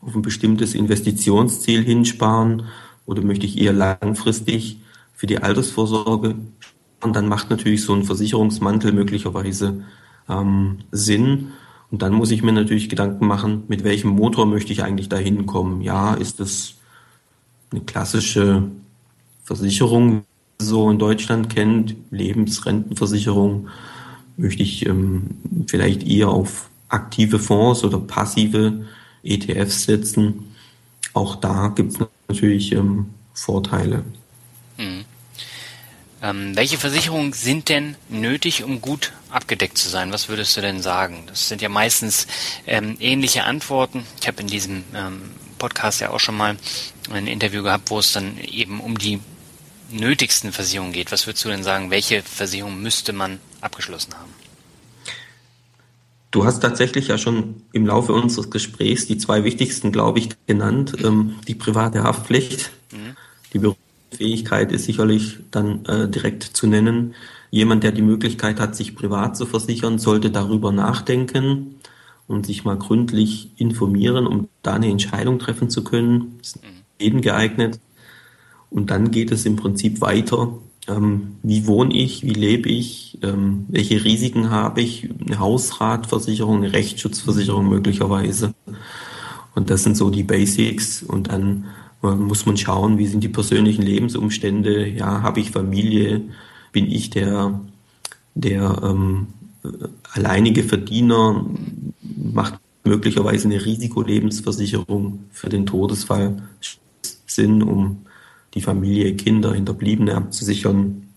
auf 0.00 0.14
ein 0.14 0.22
bestimmtes 0.22 0.74
Investitionsziel 0.74 1.82
hinsparen 1.82 2.64
oder 3.06 3.22
möchte 3.22 3.46
ich 3.46 3.58
eher 3.58 3.72
langfristig 3.72 4.80
für 5.14 5.26
die 5.26 5.38
Altersvorsorge 5.38 6.36
und 7.00 7.16
dann 7.16 7.28
macht 7.28 7.50
natürlich 7.50 7.82
so 7.82 7.94
ein 7.94 8.04
Versicherungsmantel 8.04 8.92
möglicherweise 8.92 9.84
ähm, 10.28 10.78
Sinn. 10.92 11.52
Und 11.90 12.02
dann 12.02 12.12
muss 12.12 12.30
ich 12.30 12.42
mir 12.42 12.52
natürlich 12.52 12.88
Gedanken 12.88 13.26
machen, 13.26 13.64
mit 13.68 13.82
welchem 13.82 14.10
Motor 14.10 14.46
möchte 14.46 14.72
ich 14.72 14.82
eigentlich 14.82 15.08
dahin 15.08 15.46
kommen. 15.46 15.80
Ja, 15.80 16.14
ist 16.14 16.38
das 16.38 16.74
eine 17.70 17.80
klassische 17.80 18.64
Versicherung, 19.48 20.24
so 20.58 20.90
in 20.90 20.98
Deutschland 20.98 21.48
kennt, 21.48 21.94
Lebensrentenversicherung, 22.10 23.68
möchte 24.36 24.62
ich 24.62 24.84
ähm, 24.84 25.38
vielleicht 25.66 26.06
eher 26.06 26.28
auf 26.28 26.68
aktive 26.90 27.38
Fonds 27.38 27.82
oder 27.82 27.98
passive 27.98 28.84
ETFs 29.22 29.84
setzen. 29.84 30.54
Auch 31.14 31.36
da 31.36 31.68
gibt 31.68 31.92
es 31.92 31.98
natürlich 32.28 32.72
ähm, 32.72 33.06
Vorteile. 33.32 34.04
Mhm. 34.76 35.06
Ähm, 36.20 36.54
welche 36.54 36.76
Versicherungen 36.76 37.32
sind 37.32 37.70
denn 37.70 37.96
nötig, 38.10 38.64
um 38.64 38.82
gut 38.82 39.12
abgedeckt 39.30 39.78
zu 39.78 39.88
sein? 39.88 40.12
Was 40.12 40.28
würdest 40.28 40.56
du 40.58 40.60
denn 40.60 40.82
sagen? 40.82 41.22
Das 41.26 41.48
sind 41.48 41.62
ja 41.62 41.70
meistens 41.70 42.26
ähm, 42.66 42.98
ähnliche 43.00 43.44
Antworten. 43.44 44.04
Ich 44.20 44.26
habe 44.26 44.42
in 44.42 44.48
diesem 44.48 44.84
ähm, 44.94 45.22
Podcast 45.58 46.00
ja 46.00 46.10
auch 46.10 46.20
schon 46.20 46.36
mal 46.36 46.56
ein 47.10 47.26
Interview 47.26 47.62
gehabt, 47.62 47.90
wo 47.90 47.98
es 47.98 48.12
dann 48.12 48.36
eben 48.38 48.80
um 48.80 48.98
die 48.98 49.20
nötigsten 49.90 50.52
Versicherungen 50.52 50.92
geht. 50.92 51.12
Was 51.12 51.26
würdest 51.26 51.44
du 51.44 51.48
denn 51.48 51.62
sagen, 51.62 51.90
welche 51.90 52.22
Versicherung 52.22 52.80
müsste 52.80 53.12
man 53.12 53.38
abgeschlossen 53.60 54.14
haben? 54.14 54.32
Du 56.30 56.44
hast 56.44 56.60
tatsächlich 56.60 57.08
ja 57.08 57.16
schon 57.16 57.62
im 57.72 57.86
Laufe 57.86 58.12
unseres 58.12 58.50
Gesprächs 58.50 59.06
die 59.06 59.16
zwei 59.16 59.44
wichtigsten, 59.44 59.92
glaube 59.92 60.18
ich, 60.18 60.28
genannt. 60.46 60.94
Ähm, 61.02 61.36
die 61.48 61.54
private 61.54 62.02
Haftpflicht, 62.02 62.70
mhm. 62.92 63.16
die 63.54 63.58
Berufsfähigkeit 63.58 64.70
ist 64.72 64.84
sicherlich 64.84 65.38
dann 65.50 65.86
äh, 65.86 66.06
direkt 66.08 66.42
zu 66.42 66.66
nennen. 66.66 67.14
Jemand, 67.50 67.82
der 67.82 67.92
die 67.92 68.02
Möglichkeit 68.02 68.60
hat, 68.60 68.76
sich 68.76 68.94
privat 68.94 69.38
zu 69.38 69.46
versichern, 69.46 69.98
sollte 69.98 70.30
darüber 70.30 70.70
nachdenken 70.70 71.76
und 72.26 72.44
sich 72.44 72.62
mal 72.62 72.76
gründlich 72.76 73.48
informieren, 73.56 74.26
um 74.26 74.48
da 74.62 74.74
eine 74.74 74.90
Entscheidung 74.90 75.38
treffen 75.38 75.70
zu 75.70 75.82
können. 75.82 76.36
Das 76.40 76.48
ist 76.48 76.62
mhm. 76.62 76.68
jedem 77.00 77.20
geeignet. 77.22 77.80
Und 78.70 78.90
dann 78.90 79.10
geht 79.10 79.30
es 79.30 79.46
im 79.46 79.56
Prinzip 79.56 80.00
weiter. 80.00 80.52
Ähm, 80.86 81.36
wie 81.42 81.66
wohne 81.66 81.94
ich? 81.94 82.24
Wie 82.24 82.34
lebe 82.34 82.68
ich? 82.68 83.18
Ähm, 83.22 83.66
welche 83.68 84.04
Risiken 84.04 84.50
habe 84.50 84.80
ich? 84.80 85.08
Eine 85.26 85.38
Hausratversicherung, 85.38 86.58
eine 86.58 86.72
Rechtsschutzversicherung 86.72 87.68
möglicherweise. 87.68 88.54
Und 89.54 89.70
das 89.70 89.82
sind 89.84 89.96
so 89.96 90.10
die 90.10 90.22
Basics. 90.22 91.02
Und 91.02 91.28
dann 91.28 91.66
äh, 92.02 92.14
muss 92.14 92.46
man 92.46 92.56
schauen, 92.56 92.98
wie 92.98 93.06
sind 93.06 93.24
die 93.24 93.28
persönlichen 93.28 93.82
Lebensumstände? 93.82 94.88
Ja, 94.88 95.22
habe 95.22 95.40
ich 95.40 95.50
Familie? 95.50 96.22
Bin 96.72 96.86
ich 96.86 97.10
der, 97.10 97.60
der 98.34 98.80
ähm, 98.82 99.28
alleinige 100.12 100.62
Verdiener? 100.62 101.46
Macht 102.32 102.60
möglicherweise 102.84 103.48
eine 103.48 103.64
Risikolebensversicherung 103.64 105.24
für 105.30 105.48
den 105.48 105.66
Todesfall 105.66 106.42
Sinn, 107.26 107.62
um 107.62 107.98
die 108.54 108.60
Familie, 108.60 109.14
Kinder, 109.16 109.54
Hinterbliebene 109.54 110.14
abzusichern. 110.14 111.08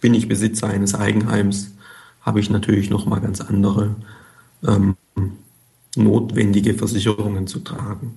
Bin 0.00 0.14
ich 0.14 0.28
Besitzer 0.28 0.68
eines 0.68 0.94
Eigenheims, 0.94 1.72
habe 2.20 2.40
ich 2.40 2.50
natürlich 2.50 2.90
nochmal 2.90 3.20
ganz 3.20 3.40
andere 3.40 3.94
ähm, 4.66 4.96
notwendige 5.94 6.74
Versicherungen 6.74 7.46
zu 7.46 7.60
tragen. 7.60 8.16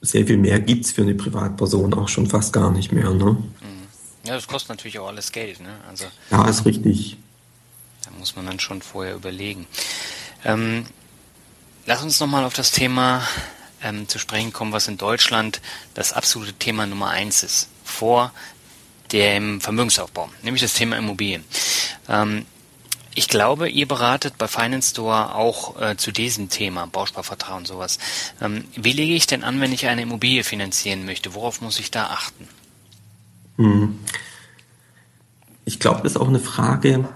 Sehr 0.00 0.26
viel 0.26 0.36
mehr 0.36 0.60
gibt 0.60 0.84
es 0.84 0.92
für 0.92 1.02
eine 1.02 1.14
Privatperson 1.14 1.92
auch 1.94 2.08
schon 2.08 2.28
fast 2.28 2.52
gar 2.52 2.70
nicht 2.70 2.92
mehr. 2.92 3.10
Ne? 3.10 3.32
Mhm. 3.32 3.78
Ja, 4.24 4.34
das 4.34 4.46
kostet 4.46 4.70
natürlich 4.70 4.98
auch 4.98 5.08
alles 5.08 5.32
Geld. 5.32 5.60
Ne? 5.60 5.74
Also, 5.88 6.04
ja, 6.30 6.48
ist 6.48 6.64
richtig. 6.64 7.16
Da 8.04 8.10
muss 8.18 8.36
man 8.36 8.46
dann 8.46 8.60
schon 8.60 8.80
vorher 8.80 9.16
überlegen. 9.16 9.66
Ähm, 10.44 10.86
lass 11.84 12.02
uns 12.02 12.20
nochmal 12.20 12.44
auf 12.44 12.54
das 12.54 12.70
Thema 12.70 13.22
ähm, 13.82 14.08
zu 14.08 14.18
sprechen 14.18 14.52
kommen, 14.52 14.72
was 14.72 14.88
in 14.88 14.98
Deutschland 14.98 15.60
das 15.94 16.12
absolute 16.12 16.52
Thema 16.54 16.86
Nummer 16.86 17.08
eins 17.08 17.42
ist, 17.42 17.68
vor 17.84 18.32
dem 19.12 19.60
Vermögensaufbau, 19.60 20.28
nämlich 20.42 20.62
das 20.62 20.74
Thema 20.74 20.96
Immobilien. 20.96 21.44
Ähm, 22.08 22.44
ich 23.14 23.28
glaube, 23.28 23.68
ihr 23.68 23.88
beratet 23.88 24.38
bei 24.38 24.46
Finance 24.46 24.90
Store 24.90 25.34
auch 25.34 25.80
äh, 25.80 25.96
zu 25.96 26.12
diesem 26.12 26.50
Thema, 26.50 26.86
Bausparvertrag 26.86 27.56
und 27.56 27.66
sowas. 27.66 27.98
Ähm, 28.40 28.64
wie 28.76 28.92
lege 28.92 29.14
ich 29.14 29.26
denn 29.26 29.42
an, 29.42 29.60
wenn 29.60 29.72
ich 29.72 29.86
eine 29.88 30.02
Immobilie 30.02 30.44
finanzieren 30.44 31.04
möchte? 31.04 31.34
Worauf 31.34 31.60
muss 31.60 31.80
ich 31.80 31.90
da 31.90 32.06
achten? 32.06 32.46
Hm. 33.56 33.98
Ich 35.64 35.80
glaube, 35.80 36.02
das 36.02 36.12
ist 36.12 36.18
auch 36.18 36.28
eine 36.28 36.38
Frage, 36.38 37.08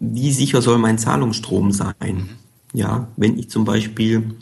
wie 0.00 0.32
sicher 0.32 0.60
soll 0.60 0.78
mein 0.78 0.98
Zahlungsstrom 0.98 1.72
sein? 1.72 1.94
Mhm. 2.00 2.28
Ja, 2.72 3.08
wenn 3.16 3.38
ich 3.38 3.50
zum 3.50 3.64
Beispiel 3.64 4.36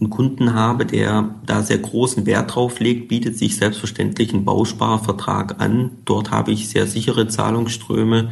einen 0.00 0.10
Kunden 0.10 0.54
habe, 0.54 0.86
der 0.86 1.34
da 1.46 1.62
sehr 1.62 1.78
großen 1.78 2.26
Wert 2.26 2.54
drauf 2.54 2.80
legt, 2.80 3.08
bietet 3.08 3.38
sich 3.38 3.56
selbstverständlich 3.56 4.32
ein 4.32 4.44
Bausparvertrag 4.44 5.60
an. 5.60 5.92
Dort 6.04 6.30
habe 6.30 6.50
ich 6.50 6.68
sehr 6.68 6.86
sichere 6.86 7.28
Zahlungsströme, 7.28 8.30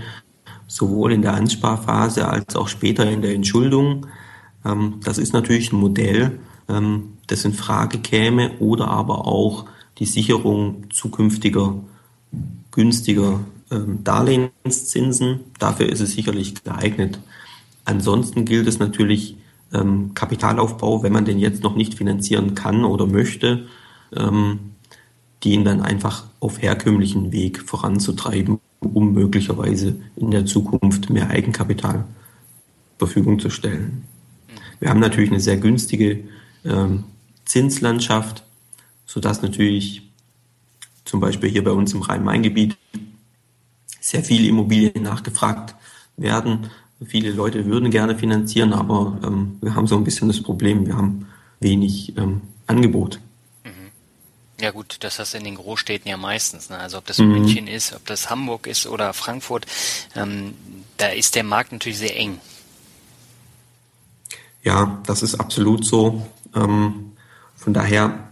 sowohl 0.67 1.13
in 1.13 1.23
der 1.23 1.35
Ansparphase 1.35 2.29
als 2.29 2.57
auch 2.57 2.69
später 2.69 3.09
in 3.09 3.23
der 3.23 3.35
Entschuldung. 3.35 4.07
Ähm, 4.65 5.01
das 5.05 5.19
ist 5.19 5.33
natürlich 5.33 5.73
ein 5.73 5.79
Modell, 5.79 6.41
ähm, 6.69 7.15
das 7.27 7.45
in 7.45 7.55
Frage 7.55 7.99
käme 7.99 8.59
oder 8.59 8.89
aber 8.89 9.27
auch 9.27 9.67
die 9.99 10.07
Sicherung 10.07 10.87
zukünftiger 10.91 11.75
günstiger 12.71 13.41
ähm, 13.71 14.03
Darlehenszinsen. 14.03 15.41
Dafür 15.59 15.89
ist 15.89 16.01
es 16.01 16.13
sicherlich 16.13 16.65
geeignet. 16.65 17.21
Ansonsten 17.85 18.45
gilt 18.45 18.67
es 18.67 18.79
natürlich, 18.79 19.37
ähm, 19.73 20.13
Kapitalaufbau, 20.15 21.03
wenn 21.03 21.13
man 21.13 21.25
den 21.25 21.39
jetzt 21.39 21.63
noch 21.63 21.77
nicht 21.77 21.95
finanzieren 21.95 22.55
kann 22.55 22.85
oder 22.85 23.07
möchte, 23.07 23.67
ähm, 24.15 24.73
den 25.45 25.65
dann 25.65 25.81
einfach 25.81 26.25
auf 26.41 26.61
herkömmlichen 26.61 27.33
Weg 27.33 27.63
voranzutreiben, 27.63 28.61
um 28.81 29.13
möglicherweise 29.13 29.97
in 30.17 30.31
der 30.31 30.47
Zukunft 30.47 31.11
mehr 31.11 31.31
Eigenkapital 31.31 32.05
zur 32.99 33.09
Verfügung 33.09 33.39
zu 33.39 33.51
stellen. 33.51 34.05
Wir 34.79 34.91
haben 34.91 35.01
natürlich 35.01 35.31
eine 35.31 35.41
sehr 35.41 35.57
günstige 35.57 36.25
ähm, 36.65 37.05
Zinslandschaft, 37.45 38.45
sodass 39.07 39.43
natürlich 39.43 40.11
zum 41.05 41.21
Beispiel 41.21 41.51
hier 41.51 41.65
bei 41.65 41.73
uns 41.73 41.93
im 41.93 42.03
Rhein-Main-Gebiet 42.03 42.77
sehr 44.01 44.23
viele 44.23 44.49
Immobilien 44.49 45.03
nachgefragt 45.03 45.75
werden, 46.17 46.71
Viele 47.07 47.31
Leute 47.31 47.67
würden 47.67 47.91
gerne 47.91 48.17
finanzieren, 48.17 48.73
aber 48.73 49.19
ähm, 49.25 49.59
wir 49.61 49.75
haben 49.75 49.87
so 49.87 49.97
ein 49.97 50.05
bisschen 50.05 50.29
das 50.29 50.43
Problem, 50.43 50.87
wir 50.87 50.97
haben 50.97 51.27
wenig 51.61 52.17
ähm, 52.17 52.43
Angebot. 52.67 53.19
Ja 54.63 54.71
gut, 54.71 54.99
das 55.01 55.19
hast 55.19 55.35
du 55.35 55.39
in 55.39 55.45
den 55.45 55.57
Großstädten 55.57 56.09
ja 56.09 56.17
meistens. 56.17 56.71
Ne? 56.71 56.79
Also 56.79 56.99
ob 56.99 57.07
das 57.07 57.19
mhm. 57.19 57.33
München 57.33 57.67
ist, 57.67 57.93
ob 57.95 58.07
das 58.07 58.31
Hamburg 58.31 58.69
ist 58.69 58.87
oder 58.87 59.13
Frankfurt, 59.13 59.67
ähm, 60.15 60.55
da 60.99 61.09
ist 61.09 61.35
der 61.35 61.43
Markt 61.43 61.73
natürlich 61.73 61.99
sehr 61.99 62.17
eng. 62.17 62.39
Ja, 64.63 65.03
das 65.05 65.25
ist 65.25 65.35
absolut 65.35 65.85
so. 65.85 66.25
Ähm, 66.55 67.11
von 67.57 67.75
daher 67.75 68.29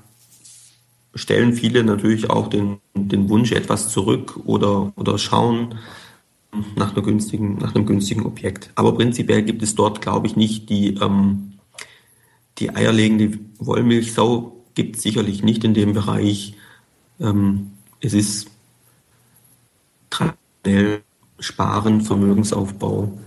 stellen 1.16 1.52
viele 1.52 1.82
natürlich 1.82 2.30
auch 2.30 2.46
den, 2.48 2.78
den 2.94 3.28
Wunsch 3.28 3.50
etwas 3.50 3.88
zurück 3.88 4.38
oder, 4.44 4.92
oder 4.94 5.18
schauen, 5.18 5.80
nach, 6.76 6.94
einer 6.94 7.02
günstigen, 7.02 7.58
nach 7.58 7.74
einem 7.74 7.86
günstigen 7.86 8.26
Objekt. 8.26 8.70
Aber 8.74 8.94
prinzipiell 8.94 9.42
gibt 9.42 9.62
es 9.62 9.74
dort, 9.74 10.00
glaube 10.00 10.26
ich, 10.26 10.36
nicht 10.36 10.68
die, 10.68 10.94
ähm, 10.94 11.58
die 12.58 12.74
eierlegende 12.74 13.38
Wollmilchsau 13.58 14.56
gibt 14.74 14.96
es 14.96 15.02
sicherlich 15.02 15.42
nicht 15.42 15.64
in 15.64 15.74
dem 15.74 15.92
Bereich. 15.92 16.54
Ähm, 17.20 17.72
es 18.00 18.12
ist 18.12 18.48
traditionell 20.10 21.02
Sparen, 21.38 22.02
Vermögensaufbau, 22.02 23.18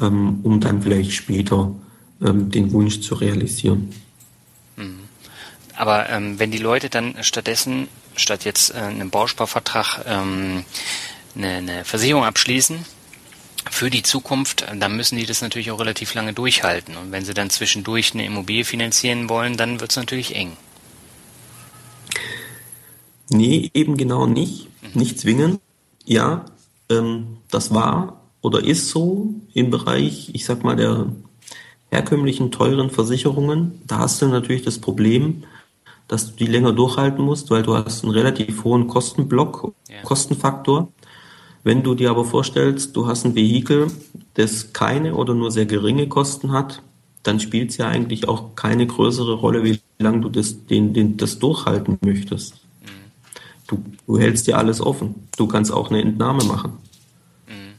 ähm, 0.00 0.40
um 0.42 0.60
dann 0.60 0.82
vielleicht 0.82 1.12
später 1.12 1.74
ähm, 2.22 2.50
den 2.50 2.72
Wunsch 2.72 3.00
zu 3.00 3.14
realisieren. 3.14 3.92
Mhm. 4.76 5.00
Aber 5.74 6.08
ähm, 6.10 6.38
wenn 6.38 6.50
die 6.50 6.58
Leute 6.58 6.90
dann 6.90 7.14
stattdessen, 7.22 7.88
statt 8.14 8.44
jetzt 8.44 8.74
äh, 8.74 8.78
einem 8.78 9.10
Bausparvertrag, 9.10 10.04
ähm, 10.06 10.64
eine, 11.34 11.48
eine 11.48 11.84
Versicherung 11.84 12.24
abschließen 12.24 12.84
für 13.70 13.90
die 13.90 14.02
Zukunft, 14.02 14.66
dann 14.74 14.96
müssen 14.96 15.16
die 15.16 15.26
das 15.26 15.40
natürlich 15.40 15.70
auch 15.70 15.80
relativ 15.80 16.14
lange 16.14 16.32
durchhalten. 16.32 16.96
Und 16.96 17.12
wenn 17.12 17.24
sie 17.24 17.34
dann 17.34 17.50
zwischendurch 17.50 18.12
eine 18.14 18.26
Immobilie 18.26 18.64
finanzieren 18.64 19.28
wollen, 19.28 19.56
dann 19.56 19.80
wird 19.80 19.90
es 19.90 19.96
natürlich 19.96 20.34
eng. 20.34 20.56
Nee, 23.30 23.70
eben 23.72 23.96
genau 23.96 24.26
nicht. 24.26 24.68
Mhm. 24.82 25.00
Nicht 25.00 25.20
zwingend. 25.20 25.60
Ja, 26.04 26.44
ähm, 26.90 27.38
das 27.50 27.72
war 27.72 28.22
oder 28.40 28.62
ist 28.64 28.88
so 28.88 29.34
im 29.54 29.70
Bereich, 29.70 30.30
ich 30.34 30.44
sag 30.44 30.64
mal, 30.64 30.76
der 30.76 31.06
herkömmlichen 31.90 32.50
teuren 32.50 32.90
Versicherungen. 32.90 33.80
Da 33.86 33.98
hast 33.98 34.20
du 34.20 34.26
natürlich 34.26 34.62
das 34.62 34.80
Problem, 34.80 35.44
dass 36.08 36.30
du 36.30 36.36
die 36.36 36.46
länger 36.46 36.72
durchhalten 36.72 37.24
musst, 37.24 37.50
weil 37.50 37.62
du 37.62 37.74
hast 37.74 38.02
einen 38.02 38.12
relativ 38.12 38.64
hohen 38.64 38.88
Kostenblock, 38.88 39.72
ja. 39.88 40.02
Kostenfaktor. 40.02 40.88
Wenn 41.64 41.82
du 41.82 41.94
dir 41.94 42.10
aber 42.10 42.24
vorstellst, 42.24 42.96
du 42.96 43.06
hast 43.06 43.24
ein 43.24 43.34
Vehikel, 43.34 43.88
das 44.34 44.72
keine 44.72 45.14
oder 45.14 45.34
nur 45.34 45.50
sehr 45.50 45.66
geringe 45.66 46.08
Kosten 46.08 46.52
hat, 46.52 46.82
dann 47.22 47.38
spielt 47.38 47.70
es 47.70 47.76
ja 47.76 47.88
eigentlich 47.88 48.28
auch 48.28 48.56
keine 48.56 48.86
größere 48.86 49.34
Rolle, 49.34 49.62
wie 49.62 49.80
lange 49.98 50.20
du 50.20 50.28
das, 50.28 50.66
den, 50.66 50.92
den, 50.92 51.16
das 51.16 51.38
durchhalten 51.38 51.98
möchtest. 52.04 52.54
Du, 53.68 53.82
du 54.06 54.18
hältst 54.18 54.48
dir 54.48 54.58
alles 54.58 54.80
offen. 54.80 55.14
Du 55.36 55.46
kannst 55.46 55.72
auch 55.72 55.90
eine 55.90 56.02
Entnahme 56.02 56.44
machen. 56.44 56.78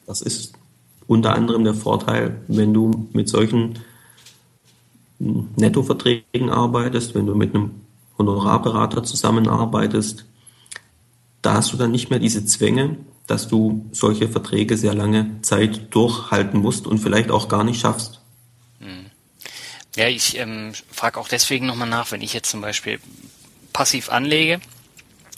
Das 0.08 0.22
ist 0.22 0.54
unter 1.08 1.36
anderem 1.36 1.64
der 1.64 1.74
Vorteil, 1.74 2.42
wenn 2.48 2.74
du 2.74 3.10
mit 3.14 3.28
solchen 3.30 3.80
Nettoverträgen 5.20 6.50
arbeitest, 6.50 7.16
wenn 7.16 7.26
du 7.26 7.36
mit 7.36 7.54
einem 7.54 7.72
Honorarberater 8.18 9.04
zusammenarbeitest, 9.04 10.26
da 11.42 11.56
hast 11.56 11.74
du 11.74 11.78
dann 11.78 11.92
nicht 11.92 12.10
mehr 12.10 12.20
diese 12.20 12.46
Zwänge, 12.46 12.98
dass 13.28 13.48
du 13.48 13.90
solche 13.92 14.28
Verträge 14.28 14.78
sehr 14.78 14.94
lange 14.94 15.42
Zeit 15.42 15.94
durchhalten 15.94 16.60
musst 16.60 16.88
und 16.88 17.00
vielleicht 17.00 17.32
auch 17.32 17.48
gar 17.48 17.64
nicht 17.64 17.80
schaffst. 17.80 18.22
Hm. 18.80 19.06
Ja, 19.96 20.08
ich 20.08 20.38
ähm, 20.38 20.74
frage 20.92 21.20
auch 21.20 21.28
deswegen 21.28 21.66
nochmal 21.66 21.90
nach, 21.90 22.12
wenn 22.12 22.22
ich 22.22 22.34
jetzt 22.34 22.50
zum 22.50 22.62
Beispiel 22.62 23.00
passiv 23.72 24.10
anlege 24.10 24.60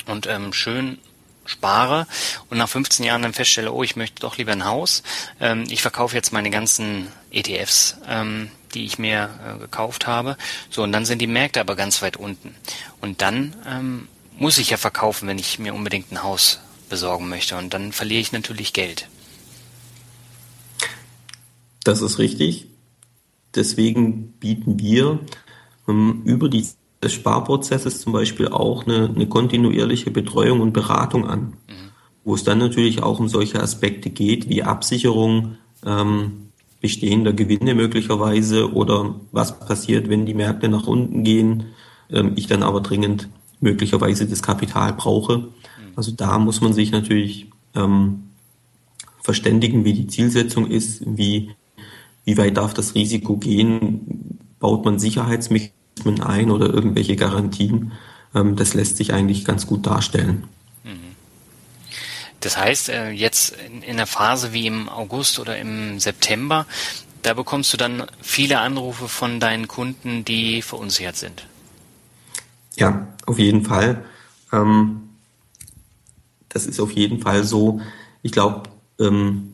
und 0.07 0.27
ähm, 0.27 0.53
schön 0.53 0.97
spare 1.45 2.07
und 2.49 2.57
nach 2.57 2.69
15 2.69 3.05
Jahren 3.05 3.21
dann 3.21 3.33
feststelle, 3.33 3.71
oh, 3.71 3.83
ich 3.83 3.95
möchte 3.95 4.21
doch 4.21 4.37
lieber 4.37 4.51
ein 4.51 4.65
Haus. 4.65 5.03
Ähm, 5.39 5.65
ich 5.69 5.81
verkaufe 5.81 6.15
jetzt 6.15 6.33
meine 6.33 6.49
ganzen 6.49 7.07
ETFs, 7.31 7.97
ähm, 8.07 8.49
die 8.73 8.85
ich 8.85 8.97
mir 8.97 9.29
äh, 9.45 9.59
gekauft 9.59 10.07
habe. 10.07 10.37
So, 10.69 10.83
und 10.83 10.91
dann 10.91 11.05
sind 11.05 11.19
die 11.19 11.27
Märkte 11.27 11.61
aber 11.61 11.75
ganz 11.75 12.01
weit 12.01 12.17
unten. 12.17 12.55
Und 12.99 13.21
dann 13.21 13.55
ähm, 13.67 14.07
muss 14.37 14.57
ich 14.57 14.71
ja 14.71 14.77
verkaufen, 14.77 15.27
wenn 15.27 15.39
ich 15.39 15.59
mir 15.59 15.73
unbedingt 15.73 16.11
ein 16.11 16.23
Haus 16.23 16.59
besorgen 16.85 17.29
möchte. 17.29 17.57
Und 17.57 17.73
dann 17.73 17.91
verliere 17.91 18.21
ich 18.21 18.31
natürlich 18.31 18.73
Geld. 18.73 19.09
Das 21.83 22.01
ist 22.01 22.19
richtig. 22.19 22.67
Deswegen 23.53 24.33
bieten 24.33 24.79
wir 24.79 25.19
ähm, 25.87 26.21
über 26.25 26.49
die 26.49 26.65
des 27.05 27.13
Sparprozesses 27.13 28.01
zum 28.01 28.13
Beispiel 28.13 28.49
auch 28.49 28.85
eine, 28.85 29.09
eine 29.13 29.27
kontinuierliche 29.27 30.11
Betreuung 30.11 30.59
und 30.59 30.73
Beratung 30.73 31.27
an, 31.27 31.53
mhm. 31.67 31.91
wo 32.23 32.35
es 32.35 32.43
dann 32.43 32.57
natürlich 32.57 33.03
auch 33.03 33.19
um 33.19 33.29
solche 33.29 33.61
Aspekte 33.61 34.09
geht 34.09 34.49
wie 34.49 34.63
Absicherung 34.63 35.57
ähm, 35.85 36.49
bestehender 36.81 37.33
Gewinne 37.33 37.75
möglicherweise 37.75 38.73
oder 38.73 39.15
was 39.31 39.59
passiert, 39.59 40.09
wenn 40.09 40.25
die 40.25 40.33
Märkte 40.33 40.67
nach 40.67 40.87
unten 40.87 41.23
gehen, 41.23 41.67
ähm, 42.11 42.33
ich 42.35 42.47
dann 42.47 42.63
aber 42.63 42.81
dringend 42.81 43.29
möglicherweise 43.61 44.27
das 44.27 44.41
Kapital 44.41 44.93
brauche. 44.93 45.47
Also 45.95 46.11
da 46.11 46.37
muss 46.39 46.61
man 46.61 46.73
sich 46.73 46.91
natürlich 46.91 47.47
ähm, 47.75 48.29
verständigen, 49.23 49.85
wie 49.85 49.93
die 49.93 50.07
Zielsetzung 50.07 50.69
ist, 50.69 51.01
wie, 51.05 51.51
wie 52.25 52.37
weit 52.37 52.57
darf 52.57 52.73
das 52.73 52.95
Risiko 52.95 53.37
gehen, 53.37 54.39
baut 54.59 54.85
man 54.85 54.99
Sicherheitsmechanismen 54.99 56.21
ein 56.21 56.51
oder 56.51 56.67
irgendwelche 56.73 57.15
Garantien. 57.15 57.93
Ähm, 58.33 58.55
das 58.55 58.73
lässt 58.73 58.97
sich 58.97 59.13
eigentlich 59.13 59.45
ganz 59.45 59.67
gut 59.67 59.85
darstellen. 59.85 60.43
Mhm. 60.83 61.15
Das 62.39 62.57
heißt, 62.57 62.89
äh, 62.89 63.09
jetzt 63.11 63.55
in 63.81 63.97
der 63.97 64.07
Phase 64.07 64.53
wie 64.53 64.67
im 64.67 64.89
August 64.89 65.39
oder 65.39 65.57
im 65.57 65.99
September, 65.99 66.65
da 67.23 67.33
bekommst 67.33 67.73
du 67.73 67.77
dann 67.77 68.03
viele 68.21 68.59
Anrufe 68.59 69.07
von 69.07 69.39
deinen 69.39 69.67
Kunden, 69.67 70.23
die 70.25 70.61
verunsichert 70.61 71.15
sind. 71.15 71.47
Ja, 72.75 73.07
auf 73.25 73.39
jeden 73.39 73.65
Fall. 73.65 74.05
Ähm, 74.51 75.04
das 76.55 76.65
ist 76.65 76.79
auf 76.79 76.91
jeden 76.93 77.19
Fall 77.19 77.43
so. 77.43 77.81
Ich 78.21 78.31
glaube, 78.31 78.63
ähm, 78.97 79.53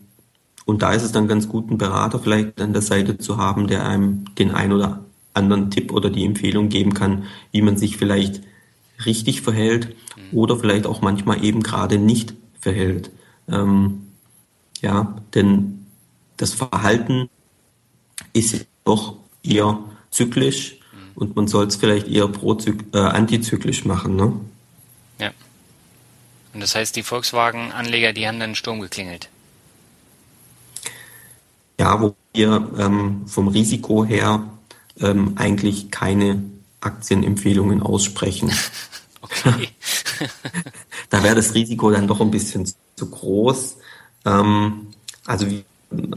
und 0.66 0.84
da 0.84 0.94
ist 0.94 1.02
es 1.02 1.12
dann 1.12 1.28
ganz 1.28 1.50
gut, 1.50 1.68
einen 1.68 1.80
Berater 1.80 2.20
vielleicht 2.20 2.62
an 2.62 2.74
der 2.74 2.84
Seite 2.84 3.18
zu 3.18 3.38
haben, 3.38 3.66
der 3.66 3.88
einem 3.88 4.26
den 4.36 4.52
ein 4.52 4.72
oder 4.72 5.04
anderen 5.34 5.72
Tipp 5.72 5.92
oder 5.92 6.12
die 6.12 6.24
Empfehlung 6.24 6.70
geben 6.70 6.94
kann, 6.94 7.24
wie 7.52 7.64
man 7.64 7.76
sich 7.76 7.98
vielleicht 7.98 8.42
richtig 9.04 9.42
verhält 9.42 9.96
mhm. 10.16 10.38
oder 10.38 10.58
vielleicht 10.58 10.86
auch 10.86 11.02
manchmal 11.02 11.44
eben 11.44 11.64
gerade 11.64 11.98
nicht 11.98 12.36
verhält. 12.60 13.10
Ähm, 13.50 14.04
ja, 14.80 15.16
denn 15.34 15.88
das 16.38 16.54
Verhalten 16.54 17.30
ist 18.34 18.68
doch 18.84 19.16
eher 19.44 19.80
zyklisch 20.12 20.78
mhm. 20.94 20.98
und 21.16 21.36
man 21.36 21.48
soll 21.48 21.66
es 21.66 21.78
vielleicht 21.78 22.08
eher 22.08 22.28
pro 22.28 22.56
äh, 22.94 22.98
antizyklisch 23.00 23.86
machen. 23.86 24.16
Ne? 24.16 24.34
Und 26.54 26.62
das 26.62 26.76
heißt, 26.76 26.96
die 26.96 27.04
Volkswagen-Anleger, 27.04 28.14
die 28.14 28.28
haben 28.28 28.40
dann 28.40 28.56
Sturm 28.56 28.82
geklingelt. 28.82 29.30
Ja, 31.80 32.00
wo 32.02 32.16
wir 32.34 32.70
ähm, 32.78 33.28
vom 33.28 33.48
Risiko 33.48 34.06
her 34.06 34.44
ähm, 35.00 35.34
eigentlich 35.36 35.92
keine 35.92 36.44
Aktienempfehlungen 36.82 37.82
aussprechen. 37.82 38.52
Okay. 39.24 39.70
da 41.10 41.24
wäre 41.24 41.36
das 41.36 41.54
Risiko 41.54 41.92
dann 41.92 42.08
doch 42.08 42.20
ein 42.22 42.32
bisschen 42.32 42.70
zu 42.96 43.10
groß. 43.10 43.78
Ähm, 44.26 44.88
also 45.26 45.50
wir 45.50 45.64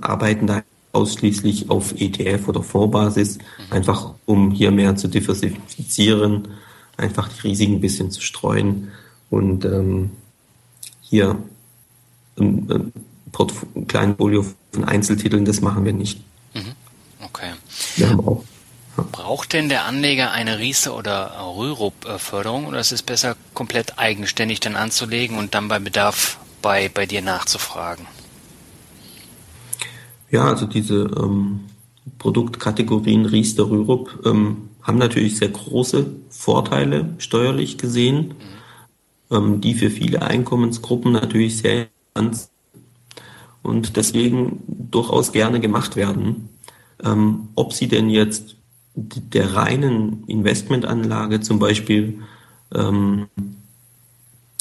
arbeiten 0.00 0.46
da 0.46 0.62
ausschließlich 0.92 1.70
auf 1.70 1.92
ETF 1.92 2.48
oder 2.48 2.62
Fondsbasis, 2.62 3.38
mhm. 3.38 3.44
einfach 3.70 4.14
um 4.26 4.50
hier 4.50 4.70
mehr 4.70 4.96
zu 4.96 5.08
diversifizieren, 5.08 6.48
einfach 6.96 7.28
die 7.28 7.48
Risiken 7.48 7.74
ein 7.74 7.80
bisschen 7.80 8.10
zu 8.10 8.20
streuen 8.20 8.90
und 9.30 9.64
ähm, 9.64 10.12
hier 11.04 11.38
ein, 12.38 12.70
ein, 12.70 12.72
ein 12.72 12.92
Portfolio 13.32 14.44
von 14.72 14.84
Einzeltiteln, 14.84 15.44
das 15.44 15.60
machen 15.60 15.84
wir 15.84 15.92
nicht. 15.92 16.20
Mhm. 16.54 16.72
Okay. 17.20 17.52
Wir 17.96 18.10
haben 18.10 18.20
auch 18.20 18.44
Braucht 18.96 19.52
denn 19.52 19.68
der 19.68 19.86
Anleger 19.86 20.30
eine 20.30 20.58
Riester- 20.58 20.96
oder 20.96 21.32
Rürup-Förderung 21.56 22.66
oder 22.66 22.78
ist 22.78 22.92
es 22.92 23.02
besser, 23.02 23.36
komplett 23.52 23.98
eigenständig 23.98 24.60
dann 24.60 24.76
anzulegen 24.76 25.36
und 25.36 25.54
dann 25.54 25.66
bei 25.66 25.80
Bedarf 25.80 26.38
bei, 26.62 26.88
bei 26.88 27.04
dir 27.04 27.20
nachzufragen? 27.20 28.06
Ja, 30.30 30.44
also 30.44 30.66
diese 30.66 31.10
ähm, 31.16 31.60
Produktkategorien 32.18 33.26
Riester, 33.26 33.68
Rürup 33.68 34.20
ähm, 34.24 34.68
haben 34.82 34.98
natürlich 34.98 35.38
sehr 35.38 35.48
große 35.48 36.06
Vorteile 36.30 37.14
steuerlich 37.18 37.78
gesehen, 37.78 38.28
mhm. 38.28 38.34
Ähm, 39.30 39.60
die 39.60 39.74
für 39.74 39.90
viele 39.90 40.22
Einkommensgruppen 40.22 41.12
natürlich 41.12 41.58
sehr 41.58 41.86
interessant 42.14 42.36
sind 42.36 42.50
und 43.62 43.96
deswegen 43.96 44.62
durchaus 44.66 45.32
gerne 45.32 45.58
gemacht 45.58 45.96
werden. 45.96 46.50
Ähm, 47.02 47.48
ob 47.54 47.72
sie 47.72 47.88
denn 47.88 48.08
jetzt 48.08 48.56
der 48.94 49.54
reinen 49.54 50.24
Investmentanlage 50.28 51.40
zum 51.40 51.58
Beispiel 51.58 52.20
ähm, 52.72 53.26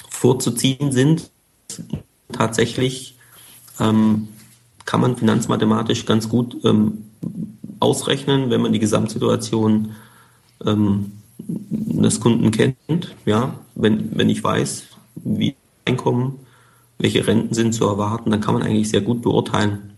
vorzuziehen 0.10 0.92
sind. 0.92 1.30
Tatsächlich 2.32 3.18
ähm, 3.80 4.30
kann 4.86 5.02
man 5.02 5.18
finanzmathematisch 5.18 6.06
ganz 6.06 6.30
gut 6.30 6.58
ähm, 6.64 7.06
ausrechnen, 7.80 8.50
wenn 8.50 8.62
man 8.62 8.74
die 8.74 8.80
Gesamtsituation 8.80 9.92
ähm, 10.66 11.12
des 11.48 12.20
Kunden 12.20 12.52
kennt. 12.52 13.16
Ja, 13.26 13.60
wenn, 13.76 14.18
wenn 14.18 14.30
ich 14.30 14.44
weiß, 14.44 14.88
wie 15.16 15.56
Einkommen, 15.86 16.40
welche 16.98 17.26
Renten 17.28 17.54
sind 17.54 17.74
zu 17.74 17.86
erwarten, 17.86 18.32
dann 18.32 18.42
kann 18.42 18.54
man 18.54 18.64
eigentlich 18.64 18.90
sehr 18.90 19.02
gut 19.02 19.22
beurteilen, 19.22 19.98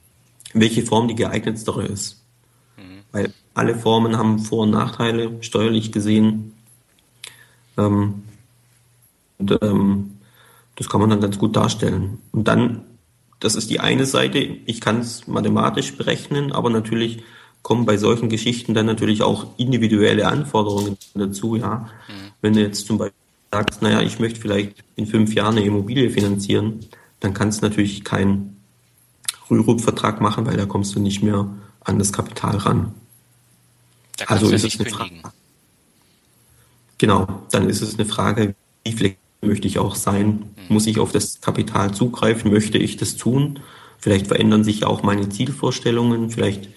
welche 0.54 0.84
Form 0.84 1.08
die 1.08 1.16
geeignetste 1.16 1.72
ist. 1.82 2.24
Mhm. 2.78 3.02
Weil 3.12 3.34
alle 3.54 3.76
Formen 3.76 4.18
haben 4.18 4.40
Vor- 4.40 4.64
und 4.64 4.72
Nachteile, 4.72 5.38
steuerlich 5.42 5.92
gesehen. 5.92 6.54
Ähm, 7.78 8.24
und, 9.38 9.58
ähm, 9.62 10.12
das 10.76 10.90
kann 10.90 11.00
man 11.00 11.10
dann 11.10 11.22
ganz 11.22 11.38
gut 11.38 11.56
darstellen. 11.56 12.20
Und 12.32 12.48
dann, 12.48 12.82
das 13.40 13.56
ist 13.56 13.70
die 13.70 13.80
eine 13.80 14.06
Seite, 14.06 14.40
ich 14.40 14.82
kann 14.82 15.00
es 15.00 15.28
mathematisch 15.28 15.96
berechnen, 15.96 16.52
aber 16.52 16.70
natürlich 16.70 17.24
kommen 17.66 17.88
bei 17.88 17.98
solchen 17.98 18.30
Geschichten 18.30 18.76
dann 18.76 18.86
natürlich 18.86 19.24
auch 19.24 19.48
individuelle 19.58 20.28
Anforderungen 20.28 20.98
dazu, 21.16 21.56
ja. 21.56 21.90
Mhm. 22.08 22.32
Wenn 22.40 22.54
du 22.54 22.62
jetzt 22.62 22.86
zum 22.86 23.00
Beispiel 23.00 23.18
sagst, 23.52 23.82
naja, 23.82 24.02
ich 24.02 24.20
möchte 24.20 24.40
vielleicht 24.40 24.84
in 24.96 25.08
fünf 25.08 25.34
Jahren 25.34 25.58
eine 25.58 25.66
Immobilie 25.66 26.12
finanzieren, 26.12 26.82
dann 27.22 27.34
kannst 27.34 27.64
du 27.64 27.68
natürlich 27.68 28.04
keinen 28.04 28.58
Rürup-Vertrag 29.50 30.22
machen, 30.22 30.46
weil 30.46 30.58
da 30.58 30.68
kommst 30.68 30.94
du 30.94 31.00
nicht 31.00 31.24
mehr 31.24 31.50
an 31.84 31.98
das 31.98 32.14
Kapital 32.14 32.56
ran. 32.58 32.94
Da 34.18 34.26
also 34.26 34.52
ist 34.52 34.64
es 34.64 34.80
eine 34.80 34.88
Frage. 34.88 35.16
Genau, 37.00 37.48
dann 37.50 37.68
ist 37.68 37.82
es 37.82 37.96
eine 37.96 38.06
Frage, 38.06 38.54
wie 38.84 38.92
flexibel 38.92 39.18
möchte 39.42 39.68
ich 39.68 39.80
auch 39.80 39.96
sein? 39.96 40.28
Mhm. 40.28 40.46
Muss 40.70 40.86
ich 40.86 41.00
auf 41.00 41.12
das 41.12 41.42
Kapital 41.42 41.96
zugreifen? 41.96 42.52
Möchte 42.52 42.78
ich 42.78 42.96
das 42.98 43.18
tun? 43.18 43.60
Vielleicht 43.98 44.28
verändern 44.28 44.64
sich 44.64 44.82
ja 44.82 44.88
auch 44.88 45.02
meine 45.02 45.30
Zielvorstellungen. 45.30 46.30
Vielleicht 46.30 46.70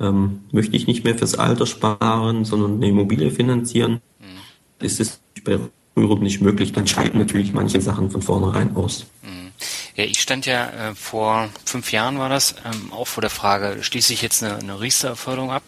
ähm, 0.00 0.40
möchte 0.52 0.76
ich 0.76 0.86
nicht 0.86 1.04
mehr 1.04 1.16
fürs 1.16 1.34
Alter 1.34 1.66
sparen, 1.66 2.44
sondern 2.44 2.74
eine 2.74 2.88
Immobilie 2.88 3.30
finanzieren. 3.30 4.00
Mhm. 4.20 4.84
Ist 4.84 5.00
es 5.00 5.20
bei 5.44 5.58
Rürup 5.96 6.20
nicht 6.20 6.40
möglich, 6.40 6.72
dann 6.72 6.86
scheiden 6.86 7.18
natürlich 7.18 7.52
manche 7.52 7.80
Sachen 7.80 8.10
von 8.10 8.22
vornherein 8.22 8.76
aus. 8.76 9.06
Mhm. 9.22 9.52
Ja, 9.96 10.04
ich 10.04 10.20
stand 10.20 10.46
ja 10.46 10.90
äh, 10.90 10.94
vor 10.94 11.48
fünf 11.64 11.90
Jahren 11.90 12.18
war 12.18 12.28
das 12.28 12.54
ähm, 12.64 12.92
auch 12.92 13.08
vor 13.08 13.20
der 13.20 13.30
Frage, 13.30 13.78
schließe 13.82 14.12
ich 14.12 14.22
jetzt 14.22 14.42
eine, 14.42 14.56
eine 14.56 14.80
Riester-Förderung 14.80 15.50
ab 15.50 15.64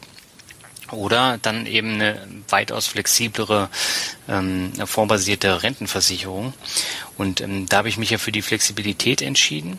oder 0.92 1.38
dann 1.38 1.66
eben 1.66 1.94
eine 1.94 2.26
weitaus 2.48 2.86
flexiblere, 2.86 3.68
ähm, 4.28 4.72
vorbasierte 4.84 5.62
Rentenversicherung. 5.62 6.52
Und 7.16 7.40
ähm, 7.40 7.66
da 7.68 7.78
habe 7.78 7.88
ich 7.88 7.98
mich 7.98 8.10
ja 8.10 8.18
für 8.18 8.32
die 8.32 8.42
Flexibilität 8.42 9.22
entschieden. 9.22 9.78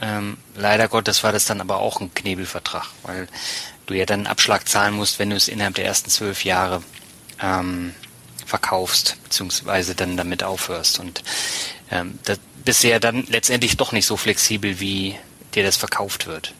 Ähm, 0.00 0.36
leider 0.56 0.88
Gottes 0.88 1.22
war 1.22 1.32
das 1.32 1.44
dann 1.44 1.60
aber 1.60 1.78
auch 1.78 2.00
ein 2.00 2.12
Knebelvertrag, 2.14 2.88
weil 3.04 3.28
du 3.86 3.94
ja 3.94 4.06
dann 4.06 4.20
einen 4.20 4.26
Abschlag 4.26 4.68
zahlen 4.68 4.94
musst, 4.94 5.18
wenn 5.18 5.30
du 5.30 5.36
es 5.36 5.48
innerhalb 5.48 5.74
der 5.74 5.84
ersten 5.84 6.10
zwölf 6.10 6.44
Jahre 6.44 6.82
ähm, 7.40 7.94
verkaufst, 8.44 9.16
beziehungsweise 9.22 9.94
dann 9.94 10.16
damit 10.16 10.42
aufhörst. 10.42 10.98
Und 11.00 11.22
ähm, 11.90 12.18
das 12.24 12.38
bist 12.64 12.82
du 12.82 12.88
ja 12.88 12.98
dann 12.98 13.24
letztendlich 13.28 13.76
doch 13.76 13.92
nicht 13.92 14.06
so 14.06 14.16
flexibel, 14.16 14.80
wie 14.80 15.16
dir 15.54 15.62
das 15.62 15.76
verkauft 15.76 16.26
wird. 16.26 16.54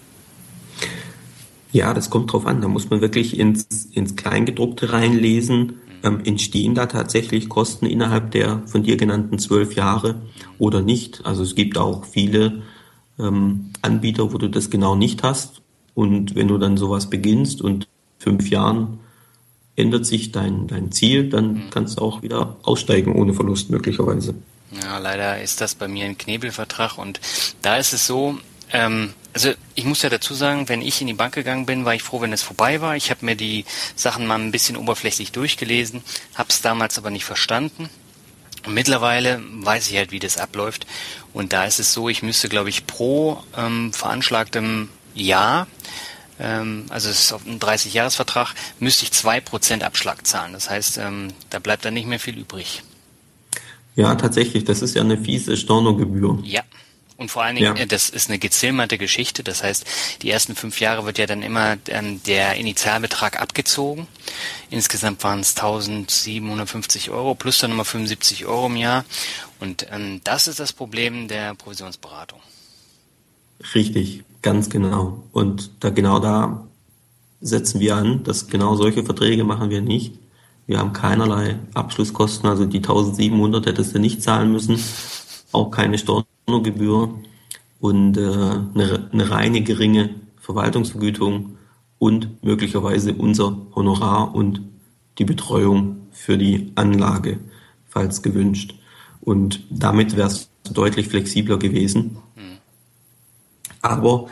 Ja, 1.73 1.93
das 1.93 2.09
kommt 2.09 2.33
drauf 2.33 2.47
an. 2.47 2.61
Da 2.61 2.69
muss 2.69 2.91
man 2.91 3.01
wirklich 3.01 3.39
ins, 3.39 3.67
ins 3.93 4.15
Kleingedruckte 4.15 4.93
reinlesen. 4.93 5.81
Ähm, 6.05 6.21
entstehen 6.25 6.75
da 6.75 6.87
tatsächlich 6.87 7.49
Kosten 7.49 7.87
innerhalb 7.87 8.31
der 8.31 8.63
von 8.67 8.83
dir 8.83 8.97
genannten 8.97 9.39
zwölf 9.39 9.75
Jahre 9.75 10.21
oder 10.59 10.83
nicht? 10.83 11.25
Also 11.25 11.43
es 11.43 11.55
gibt 11.55 11.79
auch 11.79 12.05
viele 12.05 12.63
ähm, 13.19 13.71
Anbieter, 13.83 14.33
wo 14.33 14.39
du 14.39 14.49
das 14.49 14.71
genau 14.71 14.95
nicht 14.95 15.23
hast. 15.23 15.63
Und 15.95 16.35
wenn 16.35 16.49
du 16.49 16.59
dann 16.59 16.77
sowas 16.77 17.09
beginnst 17.09 17.63
und 17.63 17.87
fünf 18.19 18.51
Jahren 18.51 18.99
ändert 19.77 20.07
sich 20.07 20.33
dein, 20.33 20.67
dein 20.67 20.93
Ziel, 20.93 21.29
dann 21.29 21.55
mhm. 21.55 21.71
kannst 21.71 21.99
du 21.99 22.03
auch 22.03 22.23
wieder 22.23 22.57
aussteigen 22.63 23.15
ohne 23.15 23.35
Verlust 23.35 23.71
möglicherweise. 23.71 24.35
Ja, 24.83 24.99
leider 24.99 25.41
ist 25.41 25.61
das 25.61 25.75
bei 25.75 25.89
mir 25.89 26.05
ein 26.05 26.19
Knebelvertrag 26.19 26.99
und 26.99 27.21
da 27.63 27.77
ist 27.77 27.93
es 27.93 28.07
so, 28.07 28.39
ähm, 28.73 29.13
also 29.33 29.53
ich 29.75 29.85
muss 29.85 30.03
ja 30.03 30.11
dazu 30.11 30.35
sagen, 30.35 30.69
wenn 30.69 30.83
ich 30.83 31.01
in 31.01 31.07
die 31.07 31.15
Bank 31.15 31.35
gegangen 31.35 31.67
bin, 31.67 31.85
war 31.85 31.95
ich 31.95 32.03
froh, 32.03 32.21
wenn 32.21 32.33
es 32.33 32.43
vorbei 32.43 32.81
war. 32.81 32.97
Ich 32.97 33.11
habe 33.11 33.25
mir 33.25 33.37
die 33.37 33.65
Sachen 33.97 34.27
mal 34.27 34.39
ein 34.39 34.53
bisschen 34.53 34.77
oberflächlich 34.77 35.33
durchgelesen, 35.33 36.03
habe 36.35 36.49
es 36.51 36.61
damals 36.63 36.99
aber 36.99 37.11
nicht 37.11 37.25
verstanden. 37.25 37.89
Und 38.67 38.75
mittlerweile 38.75 39.43
weiß 39.61 39.91
ich 39.91 39.97
halt, 39.97 40.13
wie 40.13 40.21
das 40.21 40.39
abläuft. 40.39 40.87
Und 41.35 41.53
da 41.53 41.65
ist 41.65 41.81
es 41.81 41.93
so, 41.93 42.09
ich 42.09 42.23
müsste, 42.23 42.49
glaube 42.49 42.71
ich, 42.71 42.87
pro 42.87 43.43
ähm, 43.57 43.93
veranschlagtem 43.93 44.89
Jahr, 45.15 45.67
ähm, 46.41 46.87
also 46.89 47.11
es 47.11 47.21
ist 47.21 47.33
auf 47.33 47.47
einem 47.47 47.59
30-Jahres-Vertrag, 47.59 48.55
müsste 48.79 49.05
ich 49.05 49.13
zwei 49.13 49.41
Prozent 49.41 49.83
Abschlag 49.83 50.27
zahlen. 50.27 50.53
Das 50.53 50.71
heißt, 50.71 50.99
ähm, 50.99 51.33
da 51.51 51.59
bleibt 51.59 51.85
dann 51.85 51.95
nicht 51.95 52.07
mehr 52.07 52.21
viel 52.21 52.39
übrig. 52.39 52.83
Ja, 53.97 54.15
tatsächlich, 54.17 54.65
das 54.65 54.83
ist 54.83 54.95
ja 54.95 55.03
eine 55.03 55.19
fiese 55.19 55.57
Stornogebühr. 55.57 56.39
Ja. 56.43 56.63
Und 57.17 57.31
vor 57.31 57.45
allen 57.45 57.55
Dingen, 57.55 57.77
ja. 57.77 57.83
Äh, 57.83 57.87
das 57.87 58.11
ist 58.11 58.29
eine 58.29 58.39
gezilmerte 58.39 58.99
Geschichte. 58.99 59.45
Das 59.45 59.63
heißt, 59.63 59.87
die 60.23 60.31
ersten 60.31 60.57
fünf 60.57 60.81
Jahre 60.81 61.05
wird 61.07 61.19
ja 61.19 61.27
dann 61.27 61.43
immer 61.43 61.77
ähm, 61.89 62.21
der 62.25 62.55
Initialbetrag 62.55 63.41
abgezogen. 63.41 64.09
Insgesamt 64.71 65.23
waren 65.25 65.41
es 65.41 65.57
1750 65.57 67.11
Euro 67.11 67.35
plus 67.35 67.59
dann 67.59 67.71
nochmal 67.71 67.85
75 67.85 68.47
Euro 68.47 68.67
im 68.67 68.77
Jahr. 68.77 69.05
Und 69.61 69.87
ähm, 69.91 70.21
das 70.25 70.49
ist 70.49 70.61
das 70.61 70.73
Problem 70.73 71.29
der 71.29 71.55
Provisionsberatung. 71.55 72.41
Richtig, 73.75 74.25
ganz 74.43 74.69
genau. 74.69 75.23
Und 75.33 75.71
da 75.81 75.91
genau 75.91 76.19
da 76.19 76.67
setzen 77.41 77.81
wir 77.81 77.97
an, 77.97 78.25
dass 78.25 78.49
genau 78.49 78.75
solche 78.77 79.05
Verträge 79.05 79.45
machen 79.45 79.71
wir 79.71 79.83
nicht. 79.83 80.15
Wir 80.67 80.79
haben 80.79 80.95
keinerlei 80.95 81.59
Abschlusskosten, 81.75 82.49
also 82.49 82.65
die 82.65 82.79
1700 82.79 83.67
hättest 83.67 83.95
du 83.95 83.99
nicht 83.99 84.23
zahlen 84.23 84.51
müssen, 84.51 84.79
auch 85.53 85.71
keine 85.71 85.99
Stornogebühr 85.99 87.15
und 87.81 88.17
äh, 88.17 88.23
eine, 88.23 89.11
eine 89.13 89.31
reine 89.31 89.61
geringe 89.61 90.11
Verwaltungsvergütung 90.41 91.59
und 91.99 92.43
möglicherweise 92.43 93.15
unser 93.15 93.57
Honorar 93.75 94.35
und 94.35 94.61
die 95.19 95.25
Betreuung 95.25 96.09
für 96.11 96.39
die 96.39 96.73
Anlage, 96.75 97.39
falls 97.89 98.23
gewünscht. 98.23 98.75
Und 99.21 99.65
damit 99.71 100.17
wäre 100.17 100.29
es 100.29 100.51
deutlich 100.73 101.09
flexibler 101.09 101.59
gewesen. 101.59 102.17
Aber 103.83 104.29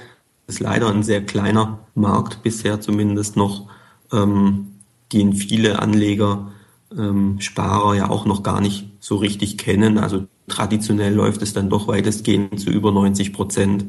es 0.46 0.54
ist 0.54 0.60
leider 0.60 0.88
ein 0.88 1.02
sehr 1.02 1.24
kleiner 1.24 1.80
Markt 1.94 2.42
bisher 2.42 2.80
zumindest 2.80 3.36
noch, 3.36 3.68
ähm, 4.12 4.68
den 5.12 5.34
viele 5.34 5.78
Anleger, 5.78 6.52
ähm, 6.96 7.40
Sparer 7.40 7.94
ja 7.94 8.10
auch 8.10 8.24
noch 8.24 8.42
gar 8.42 8.60
nicht 8.60 8.86
so 9.00 9.16
richtig 9.16 9.58
kennen. 9.58 9.98
Also 9.98 10.26
traditionell 10.48 11.14
läuft 11.14 11.42
es 11.42 11.52
dann 11.52 11.70
doch 11.70 11.86
weitestgehend 11.88 12.60
zu 12.60 12.70
über 12.70 12.92
90 12.92 13.32
Prozent 13.32 13.86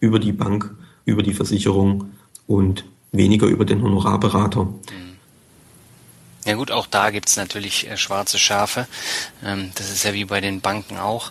über 0.00 0.18
die 0.18 0.32
Bank, 0.32 0.74
über 1.04 1.22
die 1.22 1.34
Versicherung 1.34 2.10
und 2.46 2.84
weniger 3.12 3.46
über 3.46 3.64
den 3.64 3.82
Honorarberater. 3.82 4.64
Mhm. 4.64 5.12
Ja 6.44 6.54
gut, 6.54 6.72
auch 6.72 6.86
da 6.86 7.10
gibt's 7.10 7.36
natürlich 7.36 7.88
äh, 7.88 7.96
schwarze 7.96 8.38
Schafe. 8.38 8.88
Ähm, 9.44 9.70
das 9.76 9.90
ist 9.90 10.02
ja 10.02 10.12
wie 10.12 10.24
bei 10.24 10.40
den 10.40 10.60
Banken 10.60 10.98
auch. 10.98 11.30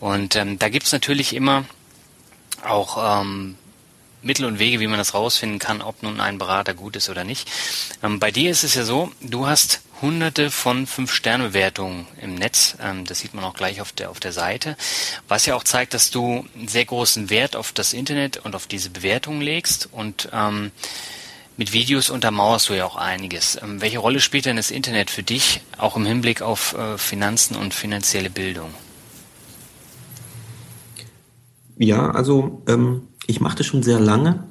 Und 0.00 0.36
ähm, 0.36 0.58
da 0.58 0.68
gibt's 0.68 0.92
natürlich 0.92 1.34
immer 1.34 1.64
auch 2.64 3.22
ähm, 3.22 3.56
Mittel 4.22 4.44
und 4.46 4.58
Wege, 4.58 4.80
wie 4.80 4.86
man 4.86 4.98
das 4.98 5.14
rausfinden 5.14 5.58
kann, 5.58 5.82
ob 5.82 6.02
nun 6.02 6.20
ein 6.20 6.38
Berater 6.38 6.72
gut 6.72 6.96
ist 6.96 7.10
oder 7.10 7.24
nicht. 7.24 7.50
Bei 8.00 8.30
dir 8.30 8.50
ist 8.50 8.64
es 8.64 8.74
ja 8.74 8.84
so, 8.84 9.12
du 9.20 9.46
hast 9.46 9.82
hunderte 10.04 10.50
von 10.50 10.86
Fünf-Sterne-Bewertungen 10.86 12.06
im 12.20 12.34
Netz. 12.34 12.76
Ähm, 12.80 13.06
das 13.06 13.20
sieht 13.20 13.32
man 13.32 13.42
auch 13.42 13.54
gleich 13.54 13.80
auf 13.80 13.90
der, 13.92 14.10
auf 14.10 14.20
der 14.20 14.32
Seite. 14.32 14.76
Was 15.26 15.46
ja 15.46 15.56
auch 15.56 15.64
zeigt, 15.64 15.94
dass 15.94 16.10
du 16.10 16.44
einen 16.54 16.68
sehr 16.68 16.84
großen 16.84 17.30
Wert 17.30 17.56
auf 17.56 17.72
das 17.72 17.94
Internet 17.94 18.36
und 18.44 18.54
auf 18.54 18.66
diese 18.66 18.90
Bewertungen 18.90 19.40
legst 19.40 19.88
und 19.90 20.28
ähm, 20.32 20.70
mit 21.56 21.72
Videos 21.72 22.10
untermauerst 22.10 22.68
du 22.68 22.74
ja 22.74 22.84
auch 22.84 22.96
einiges. 22.96 23.58
Ähm, 23.62 23.80
welche 23.80 23.98
Rolle 23.98 24.20
spielt 24.20 24.44
denn 24.44 24.56
das 24.56 24.70
Internet 24.70 25.10
für 25.10 25.22
dich, 25.22 25.62
auch 25.78 25.96
im 25.96 26.04
Hinblick 26.04 26.42
auf 26.42 26.74
äh, 26.74 26.98
Finanzen 26.98 27.56
und 27.56 27.72
finanzielle 27.72 28.28
Bildung? 28.28 28.70
Ja, 31.78 32.10
also 32.10 32.62
ähm, 32.68 33.08
ich 33.26 33.40
mache 33.40 33.56
das 33.56 33.66
schon 33.66 33.82
sehr 33.82 34.00
lange. 34.00 34.44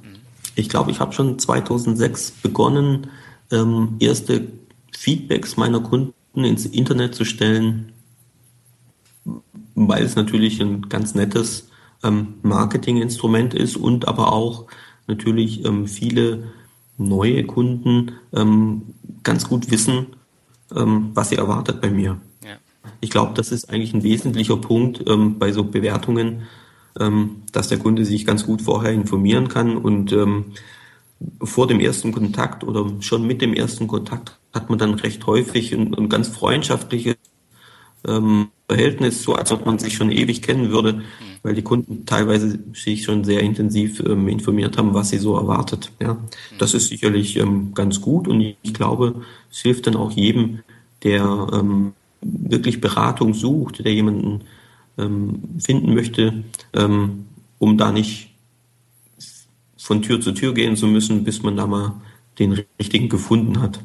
Ich 0.55 0.67
glaube, 0.67 0.89
ich 0.89 0.99
habe 0.99 1.13
schon 1.13 1.37
2006 1.37 2.31
begonnen, 2.41 3.11
ähm, 3.51 3.97
erste 3.99 4.47
Feedbacks 4.97 5.57
meiner 5.57 5.79
Kunden 5.79 6.13
ins 6.35 6.65
Internet 6.65 7.15
zu 7.15 7.25
stellen, 7.25 7.91
weil 9.75 10.03
es 10.03 10.15
natürlich 10.15 10.61
ein 10.61 10.89
ganz 10.89 11.15
nettes 11.15 11.69
ähm, 12.03 12.35
Marketinginstrument 12.41 13.53
ist 13.53 13.77
und 13.77 14.07
aber 14.07 14.33
auch 14.33 14.67
natürlich 15.07 15.65
ähm, 15.65 15.87
viele 15.87 16.51
neue 16.97 17.43
Kunden 17.45 18.11
ähm, 18.33 18.83
ganz 19.23 19.47
gut 19.47 19.71
wissen, 19.71 20.07
ähm, 20.75 21.11
was 21.13 21.29
sie 21.29 21.35
erwartet 21.35 21.81
bei 21.81 21.89
mir. 21.89 22.19
Ja. 22.43 22.57
Ich 23.01 23.09
glaube, 23.09 23.33
das 23.35 23.51
ist 23.51 23.69
eigentlich 23.69 23.93
ein 23.93 24.03
wesentlicher 24.03 24.57
Punkt 24.57 25.03
ähm, 25.07 25.39
bei 25.39 25.51
so 25.51 25.63
Bewertungen, 25.63 26.43
ähm, 26.99 27.43
dass 27.51 27.69
der 27.69 27.79
Kunde 27.79 28.05
sich 28.05 28.25
ganz 28.25 28.45
gut 28.45 28.61
vorher 28.61 28.91
informieren 28.91 29.47
kann 29.47 29.77
und 29.77 30.15
vor 31.41 31.67
dem 31.67 31.79
ersten 31.79 32.11
Kontakt 32.11 32.65
oder 32.65 32.91
schon 32.99 33.25
mit 33.25 33.41
dem 33.41 33.53
ersten 33.53 33.87
Kontakt 33.87 34.37
hat 34.53 34.69
man 34.69 34.79
dann 34.79 34.93
recht 34.93 35.25
häufig 35.25 35.73
ein, 35.73 35.93
ein 35.93 36.09
ganz 36.09 36.27
freundschaftliches 36.29 37.15
ähm, 38.07 38.49
Verhältnis, 38.67 39.23
so 39.23 39.35
als 39.35 39.51
ob 39.51 39.65
man 39.65 39.79
sich 39.79 39.95
schon 39.95 40.11
ewig 40.11 40.41
kennen 40.41 40.71
würde, 40.71 41.03
weil 41.41 41.55
die 41.55 41.61
Kunden 41.61 42.05
teilweise 42.05 42.59
sich 42.73 43.03
schon 43.03 43.23
sehr 43.23 43.41
intensiv 43.41 43.99
ähm, 44.01 44.27
informiert 44.27 44.77
haben, 44.77 44.93
was 44.93 45.09
sie 45.09 45.17
so 45.17 45.35
erwartet. 45.35 45.91
Ja, 46.01 46.17
das 46.57 46.73
ist 46.73 46.87
sicherlich 46.87 47.37
ähm, 47.37 47.73
ganz 47.73 48.01
gut 48.01 48.27
und 48.27 48.41
ich, 48.41 48.57
ich 48.61 48.73
glaube, 48.73 49.21
es 49.51 49.59
hilft 49.59 49.87
dann 49.87 49.95
auch 49.95 50.11
jedem, 50.11 50.59
der 51.03 51.47
ähm, 51.53 51.93
wirklich 52.21 52.79
Beratung 52.79 53.33
sucht, 53.33 53.83
der 53.83 53.93
jemanden 53.93 54.41
ähm, 54.97 55.41
finden 55.59 55.93
möchte, 55.93 56.43
ähm, 56.73 57.25
um 57.59 57.77
da 57.77 57.91
nicht 57.91 58.29
von 59.77 60.01
Tür 60.01 60.21
zu 60.21 60.31
Tür 60.31 60.53
gehen 60.53 60.77
zu 60.77 60.87
müssen, 60.87 61.23
bis 61.25 61.43
man 61.43 61.57
da 61.57 61.67
mal 61.67 61.93
den 62.39 62.63
richtigen 62.79 63.09
gefunden 63.09 63.61
hat. 63.61 63.79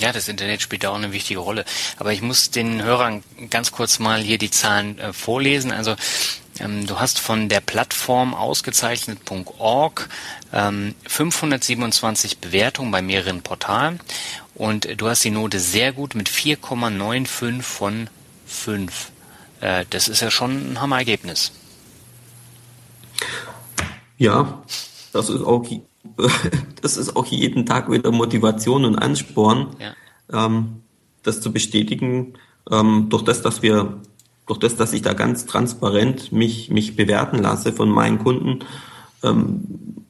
Ja, 0.00 0.12
das 0.12 0.28
Internet 0.28 0.62
spielt 0.62 0.84
da 0.84 0.90
auch 0.90 0.96
eine 0.96 1.12
wichtige 1.12 1.40
Rolle. 1.40 1.64
Aber 1.96 2.12
ich 2.12 2.22
muss 2.22 2.50
den 2.50 2.82
Hörern 2.82 3.24
ganz 3.50 3.72
kurz 3.72 3.98
mal 3.98 4.20
hier 4.20 4.38
die 4.38 4.50
Zahlen 4.50 4.98
äh, 4.98 5.12
vorlesen. 5.12 5.72
Also 5.72 5.96
ähm, 6.60 6.86
du 6.86 7.00
hast 7.00 7.18
von 7.18 7.48
der 7.48 7.60
Plattform 7.60 8.34
ausgezeichnet.org 8.34 10.08
ähm, 10.52 10.94
527 11.06 12.38
Bewertungen 12.38 12.90
bei 12.90 13.02
mehreren 13.02 13.42
Portalen 13.42 14.00
und 14.54 15.00
du 15.00 15.08
hast 15.08 15.24
die 15.24 15.30
Note 15.30 15.60
sehr 15.60 15.92
gut 15.92 16.14
mit 16.14 16.28
4,95 16.28 17.62
von 17.62 18.10
5. 18.46 19.10
Äh, 19.60 19.84
das 19.90 20.08
ist 20.08 20.20
ja 20.20 20.30
schon 20.30 20.72
ein 20.72 20.80
Hammerergebnis. 20.80 21.52
Ja, 24.16 24.62
das 25.12 25.28
ist 25.28 25.42
auch, 25.42 25.64
das 26.82 26.96
ist 26.96 27.16
auch 27.16 27.26
jeden 27.26 27.66
Tag 27.66 27.90
wieder 27.90 28.10
Motivation 28.10 28.84
und 28.84 28.96
Ansporn, 28.96 29.76
ja. 29.78 30.46
ähm, 30.46 30.82
das 31.22 31.40
zu 31.40 31.52
bestätigen. 31.52 32.34
Ähm, 32.70 33.06
durch 33.08 33.22
das, 33.22 33.42
dass 33.42 33.62
wir 33.62 34.00
durch 34.46 34.58
das, 34.58 34.76
dass 34.76 34.92
ich 34.92 35.02
da 35.02 35.12
ganz 35.12 35.46
transparent 35.46 36.32
mich, 36.32 36.70
mich 36.70 36.96
bewerten 36.96 37.38
lasse 37.38 37.72
von 37.72 37.90
meinen 37.90 38.18
Kunden, 38.18 38.60
ähm, 39.22 40.04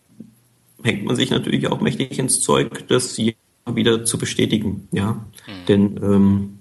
hängt 0.83 1.05
man 1.05 1.17
sich 1.17 1.31
natürlich 1.31 1.69
auch 1.69 1.81
mächtig 1.81 2.19
ins 2.19 2.41
Zeug, 2.41 2.87
das 2.89 3.19
wieder 3.19 4.05
zu 4.05 4.17
bestätigen. 4.19 4.89
Ja, 4.93 5.13
mhm. 5.13 5.67
denn 5.67 6.01
ähm, 6.03 6.59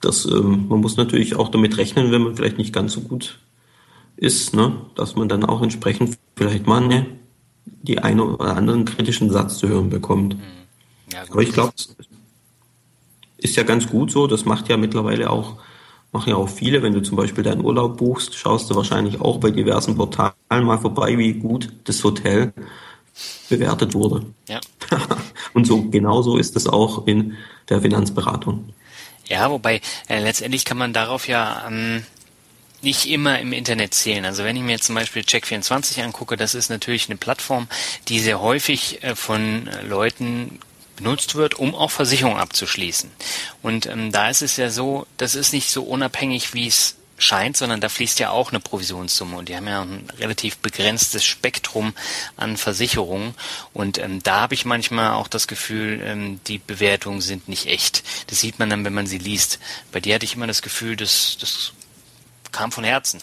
das, 0.00 0.26
ähm, 0.26 0.66
man 0.68 0.80
muss 0.80 0.96
natürlich 0.96 1.34
auch 1.34 1.48
damit 1.48 1.76
rechnen, 1.76 2.12
wenn 2.12 2.22
man 2.22 2.36
vielleicht 2.36 2.58
nicht 2.58 2.72
ganz 2.72 2.92
so 2.92 3.00
gut 3.00 3.40
ist, 4.16 4.54
ne, 4.54 4.76
dass 4.94 5.16
man 5.16 5.28
dann 5.28 5.44
auch 5.44 5.60
entsprechend 5.60 6.18
vielleicht 6.36 6.66
mal 6.66 6.86
ne, 6.86 7.06
die 7.66 7.98
eine 7.98 8.24
oder 8.24 8.56
anderen 8.56 8.84
kritischen 8.84 9.30
Satz 9.30 9.58
zu 9.58 9.68
hören 9.68 9.90
bekommt. 9.90 10.34
Mhm. 10.34 10.42
Ja, 11.12 11.22
Aber 11.30 11.42
ich 11.42 11.52
glaube, 11.52 11.72
ist 13.38 13.56
ja 13.56 13.62
ganz 13.62 13.88
gut 13.88 14.10
so. 14.10 14.26
Das 14.26 14.44
macht 14.44 14.68
ja 14.68 14.76
mittlerweile 14.76 15.30
auch, 15.30 15.58
machen 16.12 16.30
ja 16.30 16.36
auch 16.36 16.48
viele. 16.48 16.82
Wenn 16.82 16.94
du 16.94 17.02
zum 17.02 17.16
Beispiel 17.16 17.44
deinen 17.44 17.64
Urlaub 17.64 17.98
buchst, 17.98 18.34
schaust 18.34 18.70
du 18.70 18.74
wahrscheinlich 18.74 19.20
auch 19.20 19.38
bei 19.38 19.50
diversen 19.50 19.96
Portalen 19.96 20.32
mal 20.50 20.78
vorbei, 20.78 21.16
wie 21.18 21.34
gut 21.34 21.72
das 21.84 22.02
Hotel 22.02 22.52
bewertet 23.48 23.94
wurde. 23.94 24.26
Ja. 24.48 24.60
Und 25.52 25.66
so 25.66 25.82
genauso 25.82 26.36
ist 26.36 26.56
es 26.56 26.66
auch 26.66 27.06
in 27.06 27.36
der 27.68 27.80
Finanzberatung. 27.80 28.70
Ja, 29.28 29.50
wobei 29.50 29.80
äh, 30.08 30.20
letztendlich 30.20 30.64
kann 30.64 30.78
man 30.78 30.92
darauf 30.92 31.28
ja 31.28 31.64
ähm, 31.68 32.04
nicht 32.84 33.06
immer 33.06 33.38
im 33.40 33.52
Internet 33.52 33.94
zählen. 33.94 34.24
Also 34.24 34.44
wenn 34.44 34.56
ich 34.56 34.62
mir 34.62 34.80
zum 34.80 34.94
Beispiel 34.94 35.22
Check24 35.22 36.02
angucke, 36.02 36.36
das 36.36 36.54
ist 36.54 36.70
natürlich 36.70 37.08
eine 37.08 37.16
Plattform, 37.16 37.68
die 38.08 38.20
sehr 38.20 38.40
häufig 38.40 39.02
äh, 39.02 39.16
von 39.16 39.68
Leuten 39.88 40.60
benutzt 40.96 41.34
wird, 41.34 41.54
um 41.54 41.74
auch 41.74 41.90
Versicherungen 41.90 42.38
abzuschließen. 42.38 43.10
Und 43.62 43.86
ähm, 43.86 44.12
da 44.12 44.28
ist 44.30 44.42
es 44.42 44.56
ja 44.56 44.70
so, 44.70 45.06
das 45.16 45.34
ist 45.34 45.52
nicht 45.52 45.70
so 45.70 45.82
unabhängig, 45.82 46.54
wie 46.54 46.68
es 46.68 46.96
scheint, 47.16 47.56
sondern 47.56 47.80
da 47.80 47.88
fließt 47.88 48.18
ja 48.18 48.30
auch 48.30 48.50
eine 48.50 48.60
Provisionssumme 48.60 49.36
und 49.36 49.48
die 49.48 49.56
haben 49.56 49.68
ja 49.68 49.82
ein 49.82 50.08
relativ 50.18 50.58
begrenztes 50.58 51.24
Spektrum 51.24 51.94
an 52.36 52.56
Versicherungen 52.56 53.34
und 53.72 53.98
ähm, 53.98 54.22
da 54.22 54.40
habe 54.40 54.54
ich 54.54 54.64
manchmal 54.64 55.12
auch 55.12 55.28
das 55.28 55.46
Gefühl, 55.46 56.00
ähm, 56.04 56.40
die 56.46 56.58
Bewertungen 56.58 57.20
sind 57.20 57.48
nicht 57.48 57.66
echt. 57.66 58.02
Das 58.28 58.40
sieht 58.40 58.58
man 58.58 58.68
dann, 58.68 58.84
wenn 58.84 58.94
man 58.94 59.06
sie 59.06 59.18
liest. 59.18 59.60
Bei 59.92 60.00
dir 60.00 60.16
hatte 60.16 60.24
ich 60.24 60.34
immer 60.34 60.46
das 60.46 60.62
Gefühl, 60.62 60.96
das, 60.96 61.36
das 61.40 61.72
kam 62.54 62.72
von 62.72 62.84
Herzen. 62.84 63.20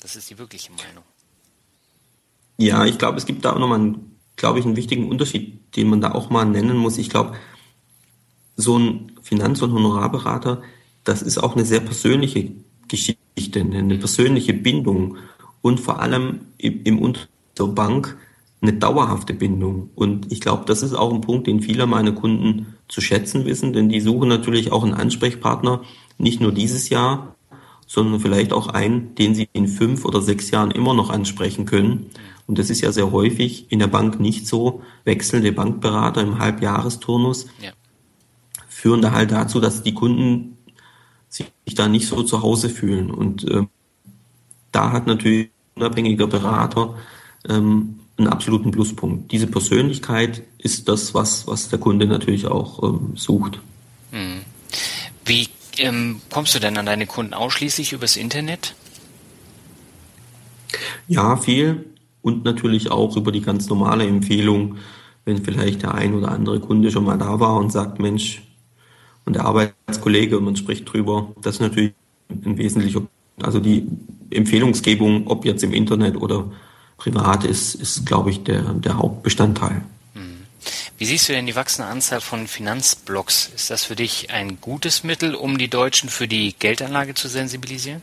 Das 0.00 0.16
ist 0.16 0.30
die 0.30 0.38
wirkliche 0.38 0.70
Meinung. 0.70 1.04
Ja, 2.58 2.84
ich 2.84 2.98
glaube, 2.98 3.18
es 3.18 3.26
gibt 3.26 3.44
da 3.44 3.52
auch 3.52 3.58
nochmal 3.58 3.80
einen 3.80 4.16
glaube 4.36 4.58
ich, 4.58 4.66
einen 4.66 4.76
wichtigen 4.76 5.08
Unterschied, 5.08 5.58
den 5.76 5.88
man 5.88 6.00
da 6.00 6.12
auch 6.12 6.30
mal 6.30 6.44
nennen 6.44 6.76
muss. 6.76 6.98
Ich 6.98 7.10
glaube, 7.10 7.34
so 8.56 8.78
ein 8.78 9.12
Finanz- 9.22 9.62
und 9.62 9.72
Honorarberater, 9.72 10.62
das 11.04 11.22
ist 11.22 11.38
auch 11.38 11.54
eine 11.54 11.64
sehr 11.64 11.80
persönliche 11.80 12.52
Geschichte, 12.88 13.60
eine 13.60 13.98
persönliche 13.98 14.52
Bindung 14.52 15.16
und 15.62 15.80
vor 15.80 16.00
allem 16.00 16.40
im, 16.58 16.82
im 16.84 17.14
Bank 17.74 18.16
eine 18.60 18.74
dauerhafte 18.74 19.34
Bindung. 19.34 19.90
Und 19.94 20.32
ich 20.32 20.40
glaube, 20.40 20.64
das 20.66 20.82
ist 20.82 20.94
auch 20.94 21.12
ein 21.12 21.20
Punkt, 21.20 21.46
den 21.46 21.60
viele 21.60 21.86
meiner 21.86 22.12
Kunden 22.12 22.74
zu 22.88 23.00
schätzen 23.00 23.44
wissen, 23.44 23.72
denn 23.72 23.88
die 23.88 24.00
suchen 24.00 24.28
natürlich 24.28 24.72
auch 24.72 24.84
einen 24.84 24.94
Ansprechpartner, 24.94 25.82
nicht 26.18 26.40
nur 26.40 26.52
dieses 26.52 26.88
Jahr, 26.88 27.35
sondern 27.86 28.20
vielleicht 28.20 28.52
auch 28.52 28.68
einen, 28.68 29.14
den 29.14 29.34
sie 29.34 29.48
in 29.52 29.68
fünf 29.68 30.04
oder 30.04 30.20
sechs 30.20 30.50
Jahren 30.50 30.70
immer 30.70 30.94
noch 30.94 31.10
ansprechen 31.10 31.66
können 31.66 32.10
und 32.46 32.58
das 32.58 32.70
ist 32.70 32.80
ja 32.80 32.92
sehr 32.92 33.10
häufig 33.10 33.66
in 33.70 33.80
der 33.80 33.88
Bank 33.88 34.20
nicht 34.20 34.46
so. 34.46 34.82
Wechselnde 35.04 35.52
Bankberater 35.52 36.22
im 36.22 36.38
Halbjahresturnus 36.38 37.46
ja. 37.60 37.72
führen 38.68 39.02
da 39.02 39.10
halt 39.12 39.32
dazu, 39.32 39.60
dass 39.60 39.82
die 39.82 39.94
Kunden 39.94 40.56
sich 41.28 41.48
da 41.74 41.88
nicht 41.88 42.06
so 42.06 42.22
zu 42.22 42.42
Hause 42.42 42.68
fühlen. 42.68 43.10
Und 43.10 43.44
äh, 43.50 43.66
da 44.70 44.92
hat 44.92 45.06
natürlich 45.06 45.48
ein 45.48 45.82
unabhängiger 45.82 46.28
Berater 46.28 46.94
ähm, 47.48 47.98
einen 48.16 48.28
absoluten 48.28 48.70
Pluspunkt. 48.70 49.32
Diese 49.32 49.48
Persönlichkeit 49.48 50.42
ist 50.58 50.88
das, 50.88 51.14
was, 51.14 51.46
was 51.48 51.68
der 51.68 51.80
Kunde 51.80 52.06
natürlich 52.06 52.46
auch 52.46 52.82
ähm, 52.82 53.12
sucht. 53.16 53.60
Hm. 54.12 54.40
Wie 55.24 55.48
ähm, 55.78 56.20
kommst 56.30 56.54
du 56.54 56.58
denn 56.58 56.76
an 56.76 56.86
deine 56.86 57.06
Kunden 57.06 57.34
ausschließlich 57.34 57.92
übers 57.92 58.16
Internet? 58.16 58.74
Ja, 61.08 61.36
viel 61.36 61.84
und 62.22 62.44
natürlich 62.44 62.90
auch 62.90 63.16
über 63.16 63.30
die 63.30 63.40
ganz 63.40 63.68
normale 63.68 64.06
Empfehlung, 64.06 64.78
wenn 65.24 65.44
vielleicht 65.44 65.82
der 65.82 65.94
ein 65.94 66.14
oder 66.14 66.32
andere 66.32 66.60
Kunde 66.60 66.90
schon 66.90 67.04
mal 67.04 67.18
da 67.18 67.38
war 67.40 67.56
und 67.56 67.70
sagt, 67.70 68.00
Mensch, 68.00 68.42
und 69.24 69.34
der 69.34 69.44
Arbeitskollege 69.44 70.38
und 70.38 70.44
man 70.44 70.56
spricht 70.56 70.90
drüber, 70.90 71.32
das 71.42 71.56
ist 71.56 71.60
natürlich 71.60 71.92
ein 72.30 72.56
wesentlicher, 72.58 73.02
also 73.42 73.60
die 73.60 73.86
Empfehlungsgebung, 74.30 75.26
ob 75.26 75.44
jetzt 75.44 75.62
im 75.62 75.72
Internet 75.72 76.16
oder 76.16 76.50
privat 76.96 77.44
ist, 77.44 77.74
ist, 77.74 78.06
glaube 78.06 78.30
ich, 78.30 78.44
der, 78.44 78.62
der 78.74 78.98
Hauptbestandteil. 78.98 79.82
Wie 80.98 81.04
siehst 81.04 81.28
du 81.28 81.34
denn 81.34 81.46
die 81.46 81.56
wachsende 81.56 81.90
Anzahl 81.90 82.22
von 82.22 82.46
Finanzblogs? 82.46 83.50
Ist 83.54 83.70
das 83.70 83.84
für 83.84 83.96
dich 83.96 84.30
ein 84.30 84.60
gutes 84.60 85.04
Mittel, 85.04 85.34
um 85.34 85.58
die 85.58 85.68
Deutschen 85.68 86.08
für 86.08 86.26
die 86.26 86.54
Geldanlage 86.58 87.12
zu 87.12 87.28
sensibilisieren? 87.28 88.00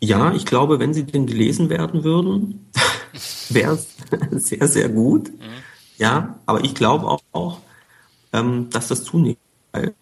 Ja, 0.00 0.34
ich 0.34 0.46
glaube, 0.46 0.78
wenn 0.78 0.94
sie 0.94 1.04
denn 1.04 1.26
gelesen 1.26 1.68
werden 1.68 2.04
würden, 2.04 2.70
wäre 3.50 3.74
es 3.74 3.88
sehr, 4.48 4.66
sehr 4.66 4.88
gut. 4.88 5.28
Mhm. 5.28 5.62
Ja, 5.98 6.38
aber 6.46 6.64
ich 6.64 6.74
glaube 6.74 7.06
auch, 7.06 7.22
auch 7.32 7.60
ähm, 8.32 8.68
dass 8.70 8.88
das 8.88 9.04
zunimmt. 9.04 9.38
Weil, 9.72 9.94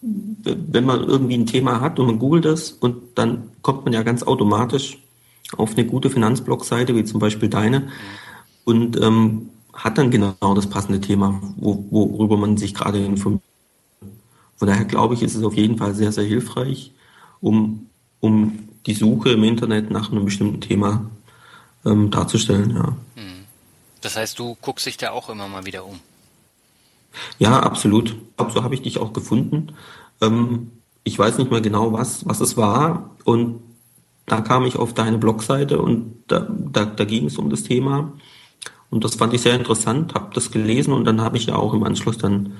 wenn 0.00 0.84
man 0.84 1.02
irgendwie 1.02 1.36
ein 1.36 1.46
Thema 1.46 1.80
hat 1.80 1.98
und 1.98 2.06
man 2.06 2.18
googelt 2.20 2.44
das 2.44 2.70
und 2.70 3.18
dann 3.18 3.50
kommt 3.62 3.84
man 3.84 3.92
ja 3.92 4.02
ganz 4.04 4.22
automatisch 4.22 4.98
auf 5.56 5.72
eine 5.72 5.84
gute 5.84 6.10
Finanzblog-Seite, 6.10 6.94
wie 6.94 7.04
zum 7.04 7.18
Beispiel 7.18 7.48
deine, 7.48 7.80
mhm. 7.80 7.90
Und 8.66 9.00
ähm, 9.00 9.48
hat 9.72 9.96
dann 9.96 10.10
genau 10.10 10.54
das 10.54 10.68
passende 10.68 11.00
Thema, 11.00 11.40
wo, 11.56 11.86
worüber 11.90 12.36
man 12.36 12.56
sich 12.56 12.74
gerade 12.74 12.98
informiert. 12.98 13.42
Von 14.56 14.68
daher 14.68 14.84
glaube 14.84 15.14
ich, 15.14 15.22
ist 15.22 15.36
es 15.36 15.44
auf 15.44 15.54
jeden 15.54 15.78
Fall 15.78 15.94
sehr, 15.94 16.12
sehr 16.12 16.24
hilfreich, 16.24 16.92
um, 17.40 17.86
um 18.20 18.68
die 18.86 18.94
Suche 18.94 19.30
im 19.30 19.44
Internet 19.44 19.90
nach 19.90 20.10
einem 20.10 20.24
bestimmten 20.24 20.60
Thema 20.60 21.08
ähm, 21.84 22.10
darzustellen, 22.10 22.70
ja. 22.70 22.96
Hm. 23.14 23.44
Das 24.00 24.16
heißt, 24.16 24.38
du 24.38 24.56
guckst 24.60 24.86
dich 24.86 24.96
da 24.96 25.12
auch 25.12 25.30
immer 25.30 25.46
mal 25.46 25.64
wieder 25.64 25.84
um. 25.84 26.00
Ja, 27.38 27.60
absolut. 27.60 28.16
So 28.52 28.64
habe 28.64 28.74
ich 28.74 28.82
dich 28.82 28.98
auch 28.98 29.12
gefunden. 29.12 29.68
Ähm, 30.20 30.72
ich 31.04 31.16
weiß 31.16 31.38
nicht 31.38 31.50
mehr 31.52 31.60
genau, 31.60 31.92
was, 31.92 32.26
was 32.26 32.40
es 32.40 32.56
war. 32.56 33.10
Und 33.24 33.60
da 34.26 34.40
kam 34.40 34.64
ich 34.64 34.76
auf 34.76 34.92
deine 34.92 35.18
Blogseite 35.18 35.80
und 35.80 36.24
da, 36.26 36.48
da, 36.50 36.84
da 36.84 37.04
ging 37.04 37.26
es 37.26 37.38
um 37.38 37.48
das 37.48 37.62
Thema. 37.62 38.12
Und 38.90 39.04
das 39.04 39.16
fand 39.16 39.34
ich 39.34 39.42
sehr 39.42 39.54
interessant, 39.54 40.14
habe 40.14 40.32
das 40.34 40.50
gelesen 40.50 40.92
und 40.92 41.04
dann 41.04 41.20
habe 41.20 41.36
ich 41.36 41.46
ja 41.46 41.56
auch 41.56 41.74
im 41.74 41.82
Anschluss 41.82 42.18
dann 42.18 42.56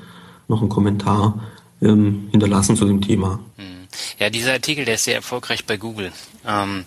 noch 0.48 0.60
einen 0.60 0.68
Kommentar 0.68 1.40
ähm, 1.80 2.28
hinterlassen 2.30 2.76
zu 2.76 2.84
dem 2.84 3.00
Thema. 3.00 3.40
Hm. 3.56 3.86
Ja, 4.18 4.30
dieser 4.30 4.52
Artikel, 4.52 4.84
der 4.84 4.94
ist 4.94 5.04
sehr 5.04 5.14
erfolgreich 5.14 5.64
bei 5.64 5.76
Google. 5.76 6.12
Ähm, 6.46 6.84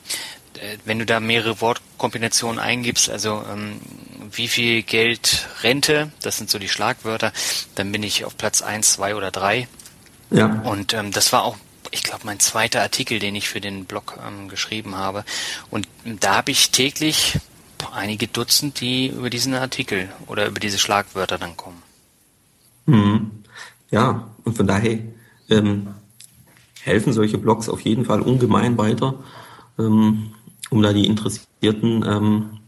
äh, 0.55 0.77
wenn 0.85 0.99
du 0.99 1.05
da 1.05 1.19
mehrere 1.19 1.61
Wortkombinationen 1.61 2.59
eingibst, 2.59 3.09
also 3.09 3.43
ähm, 3.51 3.79
wie 4.31 4.47
viel 4.47 4.83
Geld 4.83 5.47
Rente, 5.63 6.11
das 6.21 6.37
sind 6.37 6.49
so 6.49 6.59
die 6.59 6.69
Schlagwörter, 6.69 7.31
dann 7.75 7.91
bin 7.91 8.03
ich 8.03 8.25
auf 8.25 8.37
Platz 8.37 8.61
eins, 8.61 8.93
zwei 8.93 9.15
oder 9.15 9.31
drei. 9.31 9.67
Ja. 10.31 10.61
Und 10.63 10.93
ähm, 10.93 11.11
das 11.11 11.31
war 11.33 11.43
auch, 11.43 11.57
ich 11.91 12.03
glaube, 12.03 12.21
mein 12.25 12.39
zweiter 12.39 12.81
Artikel, 12.81 13.19
den 13.19 13.35
ich 13.35 13.49
für 13.49 13.61
den 13.61 13.85
Blog 13.85 14.19
ähm, 14.25 14.49
geschrieben 14.49 14.95
habe. 14.95 15.23
Und 15.71 15.87
da 16.03 16.37
habe 16.37 16.51
ich 16.51 16.71
täglich 16.71 17.39
einige 17.93 18.27
Dutzend, 18.27 18.81
die 18.81 19.07
über 19.07 19.29
diesen 19.29 19.53
Artikel 19.53 20.09
oder 20.27 20.47
über 20.47 20.59
diese 20.59 20.77
Schlagwörter 20.77 21.37
dann 21.37 21.57
kommen. 21.57 21.81
Mhm. 22.85 23.31
Ja, 23.91 24.29
und 24.43 24.55
von 24.57 24.67
daher 24.67 24.99
ähm, 25.49 25.87
helfen 26.81 27.13
solche 27.13 27.37
Blogs 27.37 27.69
auf 27.69 27.81
jeden 27.81 28.05
Fall 28.05 28.21
ungemein 28.21 28.77
weiter, 28.77 29.15
ähm, 29.77 30.31
um 30.69 30.81
da 30.81 30.93
die 30.93 31.07
Interessierten 31.07 32.03
ähm, 32.07 32.59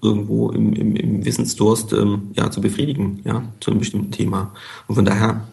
irgendwo 0.00 0.50
im, 0.50 0.72
im, 0.74 0.96
im 0.96 1.24
Wissensdurst 1.24 1.92
ähm, 1.92 2.32
ja, 2.34 2.50
zu 2.50 2.60
befriedigen, 2.60 3.22
ja, 3.24 3.44
zu 3.60 3.70
einem 3.70 3.80
bestimmten 3.80 4.10
Thema. 4.10 4.52
Und 4.88 4.96
von 4.96 5.04
daher 5.04 5.46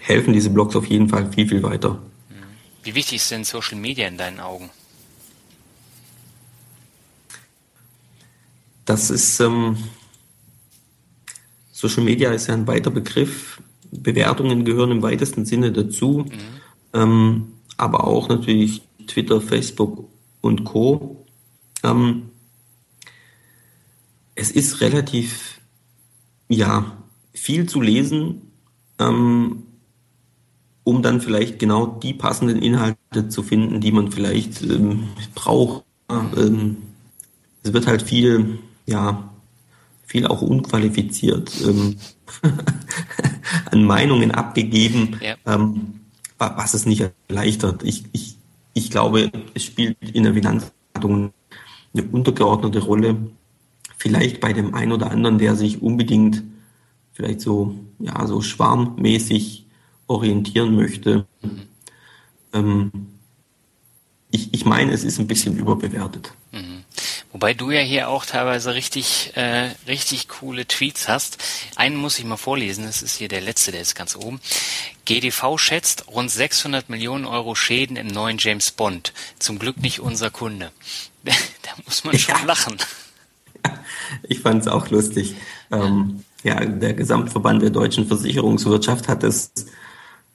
helfen 0.00 0.32
diese 0.32 0.50
Blogs 0.50 0.76
auf 0.76 0.86
jeden 0.86 1.08
Fall 1.08 1.30
viel, 1.32 1.48
viel 1.48 1.62
weiter. 1.62 1.98
Wie 2.84 2.94
wichtig 2.94 3.22
sind 3.22 3.44
Social 3.46 3.78
Media 3.78 4.06
in 4.06 4.16
deinen 4.16 4.38
Augen? 4.38 4.70
Das 8.86 9.10
ist 9.10 9.38
ähm, 9.40 9.76
Social 11.72 12.02
Media 12.02 12.30
ist 12.30 12.46
ja 12.46 12.54
ein 12.54 12.66
weiter 12.66 12.90
Begriff. 12.90 13.60
Bewertungen 13.90 14.64
gehören 14.64 14.90
im 14.90 15.02
weitesten 15.02 15.44
Sinne 15.44 15.72
dazu, 15.72 16.24
mhm. 16.24 16.32
ähm, 16.94 17.46
aber 17.76 18.06
auch 18.06 18.28
natürlich 18.28 18.82
Twitter, 19.06 19.42
Facebook 19.42 20.08
und 20.40 20.64
Co. 20.64 21.26
Ähm, 21.82 22.30
es 24.34 24.50
ist 24.50 24.80
relativ, 24.80 25.60
ja, 26.48 26.96
viel 27.34 27.68
zu 27.68 27.82
lesen. 27.82 28.40
Ähm, 28.98 29.66
um 30.86 31.02
dann 31.02 31.20
vielleicht 31.20 31.58
genau 31.58 31.84
die 31.84 32.14
passenden 32.14 32.62
Inhalte 32.62 33.28
zu 33.28 33.42
finden, 33.42 33.80
die 33.80 33.90
man 33.90 34.12
vielleicht 34.12 34.62
ähm, 34.62 35.08
braucht. 35.34 35.84
Ähm, 36.08 36.76
es 37.64 37.72
wird 37.72 37.88
halt 37.88 38.02
viel, 38.02 38.60
ja, 38.86 39.30
viel 40.04 40.26
auch 40.26 40.42
unqualifiziert 40.42 41.52
ähm, 41.66 41.96
an 43.70 43.84
Meinungen 43.84 44.30
abgegeben, 44.30 45.18
ja. 45.20 45.34
ähm, 45.46 46.00
was 46.38 46.74
es 46.74 46.86
nicht 46.86 47.04
erleichtert. 47.28 47.82
Ich, 47.82 48.04
ich, 48.12 48.36
ich 48.72 48.90
glaube, 48.90 49.30
es 49.54 49.64
spielt 49.64 49.96
in 50.00 50.22
der 50.22 50.34
Finanzberatung 50.34 51.32
eine 51.92 52.02
untergeordnete 52.04 52.78
Rolle. 52.80 53.16
Vielleicht 53.96 54.40
bei 54.40 54.52
dem 54.52 54.74
einen 54.74 54.92
oder 54.92 55.10
anderen, 55.10 55.38
der 55.38 55.56
sich 55.56 55.82
unbedingt 55.82 56.42
vielleicht 57.12 57.40
so, 57.40 57.74
ja, 57.98 58.26
so 58.26 58.42
schwarmmäßig 58.42 59.66
orientieren 60.06 60.76
möchte. 60.76 61.26
Mhm. 61.42 61.62
Ähm, 62.52 62.92
ich, 64.30 64.52
ich 64.52 64.64
meine, 64.66 64.92
es 64.92 65.04
ist 65.04 65.18
ein 65.18 65.26
bisschen 65.26 65.56
überbewertet. 65.56 66.32
Wobei 67.36 67.52
du 67.52 67.70
ja 67.70 67.82
hier 67.82 68.08
auch 68.08 68.24
teilweise 68.24 68.72
richtig, 68.72 69.32
äh, 69.34 69.68
richtig 69.86 70.26
coole 70.28 70.66
Tweets 70.66 71.06
hast. 71.06 71.36
Einen 71.76 71.96
muss 71.96 72.18
ich 72.18 72.24
mal 72.24 72.38
vorlesen, 72.38 72.86
das 72.86 73.02
ist 73.02 73.16
hier 73.16 73.28
der 73.28 73.42
letzte, 73.42 73.72
der 73.72 73.82
ist 73.82 73.94
ganz 73.94 74.16
oben. 74.16 74.40
GDV 75.04 75.58
schätzt 75.58 76.08
rund 76.08 76.30
600 76.30 76.88
Millionen 76.88 77.26
Euro 77.26 77.54
Schäden 77.54 77.98
im 77.98 78.06
neuen 78.06 78.38
James 78.38 78.70
Bond. 78.70 79.12
Zum 79.38 79.58
Glück 79.58 79.76
nicht 79.82 80.00
unser 80.00 80.30
Kunde. 80.30 80.70
da 81.24 81.32
muss 81.84 82.04
man 82.04 82.18
schon 82.18 82.36
ja. 82.38 82.44
lachen. 82.46 82.78
Ich 84.22 84.40
fand 84.40 84.62
es 84.62 84.68
auch 84.68 84.88
lustig. 84.88 85.34
Ähm, 85.70 86.24
ja, 86.42 86.64
der 86.64 86.94
Gesamtverband 86.94 87.60
der 87.60 87.70
deutschen 87.70 88.06
Versicherungswirtschaft 88.06 89.08
hat 89.08 89.24
es 89.24 89.50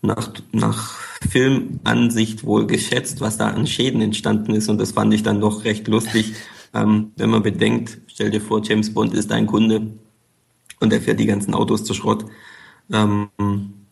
nach, 0.04 0.30
nach 0.52 1.00
Filmansicht 1.32 2.44
wohl 2.44 2.68
geschätzt, 2.68 3.22
was 3.22 3.38
da 3.38 3.48
an 3.48 3.66
Schäden 3.66 4.02
entstanden 4.02 4.54
ist. 4.54 4.70
Und 4.70 4.78
das 4.78 4.92
fand 4.92 5.14
ich 5.14 5.24
dann 5.24 5.42
doch 5.42 5.64
recht 5.64 5.88
lustig, 5.88 6.36
ähm, 6.74 7.12
wenn 7.18 7.30
man 7.30 7.44
bedenkt, 7.44 8.00
stell 8.08 8.32
dir 8.32 8.42
vor, 8.42 8.62
James 8.64 8.94
Bond 8.94 9.14
ist 9.14 9.32
dein 9.32 9.48
Kunde 9.48 9.92
und 10.80 10.94
er 10.94 11.02
fährt 11.02 11.20
die 11.20 11.26
ganzen 11.26 11.54
Autos 11.54 11.84
zu 11.84 11.94
Schrott 11.94 12.26
ähm, 12.92 13.30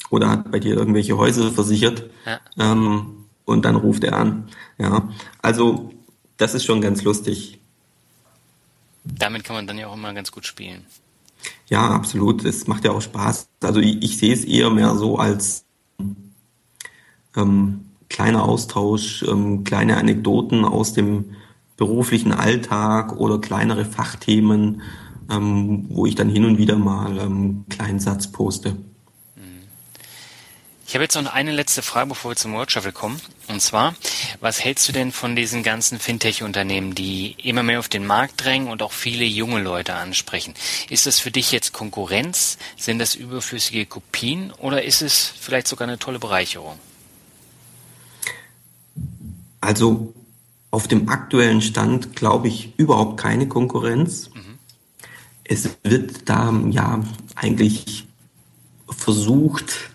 oder 0.09 0.29
hat 0.29 0.51
bei 0.51 0.59
dir 0.59 0.75
irgendwelche 0.75 1.17
Häuser 1.17 1.51
versichert 1.51 2.09
ja. 2.25 2.39
ähm, 2.57 3.25
und 3.45 3.65
dann 3.65 3.75
ruft 3.75 4.03
er 4.03 4.13
an. 4.13 4.47
Ja, 4.77 5.09
also 5.41 5.91
das 6.37 6.53
ist 6.55 6.65
schon 6.65 6.81
ganz 6.81 7.03
lustig. 7.03 7.59
Damit 9.03 9.43
kann 9.43 9.55
man 9.55 9.67
dann 9.67 9.77
ja 9.77 9.87
auch 9.87 9.95
immer 9.95 10.13
ganz 10.13 10.31
gut 10.31 10.45
spielen. 10.45 10.85
Ja, 11.67 11.89
absolut. 11.89 12.43
Es 12.45 12.67
macht 12.67 12.85
ja 12.85 12.91
auch 12.91 13.01
Spaß. 13.01 13.49
Also 13.61 13.79
ich, 13.79 14.01
ich 14.03 14.17
sehe 14.17 14.33
es 14.33 14.43
eher 14.43 14.69
mehr 14.69 14.95
so 14.95 15.17
als 15.17 15.65
ähm, 17.35 17.85
kleiner 18.09 18.43
Austausch, 18.43 19.23
ähm, 19.23 19.63
kleine 19.63 19.97
Anekdoten 19.97 20.65
aus 20.65 20.93
dem 20.93 21.35
beruflichen 21.79 22.33
Alltag 22.33 23.17
oder 23.17 23.39
kleinere 23.39 23.85
Fachthemen, 23.85 24.81
ähm, 25.31 25.85
wo 25.89 26.05
ich 26.05 26.13
dann 26.13 26.29
hin 26.29 26.45
und 26.45 26.57
wieder 26.57 26.75
mal 26.75 27.17
ähm, 27.17 27.23
einen 27.23 27.65
kleinen 27.69 27.99
Satz 27.99 28.31
poste. 28.31 28.75
Ich 30.85 30.95
habe 30.95 31.03
jetzt 31.03 31.13
noch 31.13 31.31
eine 31.31 31.51
letzte 31.51 31.83
Frage, 31.83 32.09
bevor 32.09 32.31
wir 32.31 32.35
zum 32.35 32.53
World 32.53 32.71
Shuffle 32.71 32.91
kommen. 32.91 33.21
Und 33.47 33.61
zwar, 33.61 33.93
was 34.41 34.63
hältst 34.63 34.87
du 34.87 34.91
denn 34.91 35.11
von 35.11 35.35
diesen 35.35 35.61
ganzen 35.61 35.99
Fintech-Unternehmen, 35.99 36.95
die 36.95 37.35
immer 37.43 37.61
mehr 37.61 37.77
auf 37.77 37.89
den 37.89 38.07
Markt 38.07 38.43
drängen 38.43 38.67
und 38.69 38.81
auch 38.81 38.91
viele 38.91 39.23
junge 39.23 39.61
Leute 39.61 39.93
ansprechen? 39.93 40.55
Ist 40.89 41.05
das 41.05 41.19
für 41.19 41.29
dich 41.29 41.51
jetzt 41.51 41.73
Konkurrenz? 41.73 42.57
Sind 42.75 42.97
das 42.97 43.13
überflüssige 43.13 43.85
Kopien 43.85 44.51
oder 44.57 44.83
ist 44.83 45.03
es 45.03 45.31
vielleicht 45.39 45.67
sogar 45.67 45.87
eine 45.87 45.99
tolle 45.99 46.17
Bereicherung? 46.17 46.79
Also 49.61 50.15
auf 50.71 50.87
dem 50.87 51.09
aktuellen 51.09 51.61
Stand 51.61 52.15
glaube 52.15 52.47
ich 52.47 52.73
überhaupt 52.77 53.19
keine 53.19 53.47
Konkurrenz. 53.47 54.29
Mhm. 54.33 54.59
Es 55.43 55.77
wird 55.83 56.29
da 56.29 56.53
ja 56.69 57.03
eigentlich 57.35 58.07
versucht, 58.87 59.91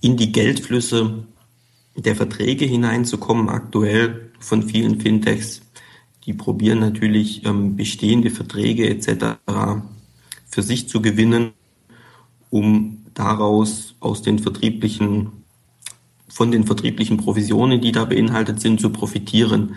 in 0.00 0.16
die 0.16 0.32
Geldflüsse 0.32 1.24
der 1.96 2.16
Verträge 2.16 2.64
hineinzukommen, 2.64 3.48
aktuell 3.48 4.30
von 4.38 4.62
vielen 4.62 5.00
Fintechs. 5.00 5.62
Die 6.24 6.32
probieren 6.32 6.80
natürlich 6.80 7.44
ähm, 7.44 7.76
bestehende 7.76 8.30
Verträge 8.30 8.88
etc. 8.88 9.38
für 10.48 10.62
sich 10.62 10.88
zu 10.88 11.00
gewinnen, 11.00 11.52
um 12.50 13.04
daraus 13.14 13.94
aus 14.00 14.22
den 14.22 14.38
vertrieblichen 14.38 15.32
von 16.28 16.50
den 16.50 16.64
vertrieblichen 16.64 17.16
Provisionen, 17.16 17.80
die 17.80 17.92
da 17.92 18.04
beinhaltet 18.04 18.60
sind, 18.60 18.78
zu 18.78 18.90
profitieren. 18.90 19.76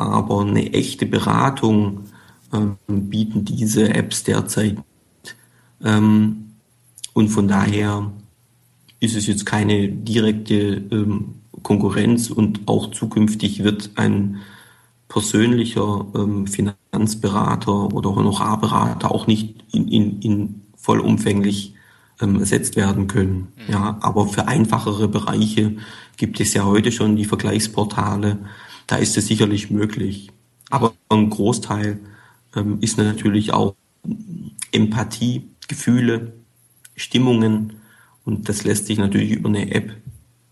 Aber 0.00 0.40
eine 0.40 0.72
echte 0.72 1.04
Beratung 1.04 2.04
ähm, 2.54 2.76
bieten 2.88 3.44
diese 3.44 3.94
Apps 3.94 4.24
derzeit. 4.24 4.78
Ähm, 5.84 6.52
und 7.12 7.28
von 7.28 7.46
daher 7.48 8.10
ist 8.98 9.14
es 9.14 9.26
jetzt 9.26 9.44
keine 9.44 9.88
direkte 9.88 10.82
ähm, 10.90 11.34
Konkurrenz 11.62 12.30
und 12.30 12.60
auch 12.66 12.92
zukünftig 12.92 13.62
wird 13.62 13.90
ein 13.96 14.38
persönlicher 15.08 16.06
ähm, 16.14 16.46
Finanzberater 16.46 17.92
oder 17.92 18.14
Honorarberater 18.14 19.12
auch 19.12 19.26
nicht 19.26 19.64
in, 19.72 19.88
in, 19.88 20.22
in 20.22 20.62
vollumfänglich 20.76 21.74
ähm, 22.22 22.40
ersetzt 22.40 22.76
werden 22.76 23.06
können. 23.06 23.48
Mhm. 23.66 23.72
Ja, 23.72 23.98
aber 24.00 24.28
für 24.28 24.48
einfachere 24.48 25.08
Bereiche 25.08 25.76
gibt 26.16 26.40
es 26.40 26.54
ja 26.54 26.64
heute 26.64 26.90
schon 26.90 27.16
die 27.16 27.26
Vergleichsportale. 27.26 28.38
Da 28.90 28.96
ist 28.96 29.16
es 29.16 29.28
sicherlich 29.28 29.70
möglich. 29.70 30.32
Aber 30.68 30.94
ein 31.08 31.30
Großteil 31.30 32.00
ähm, 32.56 32.78
ist 32.80 32.98
natürlich 32.98 33.52
auch 33.52 33.76
Empathie, 34.72 35.48
Gefühle, 35.68 36.32
Stimmungen. 36.96 37.80
Und 38.24 38.48
das 38.48 38.64
lässt 38.64 38.86
sich 38.86 38.98
natürlich 38.98 39.30
über 39.30 39.48
eine 39.48 39.70
App 39.70 39.94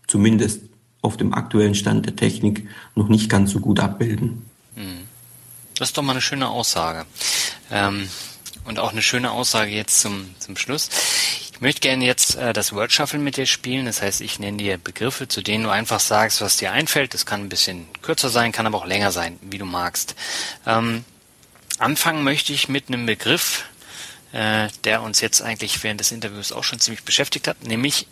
zumindest 0.07 0.61
auf 1.01 1.17
dem 1.17 1.33
aktuellen 1.33 1.75
Stand 1.75 2.05
der 2.05 2.15
Technik 2.15 2.65
noch 2.95 3.09
nicht 3.09 3.29
ganz 3.29 3.51
so 3.51 3.59
gut 3.59 3.81
abbilden. 3.81 4.45
Mhm. 4.73 5.01
Das 5.75 5.89
ist 5.89 5.97
doch 5.97 6.03
mal 6.03 6.13
eine 6.13 6.21
schöne 6.21 6.47
Aussage. 6.47 7.05
Ähm, 7.69 8.07
und 8.63 8.79
auch 8.79 8.93
eine 8.93 9.01
schöne 9.01 9.31
Aussage 9.31 9.71
jetzt 9.71 9.99
zum, 9.99 10.33
zum 10.39 10.55
Schluss. 10.55 10.89
Ich 11.59 11.61
möchte 11.61 11.81
gerne 11.81 12.05
jetzt 12.05 12.35
äh, 12.35 12.53
das 12.53 12.71
Word 12.71 12.93
Shuffle 12.93 13.19
mit 13.19 13.35
dir 13.35 13.45
spielen. 13.45 13.85
Das 13.85 14.01
heißt, 14.01 14.21
ich 14.21 14.39
nenne 14.39 14.55
dir 14.55 14.77
Begriffe, 14.77 15.27
zu 15.27 15.41
denen 15.41 15.65
du 15.65 15.69
einfach 15.69 15.99
sagst, 15.99 16.39
was 16.39 16.55
dir 16.55 16.71
einfällt. 16.71 17.13
Das 17.13 17.25
kann 17.25 17.41
ein 17.41 17.49
bisschen 17.49 17.85
kürzer 18.01 18.29
sein, 18.29 18.53
kann 18.53 18.65
aber 18.65 18.77
auch 18.77 18.85
länger 18.85 19.11
sein, 19.11 19.37
wie 19.41 19.57
du 19.57 19.65
magst. 19.65 20.15
Ähm, 20.65 21.03
anfangen 21.77 22.23
möchte 22.23 22.53
ich 22.53 22.69
mit 22.69 22.87
einem 22.87 23.05
Begriff, 23.05 23.65
äh, 24.31 24.69
der 24.85 25.01
uns 25.01 25.19
jetzt 25.19 25.41
eigentlich 25.41 25.83
während 25.83 25.99
des 25.99 26.13
Interviews 26.13 26.53
auch 26.53 26.63
schon 26.63 26.79
ziemlich 26.79 27.03
beschäftigt 27.03 27.49
hat, 27.49 27.61
nämlich 27.61 28.07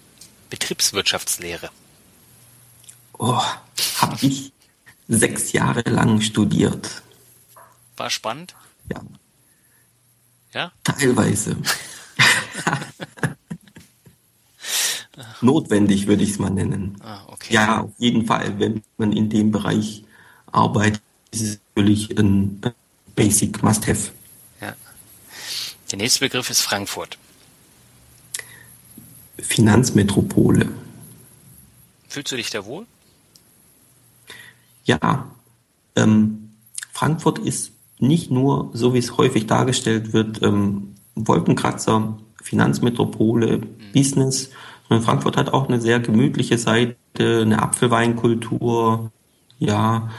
Betriebswirtschaftslehre. 0.50 1.70
Oh, 3.18 3.42
habe 4.02 4.18
ich 4.26 4.52
sechs 5.08 5.54
Jahre 5.54 5.90
lang 5.90 6.20
studiert. 6.20 7.02
War 7.96 8.10
spannend? 8.10 8.56
Ja. 8.92 9.02
Ja? 10.54 10.72
Teilweise. 10.84 11.56
Notwendig 15.42 16.08
würde 16.08 16.24
ich 16.24 16.32
es 16.32 16.40
mal 16.40 16.50
nennen. 16.50 16.98
Ah, 17.04 17.22
okay. 17.28 17.54
Ja, 17.54 17.82
auf 17.82 17.92
jeden 17.98 18.26
Fall. 18.26 18.60
Wenn 18.60 18.84
man 18.98 19.14
in 19.14 19.30
dem 19.30 19.52
Bereich 19.52 20.04
arbeitet, 20.52 21.02
ist 21.32 21.42
es 21.42 21.60
natürlich 21.76 22.18
ein 22.18 22.62
Basic 23.16 23.64
Must-Have. 23.64 24.12
Ja. 24.62 24.76
Der 25.92 25.98
nächste 25.98 26.20
Begriff 26.20 26.50
ist 26.50 26.62
Frankfurt. 26.62 27.18
Finanzmetropole. 29.40 30.70
Fühlst 32.08 32.32
du 32.32 32.36
dich 32.36 32.50
da 32.50 32.66
wohl? 32.66 32.86
Ja. 34.86 35.32
Ähm, 35.96 36.52
Frankfurt 36.94 37.40
ist 37.40 37.72
nicht 38.00 38.32
nur, 38.32 38.70
so 38.74 38.94
wie 38.94 39.00
es 39.00 39.18
häufig 39.18 39.48
dargestellt 39.48 40.14
wird, 40.14 40.42
ähm, 40.44 40.96
Wolkenkratzer, 41.16 42.18
Finanzmetropole, 42.42 43.58
mhm. 43.58 43.92
Business. 43.94 44.50
Und 44.90 45.02
Frankfurt 45.02 45.38
hat 45.38 45.54
auch 45.54 45.68
eine 45.68 45.82
sehr 45.82 46.00
gemütliche 46.00 46.58
Seite, 46.58 46.96
eine 47.18 47.62
Apfelweinkultur, 47.62 49.12
ja, 49.60 50.10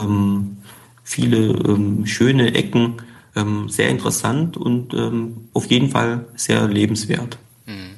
ähm, 0.00 0.58
viele 1.02 1.36
ähm, 1.38 2.06
schöne 2.06 2.54
Ecken, 2.54 3.02
ähm, 3.36 3.68
sehr 3.68 3.88
interessant 3.88 4.56
und 4.56 4.94
ähm, 4.94 5.48
auf 5.52 5.66
jeden 5.66 5.90
Fall 5.90 6.26
sehr 6.36 6.66
lebenswert. 6.68 7.38
Mhm. 7.66 7.96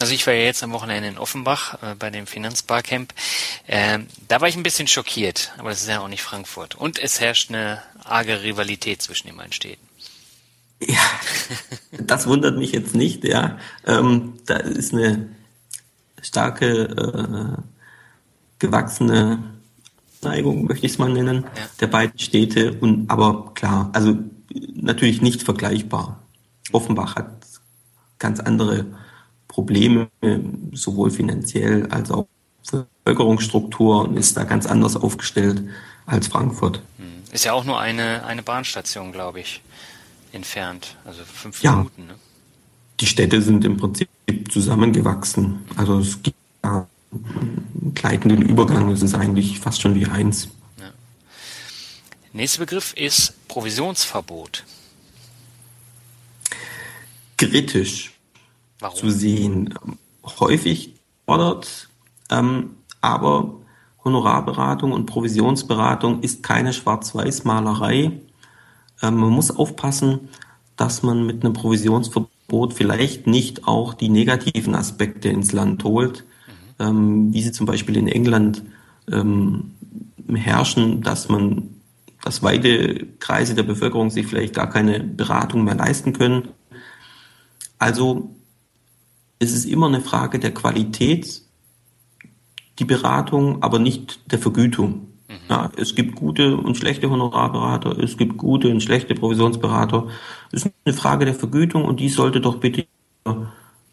Also 0.00 0.14
ich 0.14 0.26
war 0.26 0.32
ja 0.32 0.44
jetzt 0.44 0.62
am 0.62 0.72
Wochenende 0.72 1.08
in 1.08 1.18
Offenbach 1.18 1.82
äh, 1.82 1.94
bei 1.94 2.08
dem 2.10 2.26
Finanzbarcamp. 2.26 3.12
Ähm, 3.68 4.06
da 4.28 4.40
war 4.40 4.48
ich 4.48 4.56
ein 4.56 4.62
bisschen 4.62 4.88
schockiert, 4.88 5.52
aber 5.58 5.68
das 5.68 5.82
ist 5.82 5.88
ja 5.88 6.00
auch 6.00 6.08
nicht 6.08 6.22
Frankfurt. 6.22 6.74
Und 6.74 6.98
es 6.98 7.20
herrscht 7.20 7.50
eine 7.50 7.82
arge 8.02 8.42
Rivalität 8.42 9.02
zwischen 9.02 9.28
den 9.28 9.36
beiden 9.36 9.52
Städten. 9.52 9.86
Ja, 10.82 11.02
das 11.92 12.26
wundert 12.26 12.56
mich 12.56 12.72
jetzt 12.72 12.94
nicht, 12.94 13.24
ja. 13.24 13.58
Ähm, 13.86 14.38
da 14.46 14.56
ist 14.56 14.94
eine 14.94 15.28
starke 16.22 16.82
äh, 16.84 17.62
gewachsene 18.58 19.42
Neigung, 20.22 20.64
möchte 20.66 20.86
ich 20.86 20.92
es 20.92 20.98
mal 20.98 21.12
nennen, 21.12 21.44
ja. 21.44 21.62
der 21.80 21.86
beiden 21.86 22.18
Städte. 22.18 22.74
Und 22.80 23.10
aber 23.10 23.52
klar, 23.54 23.90
also 23.92 24.16
natürlich 24.74 25.22
nicht 25.22 25.42
vergleichbar. 25.42 26.22
Offenbach 26.72 27.16
hat 27.16 27.30
ganz 28.18 28.38
andere 28.40 28.86
Probleme, 29.48 30.08
sowohl 30.72 31.10
finanziell 31.10 31.86
als 31.90 32.10
auch 32.10 32.26
Bevölkerungsstruktur 32.70 34.04
und 34.04 34.16
ist 34.16 34.36
da 34.36 34.44
ganz 34.44 34.66
anders 34.66 34.96
aufgestellt 34.96 35.64
als 36.06 36.28
Frankfurt. 36.28 36.82
Hm. 36.98 37.06
Ist 37.32 37.44
ja 37.44 37.52
auch 37.52 37.64
nur 37.64 37.80
eine, 37.80 38.24
eine 38.24 38.42
Bahnstation, 38.42 39.12
glaube 39.12 39.40
ich, 39.40 39.62
entfernt. 40.32 40.96
Also 41.04 41.22
fünf 41.24 41.62
ja. 41.62 41.76
Minuten. 41.76 42.06
Ne? 42.06 42.14
Die 43.00 43.06
Städte 43.06 43.40
sind 43.42 43.64
im 43.64 43.76
Prinzip 43.76 44.08
zusammengewachsen. 44.50 45.60
Also 45.76 45.98
es 45.98 46.22
gibt 46.22 46.36
da 46.62 46.86
einen 47.12 47.94
gleitenden 47.94 48.42
Übergang. 48.42 48.90
Es 48.90 49.02
ist 49.02 49.14
eigentlich 49.14 49.60
fast 49.60 49.80
schon 49.80 49.94
wie 49.94 50.06
eins. 50.06 50.48
Ja. 50.78 50.90
Nächster 52.32 52.60
Begriff 52.60 52.92
ist 52.94 53.34
Provisionsverbot. 53.48 54.64
Kritisch 57.36 58.12
Warum? 58.78 58.96
zu 58.96 59.10
sehen. 59.10 59.74
Häufig 60.38 60.94
fordert 61.26 61.88
ähm, 62.30 62.76
aber 63.00 63.54
Honorarberatung 64.04 64.92
und 64.92 65.06
Provisionsberatung 65.06 66.22
ist 66.22 66.42
keine 66.42 66.72
Schwarz-Weiß-Malerei. 66.72 68.12
Ähm, 69.02 69.16
man 69.16 69.30
muss 69.30 69.50
aufpassen, 69.50 70.28
dass 70.76 71.02
man 71.02 71.26
mit 71.26 71.44
einem 71.44 71.52
Provisionsverbot 71.52 72.30
vielleicht 72.74 73.26
nicht 73.26 73.66
auch 73.66 73.94
die 73.94 74.08
negativen 74.08 74.74
Aspekte 74.74 75.28
ins 75.28 75.52
Land 75.52 75.84
holt, 75.84 76.24
mhm. 76.78 76.84
ähm, 76.84 77.32
wie 77.32 77.42
sie 77.42 77.52
zum 77.52 77.66
Beispiel 77.66 77.96
in 77.96 78.08
England 78.08 78.62
ähm, 79.10 79.72
herrschen, 80.32 81.02
dass 81.02 81.28
man, 81.28 81.70
dass 82.22 82.42
weite 82.42 83.06
Kreise 83.18 83.54
der 83.54 83.62
Bevölkerung 83.62 84.10
sich 84.10 84.26
vielleicht 84.26 84.54
gar 84.54 84.68
keine 84.68 85.00
Beratung 85.00 85.64
mehr 85.64 85.74
leisten 85.74 86.12
können. 86.12 86.48
Also 87.78 88.34
es 89.38 89.52
ist 89.52 89.64
immer 89.64 89.86
eine 89.86 90.00
Frage 90.00 90.38
der 90.38 90.52
Qualität 90.52 91.42
die 92.78 92.84
Beratung, 92.84 93.62
aber 93.62 93.78
nicht 93.78 94.32
der 94.32 94.38
Vergütung. 94.38 95.09
Mhm. 95.30 95.36
Ja, 95.48 95.70
es 95.76 95.94
gibt 95.94 96.16
gute 96.16 96.56
und 96.56 96.76
schlechte 96.76 97.08
Honorarberater, 97.08 97.96
es 98.00 98.16
gibt 98.16 98.36
gute 98.36 98.68
und 98.68 98.82
schlechte 98.82 99.14
Provisionsberater. 99.14 100.08
Es 100.50 100.64
ist 100.64 100.72
eine 100.84 100.94
Frage 100.94 101.24
der 101.24 101.34
Vergütung 101.34 101.84
und 101.84 102.00
die 102.00 102.08
sollte 102.08 102.40
doch 102.40 102.56
bitte 102.56 102.86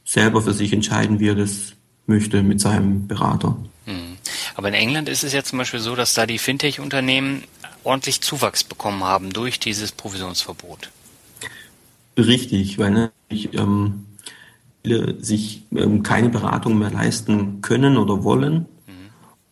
selber 0.03 0.41
für 0.41 0.53
sich 0.53 0.73
entscheiden, 0.73 1.19
wie 1.19 1.29
er 1.29 1.35
das 1.35 1.73
möchte 2.07 2.41
mit 2.41 2.59
seinem 2.59 3.07
Berater. 3.07 3.55
Mhm. 3.85 4.17
Aber 4.55 4.69
in 4.69 4.73
England 4.73 5.09
ist 5.09 5.23
es 5.23 5.31
ja 5.31 5.43
zum 5.43 5.59
Beispiel 5.59 5.79
so, 5.79 5.95
dass 5.95 6.15
da 6.15 6.25
die 6.25 6.39
Fintech-Unternehmen 6.39 7.43
ordentlich 7.83 8.21
Zuwachs 8.21 8.63
bekommen 8.63 9.03
haben 9.03 9.31
durch 9.31 9.59
dieses 9.59 9.91
Provisionsverbot. 9.91 10.89
Richtig, 12.17 12.79
weil 12.79 12.89
ne, 12.89 13.11
ich, 13.29 13.53
ähm, 13.53 14.05
viele 14.81 15.23
sich 15.23 15.61
ähm, 15.75 16.01
keine 16.01 16.29
Beratung 16.29 16.79
mehr 16.79 16.89
leisten 16.89 17.61
können 17.61 17.97
oder 17.97 18.23
wollen 18.23 18.65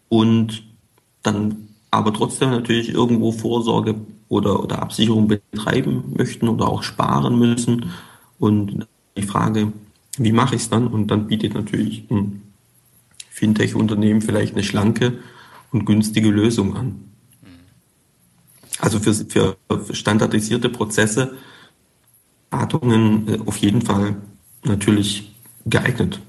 und 0.10 0.64
dann 1.22 1.65
aber 1.96 2.14
trotzdem 2.14 2.52
natürlich 2.52 2.90
irgendwo 2.90 3.32
Vorsorge 3.32 3.96
oder, 4.28 4.62
oder 4.64 4.82
Absicherung 4.82 5.28
betreiben 5.28 6.14
möchten 6.18 6.48
oder 6.48 6.68
auch 6.68 6.84
sparen 6.84 7.38
müssen. 7.40 7.92
Und 8.40 8.88
die 9.18 9.24
Frage, 9.24 9.72
wie 10.18 10.32
mache 10.32 10.56
ich 10.56 10.64
es 10.64 10.70
dann? 10.70 10.88
Und 10.88 11.08
dann 11.08 11.28
bietet 11.28 11.54
natürlich 11.54 12.10
ein 12.10 12.42
Fintech-Unternehmen 13.30 14.22
vielleicht 14.22 14.54
eine 14.54 14.64
schlanke 14.64 15.20
und 15.72 15.86
günstige 15.86 16.30
Lösung 16.30 16.76
an. 16.76 16.96
Also 18.80 19.00
für, 19.00 19.14
für 19.14 19.58
standardisierte 19.92 20.70
Prozesse, 20.70 21.36
Beratungen 22.50 23.28
äh, 23.28 23.40
auf 23.46 23.58
jeden 23.58 23.82
Fall 23.82 24.16
natürlich 24.64 25.36
geeignet. 25.66 26.20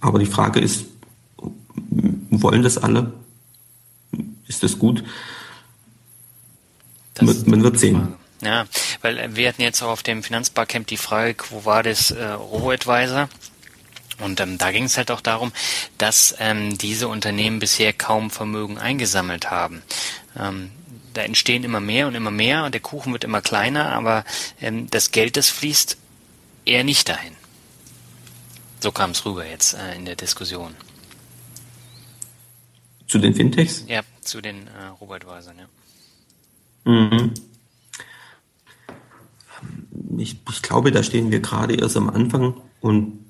Aber 0.00 0.18
die 0.18 0.26
Frage 0.26 0.60
ist, 0.60 0.86
wollen 2.30 2.62
das 2.62 2.78
alle? 2.78 3.12
Ist 4.46 4.62
das 4.62 4.78
gut? 4.78 5.04
Das 7.14 7.46
man, 7.46 7.62
wird 7.62 7.78
sehen. 7.78 8.14
Ja, 8.42 8.66
weil 9.02 9.36
wir 9.36 9.48
hatten 9.48 9.62
jetzt 9.62 9.82
auch 9.82 9.88
auf 9.88 10.02
dem 10.02 10.22
Finanzbarcamp 10.22 10.86
die 10.86 10.96
Frage, 10.96 11.36
wo 11.50 11.64
war 11.64 11.82
das 11.82 12.10
äh, 12.10 12.24
Robo-Advisor? 12.24 13.28
Und 14.18 14.40
ähm, 14.40 14.58
da 14.58 14.70
ging 14.70 14.84
es 14.84 14.96
halt 14.96 15.10
auch 15.10 15.20
darum, 15.20 15.52
dass 15.98 16.34
ähm, 16.38 16.78
diese 16.78 17.08
Unternehmen 17.08 17.58
bisher 17.58 17.92
kaum 17.92 18.30
Vermögen 18.30 18.78
eingesammelt 18.78 19.50
haben. 19.50 19.82
Ähm, 20.38 20.70
da 21.14 21.22
entstehen 21.22 21.64
immer 21.64 21.80
mehr 21.80 22.06
und 22.06 22.14
immer 22.14 22.30
mehr 22.30 22.64
und 22.64 22.74
der 22.74 22.80
Kuchen 22.80 23.12
wird 23.12 23.24
immer 23.24 23.40
kleiner, 23.40 23.92
aber 23.92 24.24
ähm, 24.60 24.88
das 24.90 25.10
Geld, 25.10 25.36
das 25.36 25.48
fließt 25.48 25.96
eher 26.64 26.84
nicht 26.84 27.08
dahin. 27.08 27.34
So 28.80 28.92
kam 28.92 29.12
es 29.12 29.24
rüber 29.24 29.46
jetzt 29.46 29.74
äh, 29.74 29.94
in 29.94 30.04
der 30.04 30.16
Diskussion. 30.16 30.74
Zu 33.14 33.20
den 33.20 33.32
Fintechs? 33.32 33.84
Ja, 33.86 34.00
zu 34.22 34.40
den 34.40 34.66
äh, 34.66 34.86
Robotweisern, 35.00 35.54
ja. 35.56 36.90
Mhm. 36.92 37.30
Ich, 40.18 40.36
ich 40.50 40.62
glaube, 40.62 40.90
da 40.90 41.04
stehen 41.04 41.30
wir 41.30 41.38
gerade 41.38 41.76
erst 41.76 41.96
am 41.96 42.10
Anfang 42.10 42.54
und 42.80 43.20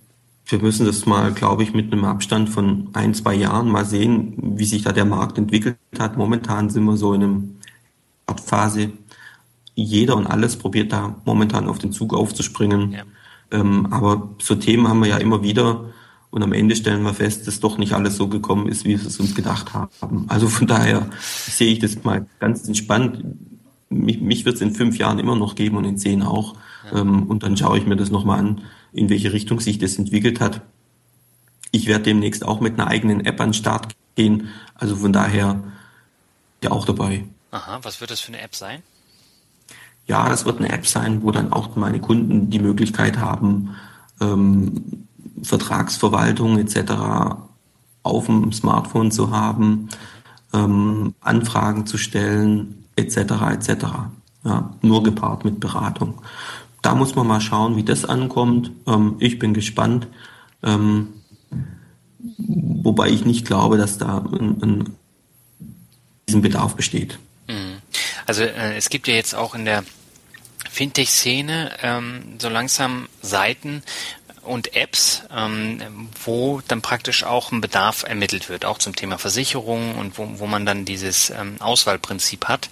wir 0.46 0.58
müssen 0.58 0.86
das 0.86 1.04
mal, 1.04 1.34
glaube 1.34 1.64
ich, 1.64 1.74
mit 1.74 1.92
einem 1.92 2.06
Abstand 2.06 2.48
von 2.48 2.88
ein, 2.94 3.12
zwei 3.12 3.34
Jahren 3.34 3.68
mal 3.68 3.84
sehen, 3.84 4.56
wie 4.56 4.64
sich 4.64 4.84
da 4.84 4.92
der 4.92 5.04
Markt 5.04 5.36
entwickelt 5.36 5.76
hat. 5.98 6.16
Momentan 6.16 6.70
sind 6.70 6.84
wir 6.84 6.96
so 6.96 7.12
in 7.12 7.22
einer 7.22 7.42
Art 8.24 8.40
Phase. 8.40 8.90
Jeder 9.74 10.16
und 10.16 10.26
alles 10.26 10.56
probiert 10.56 10.92
da 10.92 11.14
momentan 11.26 11.68
auf 11.68 11.78
den 11.78 11.92
Zug 11.92 12.14
aufzuspringen. 12.14 12.92
Ja. 12.92 13.02
Ähm, 13.50 13.92
aber 13.92 14.30
so 14.40 14.54
Themen 14.54 14.88
haben 14.88 15.00
wir 15.00 15.10
ja 15.10 15.18
immer 15.18 15.42
wieder. 15.42 15.92
Und 16.34 16.42
am 16.42 16.52
Ende 16.52 16.74
stellen 16.74 17.04
wir 17.04 17.14
fest, 17.14 17.46
dass 17.46 17.60
doch 17.60 17.78
nicht 17.78 17.92
alles 17.92 18.16
so 18.16 18.26
gekommen 18.26 18.66
ist, 18.66 18.84
wie 18.84 19.00
wir 19.00 19.06
es 19.06 19.20
uns 19.20 19.36
gedacht 19.36 19.72
haben. 19.72 20.24
Also 20.26 20.48
von 20.48 20.66
daher 20.66 21.08
sehe 21.20 21.70
ich 21.70 21.78
das 21.78 22.02
mal 22.02 22.26
ganz 22.40 22.66
entspannt. 22.66 23.24
Mich, 23.88 24.20
mich 24.20 24.44
wird 24.44 24.56
es 24.56 24.60
in 24.60 24.74
fünf 24.74 24.98
Jahren 24.98 25.20
immer 25.20 25.36
noch 25.36 25.54
geben 25.54 25.76
und 25.76 25.84
in 25.84 25.96
zehn 25.96 26.24
auch. 26.24 26.56
Ja. 26.90 27.02
Ähm, 27.02 27.28
und 27.28 27.44
dann 27.44 27.56
schaue 27.56 27.78
ich 27.78 27.86
mir 27.86 27.94
das 27.94 28.10
nochmal 28.10 28.40
an, 28.40 28.62
in 28.92 29.10
welche 29.10 29.32
Richtung 29.32 29.60
sich 29.60 29.78
das 29.78 29.96
entwickelt 29.96 30.40
hat. 30.40 30.62
Ich 31.70 31.86
werde 31.86 32.02
demnächst 32.02 32.44
auch 32.44 32.58
mit 32.58 32.80
einer 32.80 32.88
eigenen 32.88 33.24
App 33.24 33.40
an 33.40 33.50
den 33.50 33.54
Start 33.54 33.94
gehen. 34.16 34.48
Also 34.74 34.96
von 34.96 35.12
daher 35.12 35.62
ja 36.64 36.72
auch 36.72 36.84
dabei. 36.84 37.26
Aha, 37.52 37.78
was 37.82 38.00
wird 38.00 38.10
das 38.10 38.18
für 38.18 38.32
eine 38.32 38.40
App 38.40 38.56
sein? 38.56 38.82
Ja, 40.08 40.28
das 40.28 40.46
wird 40.46 40.58
eine 40.58 40.70
App 40.70 40.84
sein, 40.84 41.22
wo 41.22 41.30
dann 41.30 41.52
auch 41.52 41.76
meine 41.76 42.00
Kunden 42.00 42.50
die 42.50 42.58
Möglichkeit 42.58 43.18
haben, 43.18 43.76
ähm, 44.20 45.04
Vertragsverwaltung 45.44 46.58
etc. 46.58 46.92
auf 48.02 48.26
dem 48.26 48.52
Smartphone 48.52 49.10
zu 49.10 49.30
haben, 49.30 49.88
ähm, 50.52 51.14
Anfragen 51.20 51.86
zu 51.86 51.98
stellen 51.98 52.86
etc. 52.96 53.16
etc. 53.52 53.84
Ja, 54.44 54.74
nur 54.82 55.02
gepaart 55.02 55.44
mit 55.44 55.60
Beratung. 55.60 56.20
Da 56.82 56.94
muss 56.94 57.14
man 57.14 57.26
mal 57.26 57.40
schauen, 57.40 57.76
wie 57.76 57.84
das 57.84 58.04
ankommt. 58.04 58.70
Ähm, 58.86 59.16
ich 59.18 59.38
bin 59.38 59.54
gespannt, 59.54 60.06
ähm, 60.62 61.14
wobei 62.38 63.08
ich 63.08 63.24
nicht 63.24 63.46
glaube, 63.46 63.78
dass 63.78 63.98
da 63.98 64.18
ein, 64.18 64.62
ein 64.62 64.96
diesen 66.28 66.42
Bedarf 66.42 66.74
besteht. 66.74 67.18
Mhm. 67.48 67.76
Also 68.26 68.42
äh, 68.42 68.76
es 68.76 68.88
gibt 68.88 69.08
ja 69.08 69.14
jetzt 69.14 69.34
auch 69.34 69.54
in 69.54 69.64
der 69.64 69.84
Fintech-Szene 70.70 71.72
ähm, 71.82 72.22
so 72.38 72.48
langsam 72.48 73.08
Seiten, 73.22 73.82
und 74.44 74.76
Apps, 74.76 75.22
ähm, 75.34 76.08
wo 76.24 76.60
dann 76.68 76.82
praktisch 76.82 77.24
auch 77.24 77.52
ein 77.52 77.60
Bedarf 77.60 78.04
ermittelt 78.04 78.48
wird, 78.48 78.64
auch 78.64 78.78
zum 78.78 78.94
Thema 78.94 79.18
Versicherung 79.18 79.96
und 79.96 80.18
wo, 80.18 80.28
wo 80.38 80.46
man 80.46 80.66
dann 80.66 80.84
dieses 80.84 81.30
ähm, 81.30 81.56
Auswahlprinzip 81.60 82.46
hat, 82.46 82.70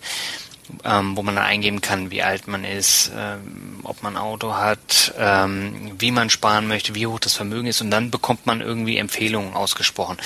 ähm, 0.85 1.17
wo 1.17 1.23
man 1.23 1.37
dann 1.37 1.45
eingeben 1.45 1.81
kann, 1.81 2.11
wie 2.11 2.23
alt 2.23 2.47
man 2.49 2.65
ist, 2.65 3.11
ähm, 3.17 3.81
ob 3.83 4.03
man 4.03 4.17
Auto 4.17 4.55
hat, 4.55 5.15
ähm, 5.19 5.93
wie 5.99 6.11
man 6.11 6.31
sparen 6.31 6.69
möchte, 6.69 6.95
wie 6.95 7.07
hoch 7.07 7.21
das 7.21 7.35
Vermögen 7.35 7.69
ist 7.69 7.81
und 7.81 7.91
dann 7.91 8.11
bekommt 8.11 8.47
man 8.47 8.61
irgendwie 8.61 8.97
Empfehlungen 8.97 9.55
ausgesprochen. 9.55 10.19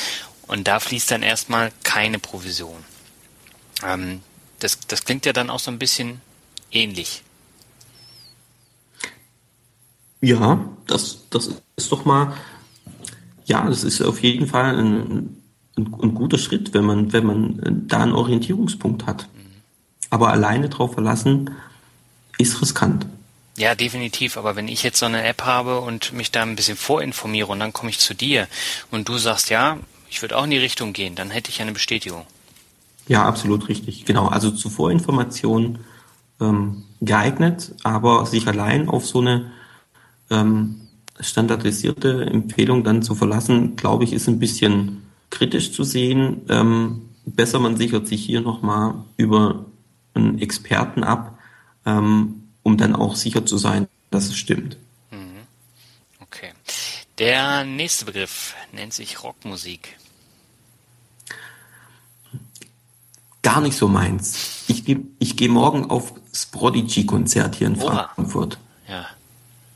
Und 0.47 0.69
da 0.69 0.79
fließt 0.79 1.11
dann 1.11 1.23
erstmal 1.23 1.73
keine 1.83 2.19
Provision. 2.19 2.85
Ähm, 3.85 4.23
das, 4.61 4.79
das 4.87 5.05
klingt 5.05 5.27
ja 5.27 5.33
dann 5.33 5.51
auch 5.51 5.59
so 5.59 5.71
ein 5.71 5.79
bisschen 5.79 6.21
ähnlich. 6.71 7.23
Ja, 10.21 10.61
das, 10.87 11.29
das 11.31 11.51
ist 11.77 11.93
doch 11.93 12.05
mal, 12.05 12.33
ja, 13.45 13.67
das 13.67 13.85
ist 13.85 14.03
auf 14.03 14.23
jeden 14.23 14.47
Fall 14.47 14.77
ein, 14.77 15.41
ein, 15.77 15.95
ein 16.03 16.15
guter 16.15 16.39
Schritt, 16.39 16.75
wenn 16.75 16.85
man, 16.85 17.13
wenn 17.13 17.27
man 17.27 17.85
da 17.87 18.03
einen 18.03 18.13
Orientierungspunkt 18.13 19.07
hat. 19.07 19.29
Aber 20.11 20.31
alleine 20.31 20.69
drauf 20.69 20.95
verlassen 20.95 21.51
ist 22.39 22.61
riskant. 22.63 23.07
Ja, 23.57 23.75
definitiv. 23.75 24.37
Aber 24.37 24.57
wenn 24.57 24.69
ich 24.69 24.83
jetzt 24.83 24.99
so 24.99 25.07
eine 25.07 25.23
App 25.25 25.43
habe 25.43 25.81
und 25.81 26.13
mich 26.13 26.31
da 26.31 26.43
ein 26.43 26.57
bisschen 26.57 26.77
vorinformiere 26.77 27.49
und 27.49 27.61
dann 27.61 27.73
komme 27.73 27.91
ich 27.91 27.99
zu 27.99 28.15
dir 28.15 28.49
und 28.91 29.09
du 29.09 29.19
sagst, 29.19 29.51
ja, 29.51 29.79
ich 30.11 30.23
würde 30.23 30.37
auch 30.37 30.45
in 30.45 30.51
die 30.51 30.59
Richtung 30.59 30.93
gehen, 30.93 31.15
dann 31.15 31.31
hätte 31.31 31.51
ich 31.51 31.61
eine 31.61 31.73
Bestätigung. 31.73 32.27
Ja, 33.09 33.25
absolut 33.25 33.69
richtig. 33.69 34.05
Genau. 34.05 34.29
Also 34.29 34.51
zur 34.51 34.71
Vorinformation 34.71 35.79
ähm, 36.41 36.85
geeignet, 37.01 37.75
aber 37.83 38.27
sich 38.27 38.47
allein 38.47 38.89
auf 38.89 39.07
so 39.07 39.21
eine 39.21 39.51
ähm, 40.31 40.81
standardisierte 41.21 42.27
Empfehlung 42.27 42.85
dann 42.85 43.03
zu 43.03 43.15
verlassen, 43.15 43.77
glaube 43.77 44.05
ich, 44.05 44.13
ist 44.13 44.29
ein 44.29 44.39
bisschen 44.39 45.03
kritisch 45.31 45.73
zu 45.73 45.85
sehen. 45.85 46.43
Ähm, 46.49 47.09
besser 47.25 47.59
man 47.59 47.77
sichert 47.77 48.07
sich 48.07 48.25
hier 48.25 48.41
nochmal 48.41 48.95
über 49.17 49.67
einen 50.15 50.39
Experten 50.39 51.05
ab, 51.05 51.39
ähm, 51.85 52.49
um 52.63 52.77
dann 52.77 52.95
auch 52.95 53.17
sicher 53.17 53.45
zu 53.47 53.59
sein, 53.59 53.89
dass 54.11 54.27
es 54.27 54.37
stimmt. 54.37 54.77
Mhm. 55.11 55.47
Okay. 56.21 56.51
Der 57.19 57.65
nächste 57.65 58.05
Begriff 58.05 58.55
nennt 58.73 58.93
sich 58.93 59.23
Rockmusik. 59.23 59.97
Gar 63.43 63.61
nicht 63.61 63.77
so 63.77 63.89
meins. 63.89 64.65
Ich 64.67 64.85
gehe 64.85 65.03
ich 65.21 65.37
geh 65.37 65.49
morgen 65.49 65.89
auf 65.89 66.13
das 66.31 66.47
Prodigy-Konzert 66.47 67.55
hier 67.55 67.69
in 67.69 67.81
Oha. 67.81 68.11
Frankfurt. 68.15 68.59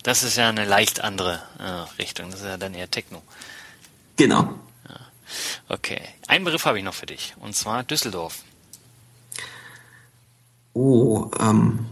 Das 0.02 0.22
ist 0.22 0.36
ja 0.36 0.48
eine 0.48 0.64
leicht 0.64 1.00
andere 1.00 1.42
äh, 1.58 2.00
Richtung. 2.00 2.30
Das 2.30 2.40
ist 2.40 2.46
ja 2.46 2.56
dann 2.56 2.74
eher 2.74 2.90
Techno. 2.90 3.22
Genau. 4.16 4.54
Ja. 4.88 5.00
Okay. 5.68 6.00
Einen 6.26 6.44
Begriff 6.44 6.64
habe 6.64 6.78
ich 6.78 6.84
noch 6.84 6.94
für 6.94 7.06
dich. 7.06 7.34
Und 7.40 7.54
zwar 7.54 7.82
Düsseldorf. 7.84 8.42
Oh, 10.72 11.30
ähm, 11.38 11.86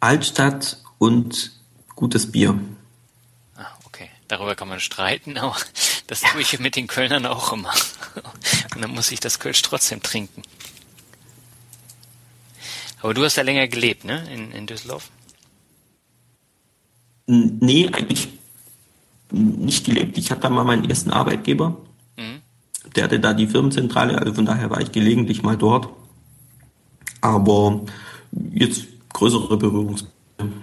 Altstadt 0.00 0.78
und 0.98 1.52
gutes 1.94 2.30
Bier. 2.32 2.58
Ah, 3.56 3.66
okay. 3.84 4.10
Darüber 4.28 4.56
kann 4.56 4.68
man 4.68 4.80
streiten, 4.80 5.38
aber 5.38 5.56
das 6.06 6.20
tue 6.20 6.40
ich 6.40 6.58
mit 6.58 6.76
den 6.76 6.86
Kölnern 6.86 7.26
auch 7.26 7.52
immer. 7.52 7.72
Und 8.74 8.82
dann 8.82 8.90
muss 8.90 9.10
ich 9.12 9.20
das 9.20 9.38
Kölsch 9.38 9.62
trotzdem 9.62 10.02
trinken. 10.02 10.42
Aber 13.00 13.14
du 13.14 13.24
hast 13.24 13.36
ja 13.36 13.42
länger 13.42 13.68
gelebt, 13.68 14.04
ne? 14.04 14.28
In, 14.30 14.50
in 14.52 14.66
Düsseldorf? 14.66 15.10
Nee, 17.26 17.88
eigentlich 17.88 18.28
nicht 19.30 19.84
gelebt. 19.84 20.18
Ich 20.18 20.30
hatte 20.30 20.42
da 20.42 20.50
mal 20.50 20.64
meinen 20.64 20.88
ersten 20.88 21.10
Arbeitgeber. 21.10 21.76
Mhm. 22.16 22.42
Der 22.94 23.04
hatte 23.04 23.20
da 23.20 23.34
die 23.34 23.46
Firmenzentrale, 23.46 24.18
also 24.18 24.34
von 24.34 24.46
daher 24.46 24.70
war 24.70 24.80
ich 24.80 24.92
gelegentlich 24.92 25.42
mal 25.42 25.56
dort. 25.56 25.88
Aber 27.20 27.80
jetzt 28.52 28.86
größere 29.12 29.56
Berührungspunkte 29.56 30.14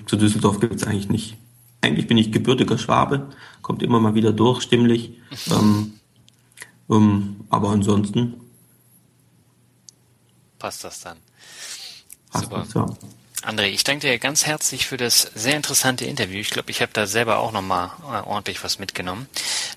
zu 0.06 0.16
Düsseldorf 0.16 0.60
gibt 0.60 0.76
es 0.76 0.84
eigentlich 0.84 1.10
nicht. 1.10 1.38
Eigentlich 1.82 2.08
bin 2.08 2.18
ich 2.18 2.32
gebürtiger 2.32 2.78
Schwabe, 2.78 3.30
kommt 3.62 3.82
immer 3.82 4.00
mal 4.00 4.14
wieder 4.14 4.32
durch, 4.32 4.62
stimmlich. 4.62 5.14
ähm, 5.52 5.94
ähm, 6.90 7.38
aber 7.50 7.70
ansonsten 7.70 8.36
passt 10.60 10.84
das 10.84 11.02
dann. 11.02 11.18
Passt 12.30 12.46
Super. 12.46 12.58
Das, 12.60 12.74
ja. 12.74 12.86
André, 13.44 13.70
ich 13.70 13.84
danke 13.84 14.08
dir 14.08 14.20
ganz 14.20 14.46
herzlich 14.46 14.86
für 14.86 14.98
das 14.98 15.24
sehr 15.34 15.56
interessante 15.56 16.06
Interview. 16.06 16.38
Ich 16.40 16.52
glaube, 16.52 16.70
ich 16.70 16.80
habe 16.82 16.92
da 16.94 17.08
selber 17.08 17.40
auch 17.40 17.52
nochmal 17.52 17.90
äh, 18.04 18.22
ordentlich 18.28 18.64
was 18.64 18.78
mitgenommen. 18.78 19.26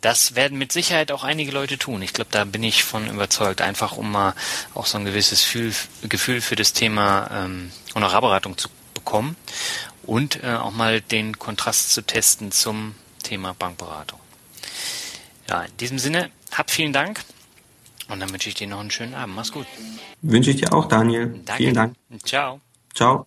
Das 0.00 0.34
werden 0.34 0.58
mit 0.58 0.70
Sicherheit 0.70 1.12
auch 1.12 1.24
einige 1.24 1.50
Leute 1.50 1.78
tun. 1.78 2.02
Ich 2.02 2.12
glaube, 2.12 2.30
da 2.30 2.44
bin 2.44 2.62
ich 2.62 2.84
von 2.84 3.08
überzeugt, 3.08 3.62
einfach 3.62 3.96
um 3.96 4.12
mal 4.12 4.34
auch 4.74 4.84
so 4.84 4.98
ein 4.98 5.04
gewisses 5.06 5.40
Gefühl, 6.02 6.40
für 6.42 6.56
das 6.56 6.74
Thema 6.74 7.30
ähm, 7.32 7.70
Honorarberatung 7.94 8.58
zu 8.58 8.68
bekommen 8.92 9.36
und 10.02 10.42
äh, 10.42 10.54
auch 10.54 10.72
mal 10.72 11.00
den 11.00 11.38
Kontrast 11.38 11.90
zu 11.92 12.02
testen 12.02 12.52
zum 12.52 12.94
Thema 13.22 13.54
Bankberatung. 13.54 14.20
Ja, 15.48 15.62
in 15.62 15.76
diesem 15.78 15.98
Sinne, 15.98 16.30
hab 16.52 16.70
vielen 16.70 16.92
Dank 16.92 17.20
und 18.08 18.20
dann 18.20 18.30
wünsche 18.30 18.48
ich 18.48 18.54
dir 18.54 18.66
noch 18.66 18.80
einen 18.80 18.90
schönen 18.90 19.14
Abend. 19.14 19.34
Mach's 19.34 19.52
gut. 19.52 19.66
Wünsche 20.22 20.50
ich 20.50 20.56
dir 20.56 20.72
auch, 20.72 20.86
Daniel. 20.86 21.40
Danke. 21.44 21.62
Vielen 21.62 21.74
Dank. 21.74 21.94
Ciao. 22.24 22.60
Ciao. 22.94 23.26